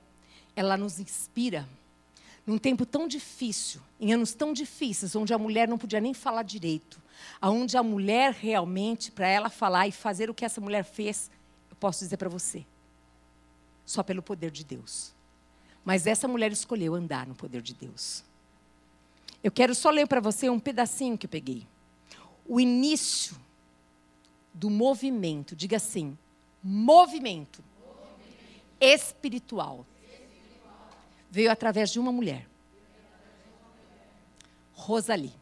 ela 0.55 0.77
nos 0.77 1.01
inspira 1.01 1.69
num 2.47 2.59
tempo 2.59 2.87
tão 2.87 3.09
difícil, 3.09 3.81
em 4.01 4.13
anos 4.13 4.35
tão 4.35 4.53
difíceis, 4.53 5.17
onde 5.17 5.35
a 5.35 5.39
mulher 5.39 5.67
não 5.67 5.79
podia 5.79 6.01
nem 6.01 6.15
falar 6.15 6.45
direito, 6.45 7.03
aonde 7.41 7.77
a 7.77 7.83
mulher 7.83 8.33
realmente, 8.33 9.11
para 9.11 9.27
ela 9.27 9.51
falar 9.51 9.89
e 9.89 9.93
fazer 9.93 10.31
o 10.31 10.35
que 10.35 10.45
essa 10.45 10.61
mulher 10.61 10.85
fez, 10.85 11.29
eu 11.69 11.77
posso 11.77 12.01
dizer 12.05 12.17
para 12.19 12.29
você, 12.29 12.65
só 13.85 14.03
pelo 14.05 14.23
poder 14.23 14.53
de 14.53 14.65
Deus. 14.65 15.13
Mas 15.85 16.07
essa 16.07 16.29
mulher 16.29 16.53
escolheu 16.53 16.95
andar 16.95 17.27
no 17.27 17.35
poder 17.35 17.61
de 17.63 17.75
Deus. 17.75 18.25
Eu 19.43 19.51
quero 19.51 19.75
só 19.75 19.91
ler 19.91 20.07
para 20.07 20.21
você 20.21 20.49
um 20.49 20.61
pedacinho 20.61 21.19
que 21.19 21.27
eu 21.27 21.31
peguei. 21.31 21.67
O 22.47 22.61
início 22.61 23.37
do 24.55 24.71
movimento, 24.71 25.57
diga 25.57 25.77
assim, 25.77 26.17
movimento, 26.63 27.65
espiritual, 28.81 29.85
veio 31.31 31.51
através 31.51 31.91
de 31.91 31.99
uma 31.99 32.13
mulher. 32.13 32.47
Rosalie. 34.73 35.35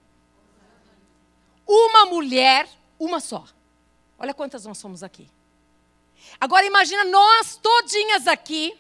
Uma 1.67 2.07
mulher, 2.07 2.69
uma 2.99 3.21
só. 3.21 3.47
Olha 4.19 4.35
quantas 4.35 4.65
nós 4.65 4.79
somos 4.79 5.03
aqui. 5.03 5.29
Agora 6.39 6.67
imagina 6.67 7.05
nós 7.05 7.57
todinhas 7.57 8.27
aqui 8.27 8.79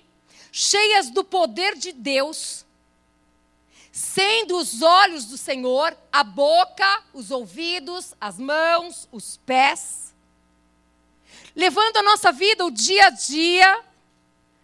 cheias 0.52 1.10
do 1.10 1.22
poder 1.22 1.76
de 1.76 1.92
Deus, 1.92 2.64
sendo 3.92 4.56
os 4.56 4.82
olhos 4.82 5.26
do 5.26 5.36
Senhor, 5.36 5.96
a 6.12 6.22
boca, 6.22 7.02
os 7.12 7.30
ouvidos, 7.30 8.14
as 8.20 8.38
mãos, 8.38 9.08
os 9.10 9.36
pés, 9.38 10.14
levando 11.54 11.96
a 11.96 12.02
nossa 12.02 12.32
vida 12.32 12.64
o 12.64 12.70
dia 12.70 13.06
a 13.06 13.10
dia, 13.10 13.84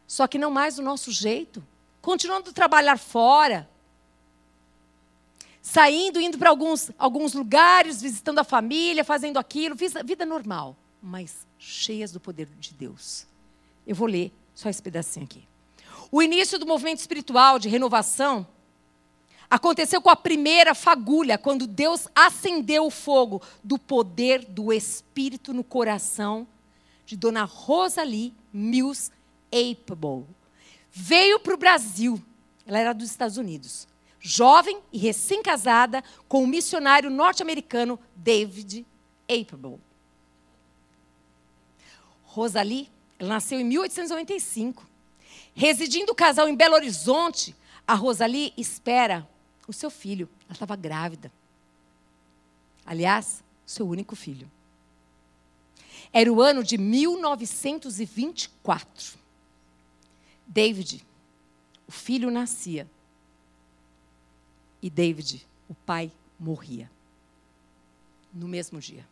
só 0.07 0.27
que 0.27 0.39
não 0.39 0.51
mais 0.51 0.77
do 0.77 0.83
nosso 0.83 1.11
jeito, 1.11 1.65
continuando 2.01 2.51
a 2.51 2.53
trabalhar 2.53 2.99
fora, 2.99 3.69
saindo, 5.61 6.21
indo 6.21 6.39
para 6.39 6.49
alguns, 6.49 6.93
alguns 6.97 7.35
lugares, 7.35 8.01
visitando 8.01 8.39
a 8.39 8.45
família, 8.45 9.05
fazendo 9.05 9.37
aquilo, 9.37 9.75
vida, 9.75 10.25
normal. 10.25 10.77
mas 11.03 11.45
cheias 11.59 12.13
do 12.13 12.21
poder 12.21 12.47
de 12.61 12.73
Deus. 12.73 13.27
Eu 13.85 13.97
vou 13.97 14.07
ler 14.07 14.33
só 14.55 14.69
esse 14.69 14.81
pedacinho 14.81 15.25
aqui. 15.25 15.43
O 16.11 16.23
início 16.23 16.59
do 16.59 16.67
movimento 16.67 16.99
espiritual 16.99 17.59
de 17.59 17.69
renovação 17.69 18.47
aconteceu 19.51 20.01
com 20.01 20.11
a 20.11 20.17
primeira 20.17 20.75
fagulha, 20.75 21.39
quando 21.39 21.67
Deus 21.67 22.09
acendeu 22.15 22.87
o 22.87 22.91
fogo 22.91 23.41
do 23.63 23.79
poder 23.79 24.45
do 24.45 24.73
Espírito 24.73 25.53
no 25.53 25.65
coração 25.65 26.47
de 27.05 27.17
Dona 27.17 27.45
Rosalie 27.45 28.35
Mills 28.53 29.11
Apable. 29.53 30.27
Veio 30.91 31.39
para 31.39 31.55
o 31.55 31.59
Brasil, 31.59 32.21
ela 32.67 32.79
era 32.79 32.93
dos 32.93 33.11
Estados 33.11 33.37
Unidos, 33.37 33.87
jovem 34.19 34.81
e 34.93 34.99
recém-casada 34.99 36.03
com 36.29 36.43
o 36.43 36.47
missionário 36.47 37.11
norte-americano 37.11 37.99
David 38.17 38.85
Apable. 39.29 39.79
Rosalie, 42.25 42.91
nasceu 43.21 43.61
em 43.61 43.65
1895. 43.65 44.96
Residindo 45.59 46.13
o 46.13 46.15
casal 46.15 46.51
em 46.51 46.55
Belo 46.55 46.75
Horizonte, 46.75 47.57
a 47.87 47.95
Rosalie 47.95 48.53
espera 48.59 49.27
o 49.67 49.73
seu 49.73 49.89
filho. 49.89 50.29
Ela 50.45 50.53
estava 50.53 50.77
grávida. 50.77 51.33
Aliás, 52.85 53.43
seu 53.65 53.89
único 53.89 54.15
filho. 54.15 54.53
Era 56.13 56.31
o 56.31 56.43
ano 56.43 56.63
de 56.63 56.77
1924. 56.77 59.19
David, 60.47 61.03
o 61.89 61.93
filho 61.93 62.31
nascia. 62.31 62.87
E 64.83 64.91
David, 64.91 65.49
o 65.71 65.75
pai, 65.75 66.13
morria. 66.39 66.91
No 68.31 68.47
mesmo 68.47 68.79
dia. 68.79 69.09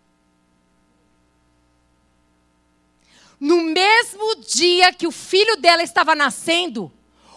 No 3.38 3.60
mesmo 3.62 4.36
dia 4.36 4.92
que 4.92 5.06
o 5.06 5.12
filho 5.12 5.56
dela 5.56 5.82
estava 5.82 6.14
nascendo, 6.14 6.92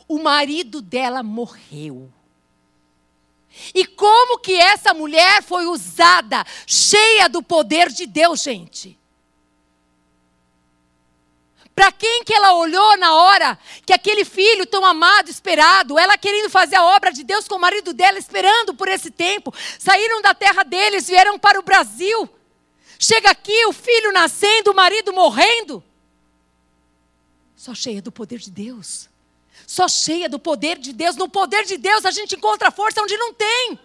o 0.08 0.20
marido 0.20 0.82
dela 0.82 1.22
morreu. 1.22 2.12
E 3.74 3.86
como 3.86 4.40
que 4.40 4.54
essa 4.54 4.94
mulher 4.94 5.42
foi 5.42 5.66
usada, 5.66 6.46
cheia 6.66 7.28
do 7.28 7.42
poder 7.42 7.90
de 7.90 8.06
Deus, 8.06 8.42
gente? 8.42 8.98
Para 11.76 11.92
quem 11.92 12.24
que 12.24 12.34
ela 12.34 12.54
olhou 12.54 12.98
na 12.98 13.14
hora 13.14 13.60
que 13.86 13.94
aquele 13.94 14.26
filho 14.26 14.66
tão 14.66 14.84
amado, 14.84 15.30
esperado, 15.30 16.00
ela 16.00 16.18
querendo 16.18 16.50
fazer 16.50 16.76
a 16.76 16.84
obra 16.84 17.12
de 17.12 17.24
Deus 17.24 17.48
com 17.48 17.56
o 17.56 17.60
marido 17.60 17.94
dela, 17.94 18.18
esperando 18.18 18.74
por 18.74 18.88
esse 18.88 19.12
tempo, 19.12 19.54
saíram 19.78 20.22
da 20.22 20.34
terra 20.34 20.64
deles, 20.64 21.08
vieram 21.08 21.38
para 21.38 21.60
o 21.60 21.64
Brasil. 21.64 22.28
Chega 22.98 23.30
aqui, 23.30 23.66
o 23.68 23.74
filho 23.74 24.12
nascendo, 24.12 24.72
o 24.72 24.76
marido 24.76 25.14
morrendo. 25.14 25.84
Só 27.58 27.76
cheia 27.76 28.02
do 28.02 28.14
poder 28.14 28.40
de 28.40 28.50
Deus 28.50 29.10
só 29.66 29.88
cheia 29.88 30.30
do 30.30 30.38
poder 30.38 30.78
de 30.78 30.94
Deus. 30.94 31.16
No 31.16 31.30
poder 31.30 31.66
de 31.66 31.78
Deus 31.78 32.06
a 32.06 32.12
gente 32.12 32.36
encontra 32.36 32.70
força 32.70 33.02
onde 33.02 33.18
não 33.18 33.34
tem. 33.34 33.80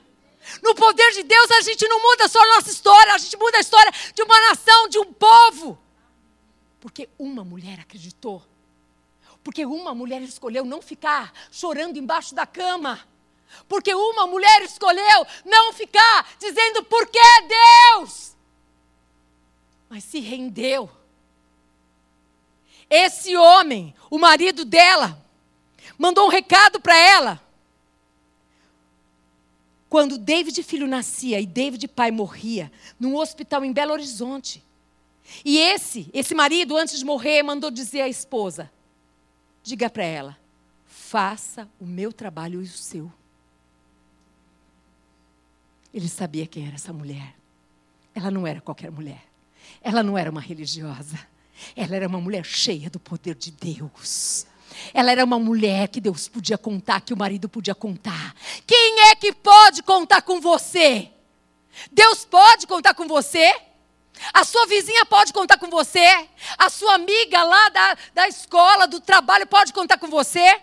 No 0.62 0.74
poder 0.74 1.12
de 1.12 1.22
Deus 1.22 1.50
a 1.52 1.60
gente 1.62 1.86
não 1.88 2.02
muda 2.02 2.28
só 2.28 2.42
a 2.42 2.54
nossa 2.56 2.70
história, 2.70 3.14
a 3.14 3.18
gente 3.18 3.36
muda 3.36 3.58
a 3.58 3.60
história 3.60 3.92
de 4.12 4.22
uma 4.22 4.48
nação, 4.48 4.88
de 4.88 4.98
um 4.98 5.12
povo. 5.12 5.78
Porque 6.80 7.08
uma 7.18 7.44
mulher 7.44 7.78
acreditou. 7.80 8.42
Porque 9.44 9.64
uma 9.64 9.94
mulher 9.94 10.20
escolheu 10.22 10.64
não 10.64 10.82
ficar 10.82 11.32
chorando 11.50 11.96
embaixo 11.96 12.34
da 12.34 12.46
cama. 12.46 13.00
Porque 13.68 13.94
uma 13.94 14.26
mulher 14.26 14.62
escolheu 14.62 15.26
não 15.44 15.72
ficar 15.72 16.36
dizendo 16.38 16.82
por 16.84 17.06
que 17.06 17.20
Deus. 17.96 18.34
Mas 19.88 20.04
se 20.04 20.20
rendeu. 20.20 20.90
Esse 22.94 23.34
homem, 23.38 23.94
o 24.10 24.18
marido 24.18 24.66
dela, 24.66 25.18
mandou 25.96 26.26
um 26.26 26.28
recado 26.28 26.78
para 26.78 26.94
ela. 26.94 27.42
Quando 29.88 30.18
David 30.18 30.62
filho 30.62 30.86
nascia 30.86 31.40
e 31.40 31.46
David 31.46 31.88
pai 31.88 32.10
morria, 32.10 32.70
num 33.00 33.16
hospital 33.16 33.64
em 33.64 33.72
Belo 33.72 33.94
Horizonte. 33.94 34.62
E 35.42 35.56
esse, 35.56 36.10
esse 36.12 36.34
marido, 36.34 36.76
antes 36.76 36.98
de 36.98 37.04
morrer, 37.06 37.42
mandou 37.42 37.70
dizer 37.70 38.02
à 38.02 38.08
esposa: 38.10 38.70
diga 39.62 39.88
para 39.88 40.04
ela, 40.04 40.38
faça 40.84 41.66
o 41.80 41.86
meu 41.86 42.12
trabalho 42.12 42.60
e 42.60 42.66
o 42.66 42.68
seu. 42.68 43.10
Ele 45.94 46.10
sabia 46.10 46.46
quem 46.46 46.66
era 46.66 46.74
essa 46.74 46.92
mulher. 46.92 47.34
Ela 48.14 48.30
não 48.30 48.46
era 48.46 48.60
qualquer 48.60 48.90
mulher. 48.90 49.24
Ela 49.80 50.02
não 50.02 50.18
era 50.18 50.30
uma 50.30 50.42
religiosa. 50.42 51.31
Ela 51.76 51.96
era 51.96 52.08
uma 52.08 52.20
mulher 52.20 52.44
cheia 52.44 52.90
do 52.90 53.00
poder 53.00 53.34
de 53.34 53.50
Deus. 53.50 54.46
Ela 54.92 55.12
era 55.12 55.24
uma 55.24 55.38
mulher 55.38 55.88
que 55.88 56.00
Deus 56.00 56.28
podia 56.28 56.58
contar, 56.58 57.00
que 57.00 57.12
o 57.12 57.16
marido 57.16 57.48
podia 57.48 57.74
contar. 57.74 58.34
Quem 58.66 59.00
é 59.10 59.14
que 59.14 59.32
pode 59.32 59.82
contar 59.82 60.22
com 60.22 60.40
você? 60.40 61.10
Deus 61.90 62.24
pode 62.24 62.66
contar 62.66 62.94
com 62.94 63.06
você? 63.06 63.54
A 64.32 64.44
sua 64.44 64.66
vizinha 64.66 65.04
pode 65.06 65.32
contar 65.32 65.58
com 65.58 65.68
você? 65.68 66.28
A 66.58 66.68
sua 66.70 66.94
amiga 66.94 67.42
lá 67.42 67.68
da, 67.70 67.96
da 68.14 68.28
escola, 68.28 68.86
do 68.86 69.00
trabalho, 69.00 69.46
pode 69.46 69.72
contar 69.72 69.98
com 69.98 70.08
você? 70.08 70.60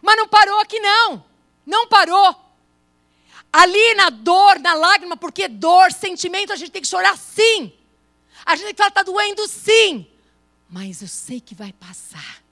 Mas 0.00 0.16
não 0.16 0.28
parou 0.28 0.60
aqui, 0.60 0.78
não. 0.80 1.24
Não 1.64 1.86
parou. 1.86 2.34
Ali 3.52 3.94
na 3.94 4.10
dor, 4.10 4.58
na 4.58 4.74
lágrima, 4.74 5.16
porque 5.16 5.46
dor, 5.46 5.92
sentimento, 5.92 6.52
a 6.52 6.56
gente 6.56 6.72
tem 6.72 6.82
que 6.82 6.88
chorar 6.88 7.16
sim. 7.16 7.72
A 8.44 8.56
gente 8.56 8.76
falar, 8.76 8.88
está 8.88 9.02
doendo 9.02 9.46
sim. 9.48 10.06
Mas 10.68 11.02
eu 11.02 11.08
sei 11.08 11.40
que 11.40 11.54
vai 11.54 11.72
passar. 11.72 12.42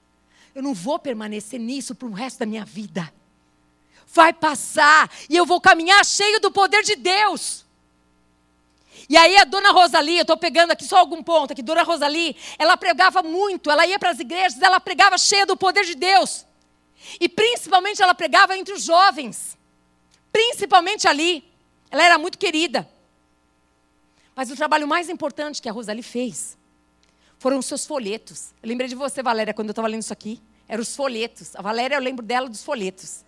Eu 0.55 0.61
não 0.61 0.73
vou 0.73 0.99
permanecer 0.99 1.59
nisso 1.59 1.95
para 1.95 2.07
o 2.07 2.11
resto 2.11 2.39
da 2.39 2.45
minha 2.45 2.65
vida. 2.65 3.11
Vai 4.07 4.31
passar 4.31 5.09
e 5.29 5.35
eu 5.35 5.45
vou 5.45 5.59
caminhar 5.59 6.05
cheio 6.05 6.39
do 6.39 6.51
poder 6.51 6.83
de 6.83 6.95
Deus. 6.95 7.65
E 9.09 9.17
aí 9.17 9.35
a 9.37 9.43
dona 9.43 9.71
Rosalie, 9.71 10.17
eu 10.17 10.21
estou 10.21 10.37
pegando 10.37 10.71
aqui 10.71 10.85
só 10.85 10.97
algum 10.97 11.21
ponto 11.21 11.51
aqui, 11.51 11.61
dona 11.61 11.83
Rosalie, 11.83 12.35
ela 12.57 12.77
pregava 12.77 13.21
muito, 13.21 13.69
ela 13.69 13.85
ia 13.85 13.99
para 13.99 14.11
as 14.11 14.19
igrejas, 14.19 14.61
ela 14.61 14.79
pregava 14.79 15.17
cheia 15.17 15.45
do 15.45 15.57
poder 15.57 15.83
de 15.83 15.95
Deus. 15.95 16.45
E 17.19 17.27
principalmente 17.27 18.01
ela 18.01 18.13
pregava 18.13 18.57
entre 18.57 18.73
os 18.73 18.83
jovens. 18.83 19.57
Principalmente 20.31 21.07
ali. 21.07 21.43
Ela 21.91 22.03
era 22.03 22.17
muito 22.17 22.37
querida. 22.37 22.89
Mas 24.35 24.49
o 24.49 24.55
trabalho 24.55 24.87
mais 24.87 25.09
importante 25.09 25.61
que 25.61 25.69
a 25.69 25.71
Rosalie 25.71 26.03
fez 26.03 26.57
foram 27.37 27.59
os 27.59 27.65
seus 27.65 27.85
folhetos. 27.85 28.53
Eu 28.61 28.69
lembrei 28.69 28.87
de 28.87 28.95
você, 28.95 29.21
Valéria, 29.21 29.53
quando 29.53 29.69
eu 29.69 29.73
estava 29.73 29.87
lendo 29.87 30.01
isso 30.01 30.13
aqui. 30.13 30.41
Eram 30.67 30.81
os 30.81 30.95
folhetos. 30.95 31.55
A 31.55 31.61
Valéria, 31.61 31.95
eu 31.95 32.01
lembro 32.01 32.25
dela 32.25 32.47
dos 32.47 32.63
folhetos. 32.63 33.23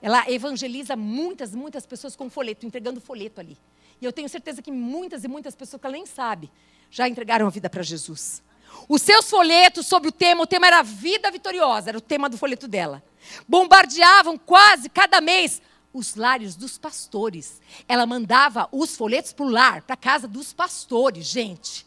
Ela 0.00 0.30
evangeliza 0.30 0.94
muitas, 0.96 1.54
muitas 1.54 1.84
pessoas 1.84 2.14
com 2.14 2.30
folheto, 2.30 2.64
entregando 2.64 3.00
folheto 3.00 3.40
ali. 3.40 3.58
E 4.00 4.04
eu 4.04 4.12
tenho 4.12 4.28
certeza 4.28 4.62
que 4.62 4.70
muitas 4.70 5.24
e 5.24 5.28
muitas 5.28 5.54
pessoas 5.54 5.80
que 5.80 5.86
ela 5.86 5.96
nem 5.96 6.06
sabe 6.06 6.50
já 6.90 7.08
entregaram 7.08 7.46
a 7.46 7.50
vida 7.50 7.68
para 7.68 7.82
Jesus. 7.82 8.42
Os 8.88 9.02
seus 9.02 9.28
folhetos 9.30 9.86
sobre 9.86 10.08
o 10.08 10.12
tema, 10.12 10.42
o 10.42 10.46
tema 10.46 10.66
era 10.66 10.82
vida 10.82 11.30
vitoriosa, 11.30 11.90
era 11.90 11.98
o 11.98 12.00
tema 12.00 12.28
do 12.28 12.36
folheto 12.36 12.68
dela. 12.68 13.02
Bombardeavam 13.48 14.36
quase 14.36 14.88
cada 14.88 15.20
mês 15.20 15.62
os 15.94 16.16
lares 16.16 16.56
dos 16.56 16.76
pastores. 16.76 17.62
Ela 17.88 18.04
mandava 18.04 18.68
os 18.72 18.96
folhetos 18.96 19.32
para 19.32 19.46
o 19.46 19.48
lar, 19.48 19.82
para 19.82 19.94
a 19.94 19.96
casa 19.96 20.26
dos 20.26 20.52
pastores, 20.52 21.24
gente. 21.24 21.86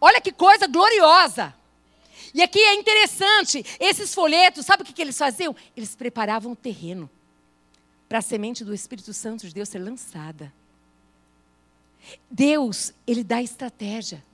Olha 0.00 0.20
que 0.20 0.32
coisa 0.32 0.66
gloriosa. 0.66 1.54
E 2.32 2.42
aqui 2.42 2.58
é 2.58 2.74
interessante, 2.74 3.64
esses 3.78 4.14
folhetos, 4.14 4.64
sabe 4.64 4.82
o 4.82 4.86
que, 4.86 4.92
que 4.92 5.02
eles 5.02 5.18
faziam? 5.18 5.54
Eles 5.76 5.94
preparavam 5.94 6.52
o 6.52 6.56
terreno 6.56 7.10
para 8.08 8.18
a 8.18 8.22
semente 8.22 8.64
do 8.64 8.74
Espírito 8.74 9.12
Santo 9.12 9.46
de 9.46 9.54
Deus 9.54 9.68
ser 9.68 9.78
lançada. 9.78 10.52
Deus, 12.30 12.92
ele 13.06 13.22
dá 13.22 13.42
estratégia. 13.42 14.24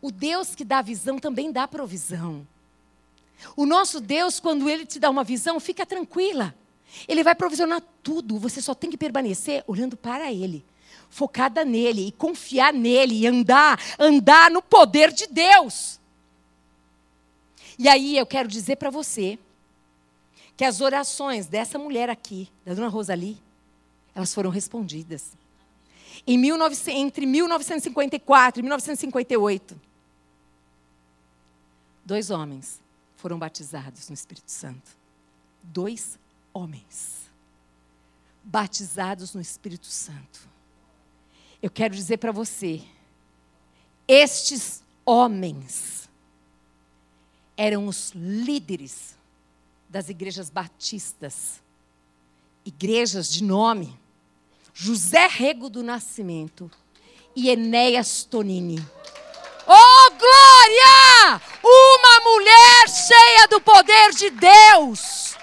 O 0.00 0.10
Deus 0.10 0.54
que 0.54 0.64
dá 0.64 0.80
visão 0.82 1.18
também 1.18 1.52
dá 1.52 1.68
provisão. 1.68 2.46
O 3.54 3.66
nosso 3.66 4.00
Deus, 4.00 4.40
quando 4.40 4.68
ele 4.68 4.86
te 4.86 4.98
dá 4.98 5.10
uma 5.10 5.22
visão, 5.22 5.60
fica 5.60 5.84
tranquila. 5.84 6.54
Ele 7.06 7.22
vai 7.22 7.34
provisionar 7.34 7.82
tudo, 8.02 8.38
você 8.38 8.62
só 8.62 8.74
tem 8.74 8.90
que 8.90 8.96
permanecer 8.96 9.64
olhando 9.66 9.96
para 9.96 10.32
ele 10.32 10.64
focada 11.10 11.64
nele 11.64 12.08
e 12.08 12.12
confiar 12.12 12.72
nele 12.72 13.14
e 13.20 13.26
andar, 13.26 13.80
andar 13.98 14.50
no 14.50 14.62
poder 14.62 15.12
de 15.12 15.26
Deus. 15.26 16.00
E 17.78 17.88
aí 17.88 18.16
eu 18.16 18.26
quero 18.26 18.48
dizer 18.48 18.76
para 18.76 18.90
você 18.90 19.38
que 20.56 20.64
as 20.64 20.80
orações 20.80 21.46
dessa 21.46 21.78
mulher 21.78 22.08
aqui, 22.08 22.48
da 22.64 22.74
dona 22.74 22.88
Rosalie, 22.88 23.38
elas 24.14 24.32
foram 24.32 24.50
respondidas. 24.50 25.32
Em 26.26 26.40
19, 26.40 26.90
entre 26.92 27.26
1954 27.26 28.60
e 28.60 28.62
1958, 28.62 29.80
dois 32.04 32.30
homens 32.30 32.80
foram 33.16 33.38
batizados 33.38 34.08
no 34.08 34.14
Espírito 34.14 34.50
Santo. 34.50 34.96
Dois 35.62 36.18
homens 36.56 37.30
batizados 38.42 39.34
no 39.34 39.40
Espírito 39.40 39.86
Santo. 39.86 40.48
Eu 41.60 41.70
quero 41.70 41.94
dizer 41.94 42.16
para 42.16 42.32
você 42.32 42.82
Estes 44.08 44.82
homens 45.04 46.08
eram 47.56 47.86
os 47.86 48.12
líderes 48.14 49.16
das 49.88 50.08
igrejas 50.08 50.48
batistas, 50.48 51.62
igrejas 52.64 53.30
de 53.32 53.42
nome. 53.42 53.98
José 54.72 55.26
Rego 55.26 55.70
do 55.70 55.82
Nascimento 55.82 56.70
e 57.34 57.48
Enéas 57.48 58.24
Tonini. 58.24 58.78
Oh, 59.66 60.10
glória! 60.10 61.42
Uma 61.62 62.20
mulher 62.30 62.88
cheia 62.88 63.48
do 63.48 63.60
poder 63.60 64.10
de 64.12 64.30
Deus. 64.30 65.36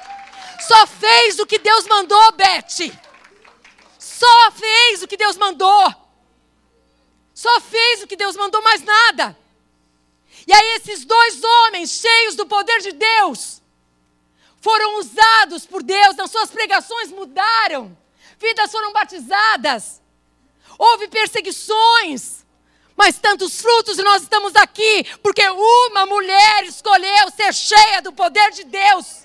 Só 0.67 0.87
fez 0.87 1.39
o 1.39 1.45
que 1.45 1.59
Deus 1.59 1.85
mandou, 1.87 2.31
Beth. 2.33 2.91
Só 3.99 4.51
fez 4.51 5.03
o 5.03 5.07
que 5.07 5.17
Deus 5.17 5.37
mandou. 5.37 5.93
Só 7.33 7.59
fez 7.61 8.03
o 8.03 8.07
que 8.07 8.15
Deus 8.15 8.35
mandou, 8.35 8.61
mais 8.61 8.81
nada. 8.81 9.37
E 10.47 10.53
aí, 10.53 10.75
esses 10.75 11.05
dois 11.05 11.43
homens, 11.43 11.89
cheios 11.91 12.35
do 12.35 12.45
poder 12.45 12.79
de 12.79 12.91
Deus, 12.91 13.61
foram 14.61 14.99
usados 14.99 15.65
por 15.65 15.83
Deus, 15.83 16.15
nas 16.15 16.31
suas 16.31 16.49
pregações 16.49 17.11
mudaram, 17.11 17.97
vidas 18.39 18.71
foram 18.71 18.93
batizadas, 18.93 20.01
houve 20.77 21.09
perseguições, 21.09 22.45
mas 22.95 23.17
tantos 23.17 23.59
frutos 23.59 23.99
e 23.99 24.03
nós 24.03 24.21
estamos 24.21 24.55
aqui 24.55 25.03
porque 25.21 25.45
uma 25.49 26.05
mulher 26.05 26.63
escolheu 26.63 27.29
ser 27.35 27.53
cheia 27.53 28.01
do 28.01 28.13
poder 28.13 28.51
de 28.51 28.63
Deus. 28.63 29.22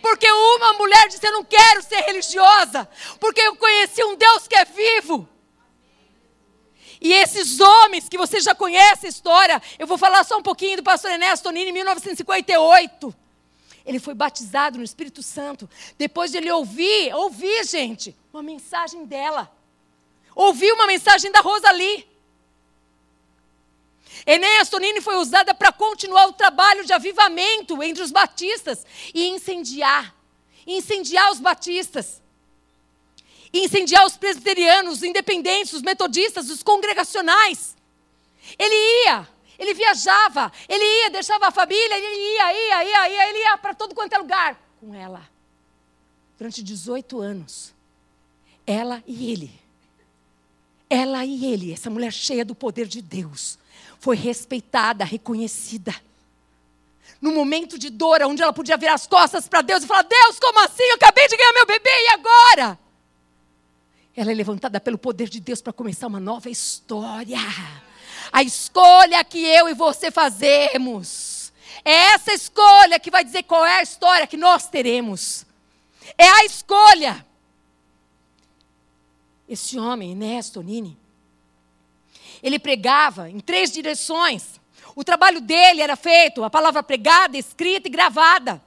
Porque 0.00 0.30
uma 0.30 0.74
mulher 0.74 1.08
disse: 1.08 1.26
Eu 1.26 1.32
não 1.32 1.44
quero 1.44 1.82
ser 1.82 2.00
religiosa, 2.02 2.88
porque 3.18 3.40
eu 3.40 3.56
conheci 3.56 4.02
um 4.04 4.16
Deus 4.16 4.46
que 4.46 4.56
é 4.56 4.64
vivo. 4.64 5.28
E 7.00 7.12
esses 7.12 7.60
homens 7.60 8.08
que 8.08 8.18
você 8.18 8.40
já 8.40 8.54
conhece 8.54 9.06
a 9.06 9.08
história, 9.08 9.62
eu 9.78 9.86
vou 9.86 9.96
falar 9.96 10.24
só 10.24 10.36
um 10.36 10.42
pouquinho 10.42 10.78
do 10.78 10.82
pastor 10.82 11.10
Ernesto 11.10 11.44
Tonini, 11.44 11.70
em 11.70 11.72
1958. 11.72 13.14
Ele 13.86 13.98
foi 13.98 14.14
batizado 14.14 14.78
no 14.78 14.84
Espírito 14.84 15.22
Santo. 15.22 15.68
Depois 15.96 16.30
de 16.30 16.38
ele 16.38 16.50
ouvir, 16.50 17.14
ouvir, 17.14 17.64
gente, 17.64 18.14
uma 18.32 18.42
mensagem 18.42 19.06
dela. 19.06 19.50
Ouvir 20.34 20.72
uma 20.72 20.86
mensagem 20.86 21.32
da 21.32 21.40
Rosalie. 21.40 22.06
Enéas 24.26 24.68
Tonini 24.68 25.00
foi 25.00 25.16
usada 25.16 25.54
para 25.54 25.72
continuar 25.72 26.26
o 26.26 26.32
trabalho 26.32 26.84
de 26.84 26.92
avivamento 26.92 27.82
entre 27.82 28.02
os 28.02 28.10
batistas 28.10 28.84
e 29.14 29.28
incendiar. 29.28 30.14
Incendiar 30.66 31.30
os 31.32 31.40
batistas 31.40 32.20
incendiar 33.52 34.06
os 34.06 34.16
presbiterianos, 34.16 34.98
os 34.98 35.02
independentes, 35.02 35.72
os 35.72 35.82
metodistas, 35.82 36.50
os 36.50 36.62
congregacionais. 36.62 37.76
Ele 38.58 38.74
ia, 39.06 39.28
ele 39.58 39.74
viajava, 39.74 40.52
ele 40.68 40.84
ia, 40.84 41.10
deixava 41.10 41.48
a 41.48 41.50
família, 41.50 41.96
ele 41.96 42.06
ia, 42.06 42.52
ia, 42.52 42.84
ia, 42.84 43.08
ia, 43.08 43.28
ele 43.30 43.38
ia 43.38 43.58
para 43.58 43.74
todo 43.74 43.94
quanto 43.94 44.12
é 44.12 44.18
lugar 44.18 44.60
com 44.80 44.94
ela. 44.94 45.28
Durante 46.38 46.62
18 46.62 47.20
anos. 47.20 47.74
Ela 48.66 49.02
e 49.06 49.32
ele. 49.32 49.50
Ela 50.90 51.24
e 51.24 51.44
ele, 51.46 51.72
essa 51.72 51.90
mulher 51.90 52.12
cheia 52.12 52.44
do 52.44 52.54
poder 52.54 52.86
de 52.86 53.02
Deus, 53.02 53.58
foi 53.98 54.16
respeitada, 54.16 55.04
reconhecida. 55.04 55.94
No 57.20 57.32
momento 57.32 57.78
de 57.78 57.90
dor, 57.90 58.22
onde 58.22 58.42
ela 58.42 58.52
podia 58.52 58.76
virar 58.76 58.94
as 58.94 59.06
costas 59.06 59.48
para 59.48 59.62
Deus 59.62 59.82
e 59.82 59.86
falar: 59.86 60.02
Deus, 60.02 60.38
como 60.38 60.64
assim? 60.64 60.84
Eu 60.84 60.94
acabei 60.94 61.26
de 61.26 61.36
ganhar 61.36 61.52
meu 61.52 61.66
bebê 61.66 61.90
e 61.90 62.08
agora? 62.10 62.78
Ela 64.16 64.32
é 64.32 64.34
levantada 64.34 64.80
pelo 64.80 64.98
poder 64.98 65.28
de 65.28 65.40
Deus 65.40 65.60
para 65.60 65.72
começar 65.72 66.06
uma 66.06 66.20
nova 66.20 66.48
história. 66.48 67.38
A 68.32 68.42
escolha 68.42 69.24
que 69.24 69.38
eu 69.38 69.68
e 69.68 69.74
você 69.74 70.10
fazemos. 70.10 71.52
É 71.84 72.12
essa 72.12 72.32
escolha 72.32 73.00
que 73.00 73.10
vai 73.10 73.24
dizer 73.24 73.44
qual 73.44 73.64
é 73.64 73.78
a 73.78 73.82
história 73.82 74.26
que 74.26 74.36
nós 74.36 74.68
teremos. 74.68 75.46
É 76.16 76.28
a 76.28 76.44
escolha. 76.44 77.24
Esse 79.48 79.78
homem, 79.78 80.10
Ernesto 80.10 80.62
Nini, 80.62 80.98
ele 82.42 82.58
pregava 82.58 83.28
em 83.30 83.40
três 83.40 83.70
direções. 83.70 84.60
O 84.94 85.04
trabalho 85.04 85.40
dele 85.40 85.80
era 85.80 85.96
feito, 85.96 86.42
a 86.42 86.50
palavra 86.50 86.82
pregada, 86.82 87.36
escrita 87.36 87.88
e 87.88 87.90
gravada. 87.90 88.60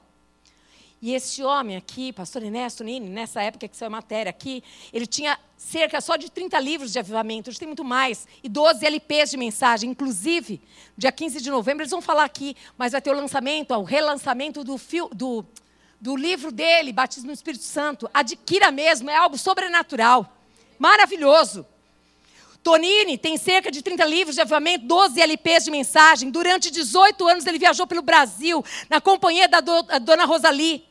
E 1.02 1.12
esse 1.14 1.42
homem 1.42 1.76
aqui, 1.76 2.12
pastor 2.12 2.44
Ernesto 2.44 2.84
Nini, 2.84 3.08
nessa 3.08 3.42
época 3.42 3.66
que 3.66 3.76
saiu 3.76 3.88
a 3.88 3.90
matéria 3.90 4.30
aqui, 4.30 4.62
ele 4.92 5.04
tinha 5.04 5.36
cerca 5.56 6.00
só 6.00 6.14
de 6.14 6.30
30 6.30 6.60
livros 6.60 6.92
de 6.92 6.98
avivamento, 7.00 7.50
hoje 7.50 7.58
tem 7.58 7.66
muito 7.66 7.82
mais, 7.82 8.28
e 8.40 8.48
12 8.48 8.86
LPs 8.86 9.32
de 9.32 9.36
mensagem. 9.36 9.90
Inclusive, 9.90 10.62
dia 10.96 11.10
15 11.10 11.40
de 11.40 11.50
novembro, 11.50 11.82
eles 11.82 11.90
vão 11.90 12.00
falar 12.00 12.22
aqui, 12.22 12.56
mas 12.78 12.92
vai 12.92 13.02
ter 13.02 13.10
o 13.10 13.16
lançamento, 13.16 13.74
o 13.74 13.82
relançamento 13.82 14.62
do, 14.62 14.78
fio, 14.78 15.08
do, 15.12 15.44
do 16.00 16.14
livro 16.14 16.52
dele, 16.52 16.92
Batismo 16.92 17.26
no 17.26 17.32
Espírito 17.32 17.64
Santo. 17.64 18.08
Adquira 18.14 18.70
mesmo, 18.70 19.10
é 19.10 19.16
algo 19.16 19.36
sobrenatural. 19.36 20.32
Maravilhoso. 20.78 21.66
Tonini 22.62 23.18
tem 23.18 23.36
cerca 23.36 23.70
de 23.70 23.82
30 23.82 24.04
livros 24.04 24.36
de 24.36 24.40
avivamento, 24.40 24.86
12 24.86 25.20
LPs 25.20 25.64
de 25.64 25.70
mensagem. 25.70 26.30
Durante 26.30 26.70
18 26.70 27.26
anos 27.26 27.46
ele 27.46 27.58
viajou 27.58 27.86
pelo 27.86 28.02
Brasil, 28.02 28.64
na 28.88 29.00
companhia 29.00 29.48
da 29.48 29.60
do, 29.60 29.82
dona 30.00 30.24
Rosalie. 30.24 30.84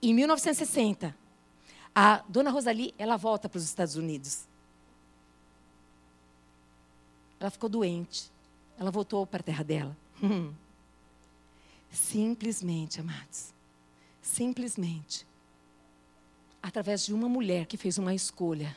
Em 0.00 0.14
1960, 0.14 1.14
a 1.94 2.22
dona 2.28 2.50
Rosalie, 2.50 2.94
ela 2.96 3.16
volta 3.16 3.48
para 3.48 3.58
os 3.58 3.64
Estados 3.64 3.96
Unidos. 3.96 4.46
Ela 7.38 7.50
ficou 7.50 7.68
doente. 7.68 8.30
Ela 8.78 8.90
voltou 8.90 9.26
para 9.26 9.40
a 9.40 9.42
terra 9.42 9.64
dela. 9.64 9.96
Simplesmente, 11.90 13.00
amados. 13.00 13.52
Simplesmente. 14.22 15.26
Através 16.62 17.04
de 17.04 17.12
uma 17.12 17.28
mulher 17.28 17.66
que 17.66 17.76
fez 17.76 17.98
uma 17.98 18.14
escolha 18.14 18.76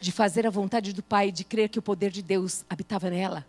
de 0.00 0.10
fazer 0.10 0.46
a 0.46 0.50
vontade 0.50 0.92
do 0.92 1.02
Pai, 1.02 1.30
de 1.30 1.44
crer 1.44 1.68
que 1.68 1.78
o 1.78 1.82
poder 1.82 2.10
de 2.10 2.22
Deus 2.22 2.64
habitava 2.68 3.10
nela 3.10 3.46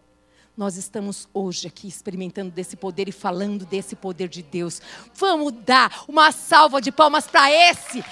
nós 0.55 0.75
estamos 0.75 1.27
hoje 1.33 1.67
aqui 1.67 1.87
experimentando 1.87 2.51
desse 2.51 2.75
poder 2.75 3.07
e 3.07 3.11
falando 3.11 3.65
desse 3.65 3.95
poder 3.95 4.27
de 4.27 4.43
Deus. 4.43 4.81
Vamos 5.15 5.53
dar 5.65 6.03
uma 6.07 6.31
salva 6.31 6.81
de 6.81 6.91
palmas 6.91 7.25
para 7.25 7.51
esse 7.51 8.03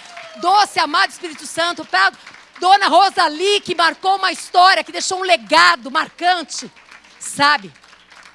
doce, 0.42 0.80
amado 0.80 1.12
Espírito 1.12 1.46
Santo, 1.46 1.84
para 1.86 2.14
Dona 2.60 2.88
Rosalie, 2.88 3.62
que 3.62 3.76
marcou 3.76 4.16
uma 4.16 4.32
história, 4.32 4.84
que 4.84 4.92
deixou 4.92 5.20
um 5.20 5.24
legado 5.24 5.92
marcante. 5.92 6.72
Sabe? 7.20 7.72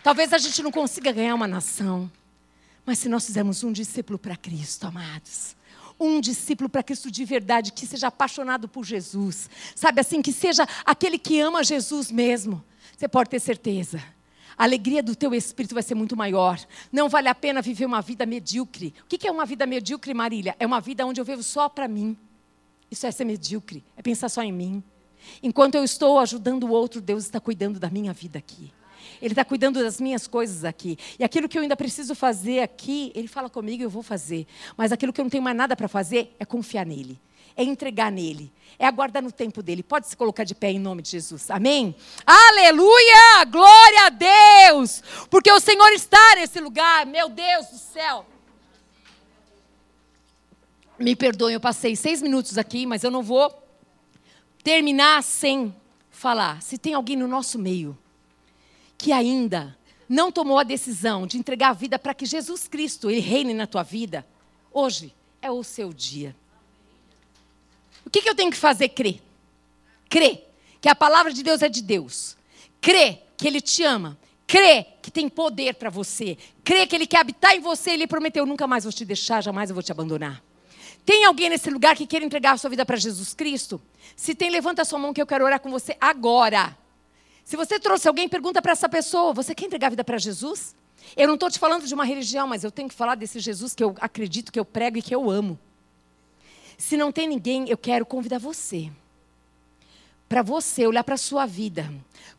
Talvez 0.02 0.32
a 0.32 0.38
gente 0.38 0.62
não 0.62 0.70
consiga 0.70 1.10
ganhar 1.10 1.34
uma 1.34 1.48
nação, 1.48 2.10
mas 2.84 2.98
se 2.98 3.08
nós 3.08 3.24
fizermos 3.24 3.64
um 3.64 3.72
discípulo 3.72 4.18
para 4.18 4.36
Cristo, 4.36 4.86
amados, 4.86 5.56
um 5.98 6.20
discípulo 6.20 6.68
para 6.68 6.82
Cristo 6.82 7.10
de 7.10 7.24
verdade, 7.24 7.72
que 7.72 7.86
seja 7.86 8.08
apaixonado 8.08 8.68
por 8.68 8.84
Jesus, 8.84 9.48
sabe 9.74 10.00
assim, 10.00 10.20
que 10.20 10.32
seja 10.32 10.66
aquele 10.84 11.18
que 11.18 11.40
ama 11.40 11.62
Jesus 11.62 12.10
mesmo 12.10 12.64
você 12.96 13.08
pode 13.08 13.30
ter 13.30 13.40
certeza. 13.40 14.02
A 14.56 14.64
alegria 14.64 15.02
do 15.02 15.16
teu 15.16 15.34
espírito 15.34 15.74
vai 15.74 15.82
ser 15.82 15.94
muito 15.94 16.16
maior. 16.16 16.60
Não 16.92 17.08
vale 17.08 17.28
a 17.28 17.34
pena 17.34 17.60
viver 17.60 17.86
uma 17.86 18.00
vida 18.00 18.24
medíocre. 18.24 18.94
O 19.02 19.06
que 19.06 19.26
é 19.26 19.30
uma 19.30 19.44
vida 19.44 19.66
medíocre, 19.66 20.14
Marília? 20.14 20.54
É 20.60 20.66
uma 20.66 20.80
vida 20.80 21.04
onde 21.04 21.20
eu 21.20 21.24
vivo 21.24 21.42
só 21.42 21.68
para 21.68 21.88
mim. 21.88 22.16
Isso 22.90 23.06
é 23.06 23.10
ser 23.10 23.24
medíocre, 23.24 23.84
é 23.96 24.02
pensar 24.02 24.28
só 24.28 24.42
em 24.42 24.52
mim. 24.52 24.82
Enquanto 25.42 25.74
eu 25.74 25.82
estou 25.82 26.20
ajudando 26.20 26.64
o 26.64 26.70
outro, 26.70 27.00
Deus 27.00 27.24
está 27.24 27.40
cuidando 27.40 27.80
da 27.80 27.90
minha 27.90 28.12
vida 28.12 28.38
aqui. 28.38 28.72
Ele 29.20 29.32
está 29.32 29.44
cuidando 29.44 29.82
das 29.82 30.00
minhas 30.00 30.26
coisas 30.26 30.64
aqui. 30.64 30.98
E 31.18 31.24
aquilo 31.24 31.48
que 31.48 31.58
eu 31.58 31.62
ainda 31.62 31.76
preciso 31.76 32.14
fazer 32.14 32.60
aqui, 32.60 33.12
Ele 33.14 33.28
fala 33.28 33.50
comigo 33.50 33.82
e 33.82 33.84
eu 33.84 33.90
vou 33.90 34.02
fazer. 34.02 34.46
Mas 34.76 34.92
aquilo 34.92 35.12
que 35.12 35.20
eu 35.20 35.24
não 35.24 35.30
tenho 35.30 35.42
mais 35.42 35.56
nada 35.56 35.76
para 35.76 35.88
fazer 35.88 36.34
é 36.38 36.44
confiar 36.44 36.86
nele 36.86 37.20
é 37.56 37.62
entregar 37.62 38.10
nele, 38.10 38.52
é 38.78 38.86
aguardar 38.86 39.22
no 39.22 39.30
tempo 39.30 39.62
dele. 39.62 39.82
Pode 39.82 40.08
se 40.08 40.16
colocar 40.16 40.44
de 40.44 40.54
pé 40.54 40.72
em 40.72 40.78
nome 40.78 41.02
de 41.02 41.10
Jesus. 41.10 41.50
Amém? 41.50 41.94
Aleluia! 42.26 43.44
Glória 43.48 44.06
a 44.06 44.10
Deus! 44.10 45.02
Porque 45.30 45.50
o 45.50 45.60
Senhor 45.60 45.92
está 45.92 46.34
nesse 46.36 46.60
lugar, 46.60 47.06
meu 47.06 47.28
Deus 47.28 47.66
do 47.66 47.78
céu. 47.78 48.26
Me 50.98 51.14
perdoem, 51.14 51.54
eu 51.54 51.60
passei 51.60 51.96
seis 51.96 52.20
minutos 52.20 52.58
aqui, 52.58 52.86
mas 52.86 53.04
eu 53.04 53.10
não 53.10 53.22
vou 53.22 53.52
terminar 54.62 55.22
sem 55.22 55.74
falar. 56.10 56.62
Se 56.62 56.78
tem 56.78 56.94
alguém 56.94 57.16
no 57.16 57.28
nosso 57.28 57.58
meio 57.58 57.96
que 59.04 59.12
ainda 59.12 59.76
não 60.08 60.32
tomou 60.32 60.58
a 60.58 60.62
decisão 60.62 61.26
de 61.26 61.36
entregar 61.36 61.68
a 61.68 61.72
vida 61.74 61.98
para 61.98 62.14
que 62.14 62.24
Jesus 62.24 62.66
Cristo 62.66 63.10
ele 63.10 63.20
reine 63.20 63.52
na 63.52 63.66
tua 63.66 63.82
vida, 63.82 64.26
hoje 64.72 65.12
é 65.42 65.50
o 65.50 65.62
seu 65.62 65.92
dia. 65.92 66.34
O 68.06 68.08
que, 68.08 68.22
que 68.22 68.30
eu 68.30 68.34
tenho 68.34 68.50
que 68.50 68.56
fazer? 68.56 68.88
Crer. 68.88 69.20
Crer 70.08 70.50
que 70.80 70.88
a 70.88 70.94
palavra 70.94 71.34
de 71.34 71.42
Deus 71.42 71.60
é 71.60 71.68
de 71.68 71.82
Deus. 71.82 72.34
Crer 72.80 73.22
que 73.36 73.46
Ele 73.46 73.60
te 73.60 73.82
ama. 73.82 74.16
Crer 74.46 74.86
que 75.02 75.10
tem 75.10 75.28
poder 75.28 75.74
para 75.74 75.90
você. 75.90 76.38
Crer 76.64 76.86
que 76.86 76.96
Ele 76.96 77.06
quer 77.06 77.18
habitar 77.18 77.54
em 77.54 77.60
você. 77.60 77.90
Ele 77.90 78.06
prometeu: 78.06 78.46
nunca 78.46 78.66
mais 78.66 78.84
vou 78.84 78.92
te 78.92 79.04
deixar, 79.04 79.42
jamais 79.42 79.68
eu 79.68 79.74
vou 79.74 79.82
te 79.82 79.92
abandonar. 79.92 80.42
Tem 81.04 81.26
alguém 81.26 81.50
nesse 81.50 81.68
lugar 81.68 81.94
que 81.94 82.06
quer 82.06 82.22
entregar 82.22 82.52
a 82.52 82.56
sua 82.56 82.70
vida 82.70 82.86
para 82.86 82.96
Jesus 82.96 83.34
Cristo? 83.34 83.82
Se 84.16 84.34
tem, 84.34 84.48
levanta 84.48 84.80
a 84.80 84.84
sua 84.86 84.98
mão 84.98 85.12
que 85.12 85.20
eu 85.20 85.26
quero 85.26 85.44
orar 85.44 85.60
com 85.60 85.70
você 85.70 85.94
agora. 86.00 86.74
Se 87.44 87.56
você 87.56 87.78
trouxe 87.78 88.08
alguém, 88.08 88.28
pergunta 88.28 88.62
para 88.62 88.72
essa 88.72 88.88
pessoa: 88.88 89.32
você 89.34 89.54
quer 89.54 89.66
entregar 89.66 89.88
a 89.88 89.90
vida 89.90 90.04
para 90.04 90.18
Jesus? 90.18 90.74
Eu 91.16 91.26
não 91.26 91.34
estou 91.34 91.50
te 91.50 91.58
falando 91.58 91.86
de 91.86 91.92
uma 91.92 92.04
religião, 92.04 92.48
mas 92.48 92.64
eu 92.64 92.70
tenho 92.70 92.88
que 92.88 92.94
falar 92.94 93.14
desse 93.14 93.38
Jesus 93.38 93.74
que 93.74 93.84
eu 93.84 93.94
acredito, 94.00 94.50
que 94.50 94.58
eu 94.58 94.64
prego 94.64 94.96
e 94.96 95.02
que 95.02 95.14
eu 95.14 95.30
amo. 95.30 95.58
Se 96.78 96.96
não 96.96 97.12
tem 97.12 97.28
ninguém, 97.28 97.68
eu 97.68 97.76
quero 97.76 98.06
convidar 98.06 98.38
você. 98.38 98.90
Para 100.28 100.42
você 100.42 100.86
olhar 100.86 101.04
para 101.04 101.14
a 101.14 101.18
sua 101.18 101.44
vida. 101.44 101.92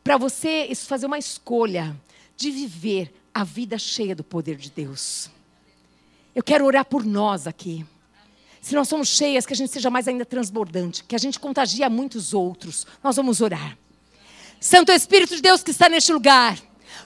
Para 0.03 0.17
você 0.17 0.69
fazer 0.75 1.05
uma 1.05 1.19
escolha 1.19 1.95
de 2.35 2.51
viver 2.51 3.13
a 3.33 3.43
vida 3.43 3.77
cheia 3.77 4.15
do 4.15 4.23
poder 4.23 4.57
de 4.57 4.71
Deus. 4.71 5.29
Eu 6.33 6.43
quero 6.43 6.65
orar 6.65 6.83
por 6.83 7.05
nós 7.05 7.47
aqui. 7.47 7.85
Se 8.59 8.73
nós 8.73 8.87
somos 8.87 9.07
cheias, 9.07 9.45
que 9.45 9.53
a 9.53 9.55
gente 9.55 9.71
seja 9.71 9.89
mais 9.91 10.07
ainda 10.07 10.25
transbordante, 10.25 11.03
que 11.03 11.15
a 11.15 11.19
gente 11.19 11.39
contagie 11.39 11.83
a 11.83 11.89
muitos 11.89 12.33
outros. 12.33 12.85
Nós 13.03 13.15
vamos 13.15 13.39
orar. 13.39 13.77
Santo 14.59 14.91
Espírito 14.91 15.35
de 15.35 15.41
Deus 15.41 15.63
que 15.63 15.71
está 15.71 15.87
neste 15.89 16.11
lugar. 16.11 16.57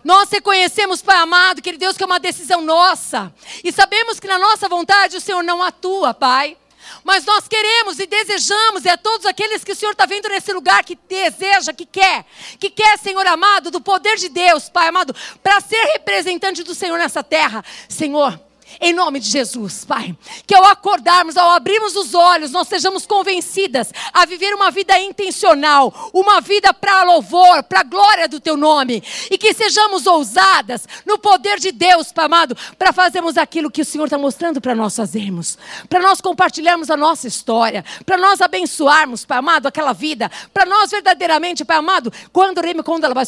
Nós 0.04 0.30
reconhecemos, 0.30 1.02
Pai 1.02 1.18
amado, 1.18 1.62
querido 1.62 1.82
Deus, 1.82 1.98
que 1.98 2.04
é 2.04 2.06
uma 2.06 2.20
decisão 2.20 2.62
nossa. 2.62 3.34
E 3.64 3.72
sabemos 3.72 4.20
que 4.20 4.28
na 4.28 4.40
nossa 4.40 4.70
vontade 4.70 5.18
o 5.18 5.22
Senhor 5.22 5.44
não 5.44 5.62
atua, 5.62 6.14
Pai. 6.14 6.58
Mas 7.04 7.26
nós 7.26 7.48
queremos 7.48 8.00
e 8.00 8.08
desejamos, 8.08 8.86
e 8.86 8.90
a 8.90 8.98
todos 8.98 9.26
aqueles 9.26 9.64
que 9.64 9.72
o 9.72 9.76
Senhor 9.76 9.92
está 9.92 10.06
vendo 10.06 10.30
nesse 10.30 10.52
lugar, 10.54 10.84
que 10.84 10.98
deseja, 11.08 11.74
que 11.74 11.86
quer, 11.86 12.26
que 12.60 12.70
quer, 12.70 12.98
Senhor 12.98 13.26
amado, 13.28 13.70
do 13.70 13.82
poder 13.82 14.18
de 14.18 14.30
Deus, 14.30 14.70
Pai 14.70 14.88
amado, 14.88 15.16
para 15.44 15.60
ser 15.62 15.82
representante 15.94 16.64
do 16.64 16.74
Senhor 16.74 16.98
nessa 16.98 17.24
terra. 17.24 17.64
Senhor, 17.88 18.40
em 18.80 18.94
nome 18.94 19.20
de 19.20 19.30
Jesus, 19.30 19.84
Pai. 19.84 20.16
Que 20.46 20.54
ao 20.54 20.66
acordarmos, 20.66 21.36
ao 21.36 21.52
abrirmos 21.52 21.96
os 21.96 22.14
olhos, 22.14 22.52
nós 22.52 22.68
sejamos 22.68 23.06
convencidas 23.06 23.92
a 24.14 24.26
viver 24.26 24.54
uma 24.54 24.70
vida 24.70 25.00
intencional, 25.00 26.12
uma 26.14 26.40
vida 26.42 26.74
para 26.74 27.04
louvor, 27.04 27.64
para 27.64 27.84
glória 27.84 28.28
do 28.28 28.40
Teu 28.40 28.56
nome. 28.56 29.04
E 29.32 29.38
que 29.38 29.54
sejamos 29.54 30.06
ousadas 30.06 30.88
no 31.06 31.18
poder 31.18 31.60
de 31.60 31.72
Deus, 31.72 32.12
Pai 32.12 32.26
amado, 32.26 32.56
para 32.78 32.94
fazermos 32.94 33.38
aquilo 33.38 33.72
que 33.72 33.82
o 33.82 33.86
Senhor 33.86 34.06
está 34.06 34.18
mostrando 34.18 34.62
para 34.62 34.76
nós 34.76 34.96
fazermos. 34.96 35.58
Para 35.88 36.02
nós 36.02 36.22
compartilharmos 36.22 36.90
a 36.92 36.98
nossa 36.98 37.28
história, 37.28 37.84
para 38.06 38.18
nós 38.18 38.42
abençoarmos, 38.42 39.26
Pai 39.26 39.40
amado, 39.40 39.66
aquela 39.66 39.94
vida. 39.94 40.30
Para 40.54 40.66
nós 40.66 40.92
verdadeiramente, 40.92 41.66
Pai 41.66 41.78
amado, 41.78 42.12
quando 42.32 42.60
quando 42.94 43.06
ela 43.06 43.14
vai 43.14 43.26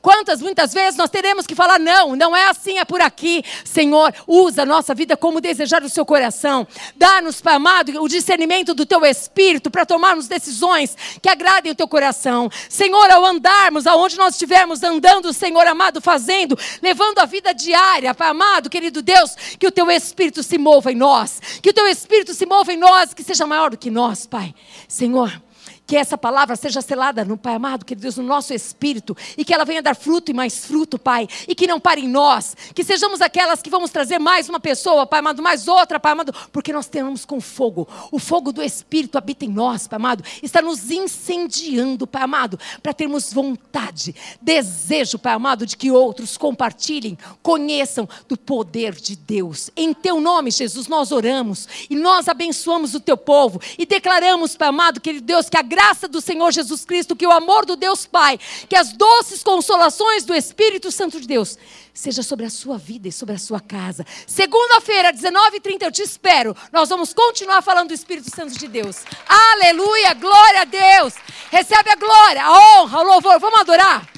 quantas 0.00 0.40
muitas 0.40 0.72
vezes 0.72 0.96
nós 0.96 1.10
teremos 1.10 1.35
teremos 1.36 1.46
que 1.46 1.54
falar: 1.54 1.78
não, 1.78 2.16
não 2.16 2.36
é 2.36 2.48
assim, 2.48 2.78
é 2.78 2.84
por 2.84 3.00
aqui. 3.00 3.42
Senhor, 3.64 4.14
usa 4.26 4.62
a 4.62 4.66
nossa 4.66 4.94
vida 4.94 5.16
como 5.16 5.40
desejar 5.40 5.82
o 5.82 5.88
seu 5.88 6.06
coração. 6.06 6.66
Dá-nos, 6.96 7.40
Pai 7.40 7.56
amado, 7.56 8.02
o 8.02 8.08
discernimento 8.08 8.74
do 8.74 8.86
teu 8.86 9.04
espírito 9.04 9.70
para 9.70 9.84
tomarmos 9.84 10.28
decisões 10.28 10.96
que 11.20 11.28
agradem 11.28 11.72
o 11.72 11.74
teu 11.74 11.86
coração. 11.86 12.50
Senhor, 12.68 13.10
ao 13.10 13.24
andarmos, 13.24 13.86
aonde 13.86 14.16
nós 14.16 14.34
estivermos 14.34 14.82
andando, 14.82 15.32
Senhor 15.32 15.66
amado, 15.66 16.00
fazendo, 16.00 16.58
levando 16.80 17.18
a 17.18 17.26
vida 17.26 17.52
diária, 17.52 18.14
Pai 18.14 18.28
amado, 18.28 18.70
querido 18.70 19.02
Deus, 19.02 19.34
que 19.58 19.66
o 19.66 19.72
teu 19.72 19.90
espírito 19.90 20.42
se 20.42 20.56
mova 20.56 20.90
em 20.90 20.96
nós. 20.96 21.40
Que 21.60 21.70
o 21.70 21.74
teu 21.74 21.86
espírito 21.86 22.32
se 22.32 22.46
mova 22.46 22.72
em 22.72 22.76
nós, 22.76 23.12
que 23.12 23.22
seja 23.22 23.46
maior 23.46 23.70
do 23.70 23.76
que 23.76 23.90
nós, 23.90 24.26
Pai. 24.26 24.54
Senhor, 24.88 25.42
que 25.86 25.96
essa 25.96 26.18
palavra 26.18 26.56
seja 26.56 26.82
selada 26.82 27.24
no 27.24 27.36
Pai 27.36 27.54
amado, 27.54 27.84
que 27.84 27.94
Deus, 27.94 28.16
no 28.16 28.24
nosso 28.24 28.52
espírito, 28.52 29.16
e 29.38 29.44
que 29.44 29.54
ela 29.54 29.64
venha 29.64 29.80
dar 29.80 29.94
fruto 29.94 30.30
e 30.30 30.34
mais 30.34 30.66
fruto, 30.66 30.98
Pai, 30.98 31.28
e 31.46 31.54
que 31.54 31.66
não 31.66 31.78
pare 31.78 32.02
em 32.02 32.08
nós, 32.08 32.56
que 32.74 32.82
sejamos 32.82 33.20
aquelas 33.20 33.62
que 33.62 33.70
vamos 33.70 33.90
trazer 33.90 34.18
mais 34.18 34.48
uma 34.48 34.58
pessoa, 34.58 35.06
Pai 35.06 35.20
amado, 35.20 35.42
mais 35.42 35.68
outra, 35.68 36.00
Pai 36.00 36.12
amado, 36.12 36.34
porque 36.50 36.72
nós 36.72 36.88
temos 36.88 37.24
com 37.24 37.40
fogo, 37.40 37.86
o 38.10 38.18
fogo 38.18 38.52
do 38.52 38.62
Espírito 38.62 39.16
habita 39.16 39.44
em 39.44 39.48
nós, 39.48 39.86
Pai 39.86 39.96
amado, 39.96 40.24
está 40.42 40.60
nos 40.60 40.90
incendiando, 40.90 42.06
Pai 42.06 42.22
amado, 42.22 42.58
para 42.82 42.92
termos 42.92 43.32
vontade, 43.32 44.14
desejo, 44.42 45.18
Pai 45.18 45.34
amado, 45.34 45.64
de 45.64 45.76
que 45.76 45.90
outros 45.92 46.36
compartilhem, 46.36 47.16
conheçam 47.42 48.08
do 48.28 48.36
poder 48.36 48.94
de 48.94 49.14
Deus. 49.14 49.70
Em 49.76 49.94
Teu 49.94 50.20
nome, 50.20 50.50
Jesus, 50.50 50.88
nós 50.88 51.12
oramos 51.12 51.68
e 51.88 51.94
nós 51.94 52.28
abençoamos 52.28 52.94
o 52.94 53.00
Teu 53.00 53.16
povo 53.16 53.60
e 53.78 53.86
declaramos, 53.86 54.56
Pai 54.56 54.68
amado, 54.68 55.00
que 55.00 55.20
Deus, 55.20 55.48
que 55.48 55.56
a 55.56 55.62
graça 55.76 56.08
do 56.08 56.22
Senhor 56.22 56.50
Jesus 56.52 56.86
Cristo, 56.86 57.14
que 57.14 57.26
o 57.26 57.30
amor 57.30 57.66
do 57.66 57.76
Deus 57.76 58.06
Pai, 58.06 58.40
que 58.66 58.74
as 58.74 58.94
doces 58.94 59.42
consolações 59.42 60.24
do 60.24 60.34
Espírito 60.34 60.90
Santo 60.90 61.20
de 61.20 61.26
Deus 61.26 61.58
seja 61.92 62.22
sobre 62.22 62.46
a 62.46 62.50
sua 62.50 62.78
vida 62.78 63.08
e 63.08 63.12
sobre 63.12 63.34
a 63.34 63.38
sua 63.38 63.60
casa. 63.60 64.06
Segunda-feira, 64.26 65.12
19h30, 65.12 65.82
eu 65.82 65.92
te 65.92 66.00
espero. 66.00 66.56
Nós 66.72 66.88
vamos 66.88 67.12
continuar 67.12 67.60
falando 67.60 67.88
do 67.88 67.94
Espírito 67.94 68.34
Santo 68.34 68.58
de 68.58 68.66
Deus. 68.66 69.04
Aleluia, 69.28 70.14
glória 70.14 70.62
a 70.62 70.64
Deus. 70.64 71.12
Recebe 71.50 71.90
a 71.90 71.96
glória, 71.96 72.42
a 72.42 72.80
honra, 72.80 73.00
o 73.00 73.02
louvor. 73.02 73.38
Vamos 73.38 73.60
adorar? 73.60 74.08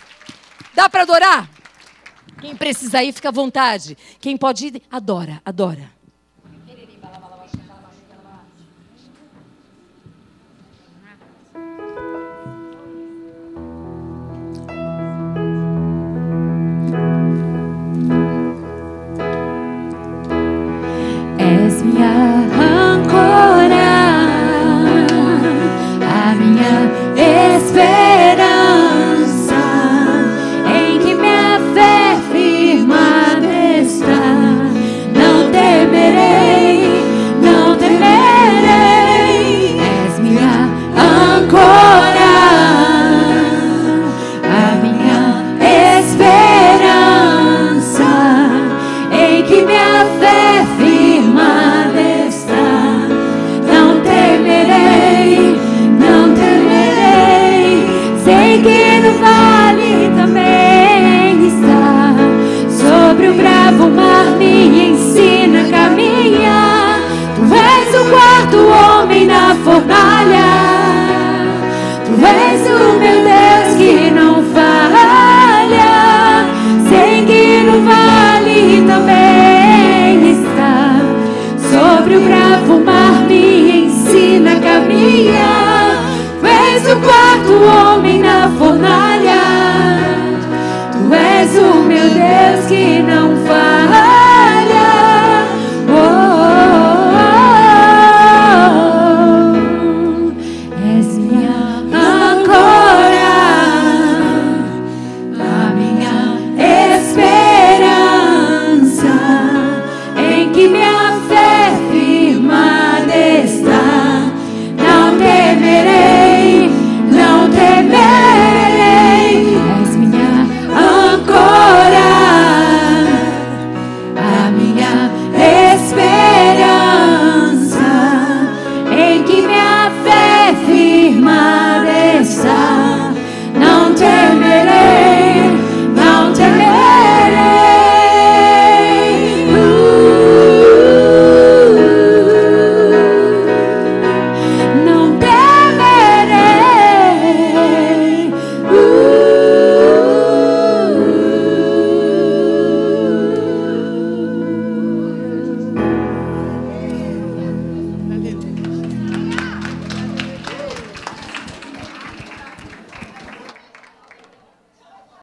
Dá 0.75 0.89
para 0.89 1.03
adorar? 1.03 1.51
Quem 2.41 2.55
precisa 2.55 3.03
ir, 3.03 3.13
fica 3.13 3.31
à 3.31 3.33
vontade. 3.33 3.99
Quem 4.21 4.37
pode 4.37 4.69
ir, 4.69 4.83
adora, 4.93 5.43
adora. 5.45 5.98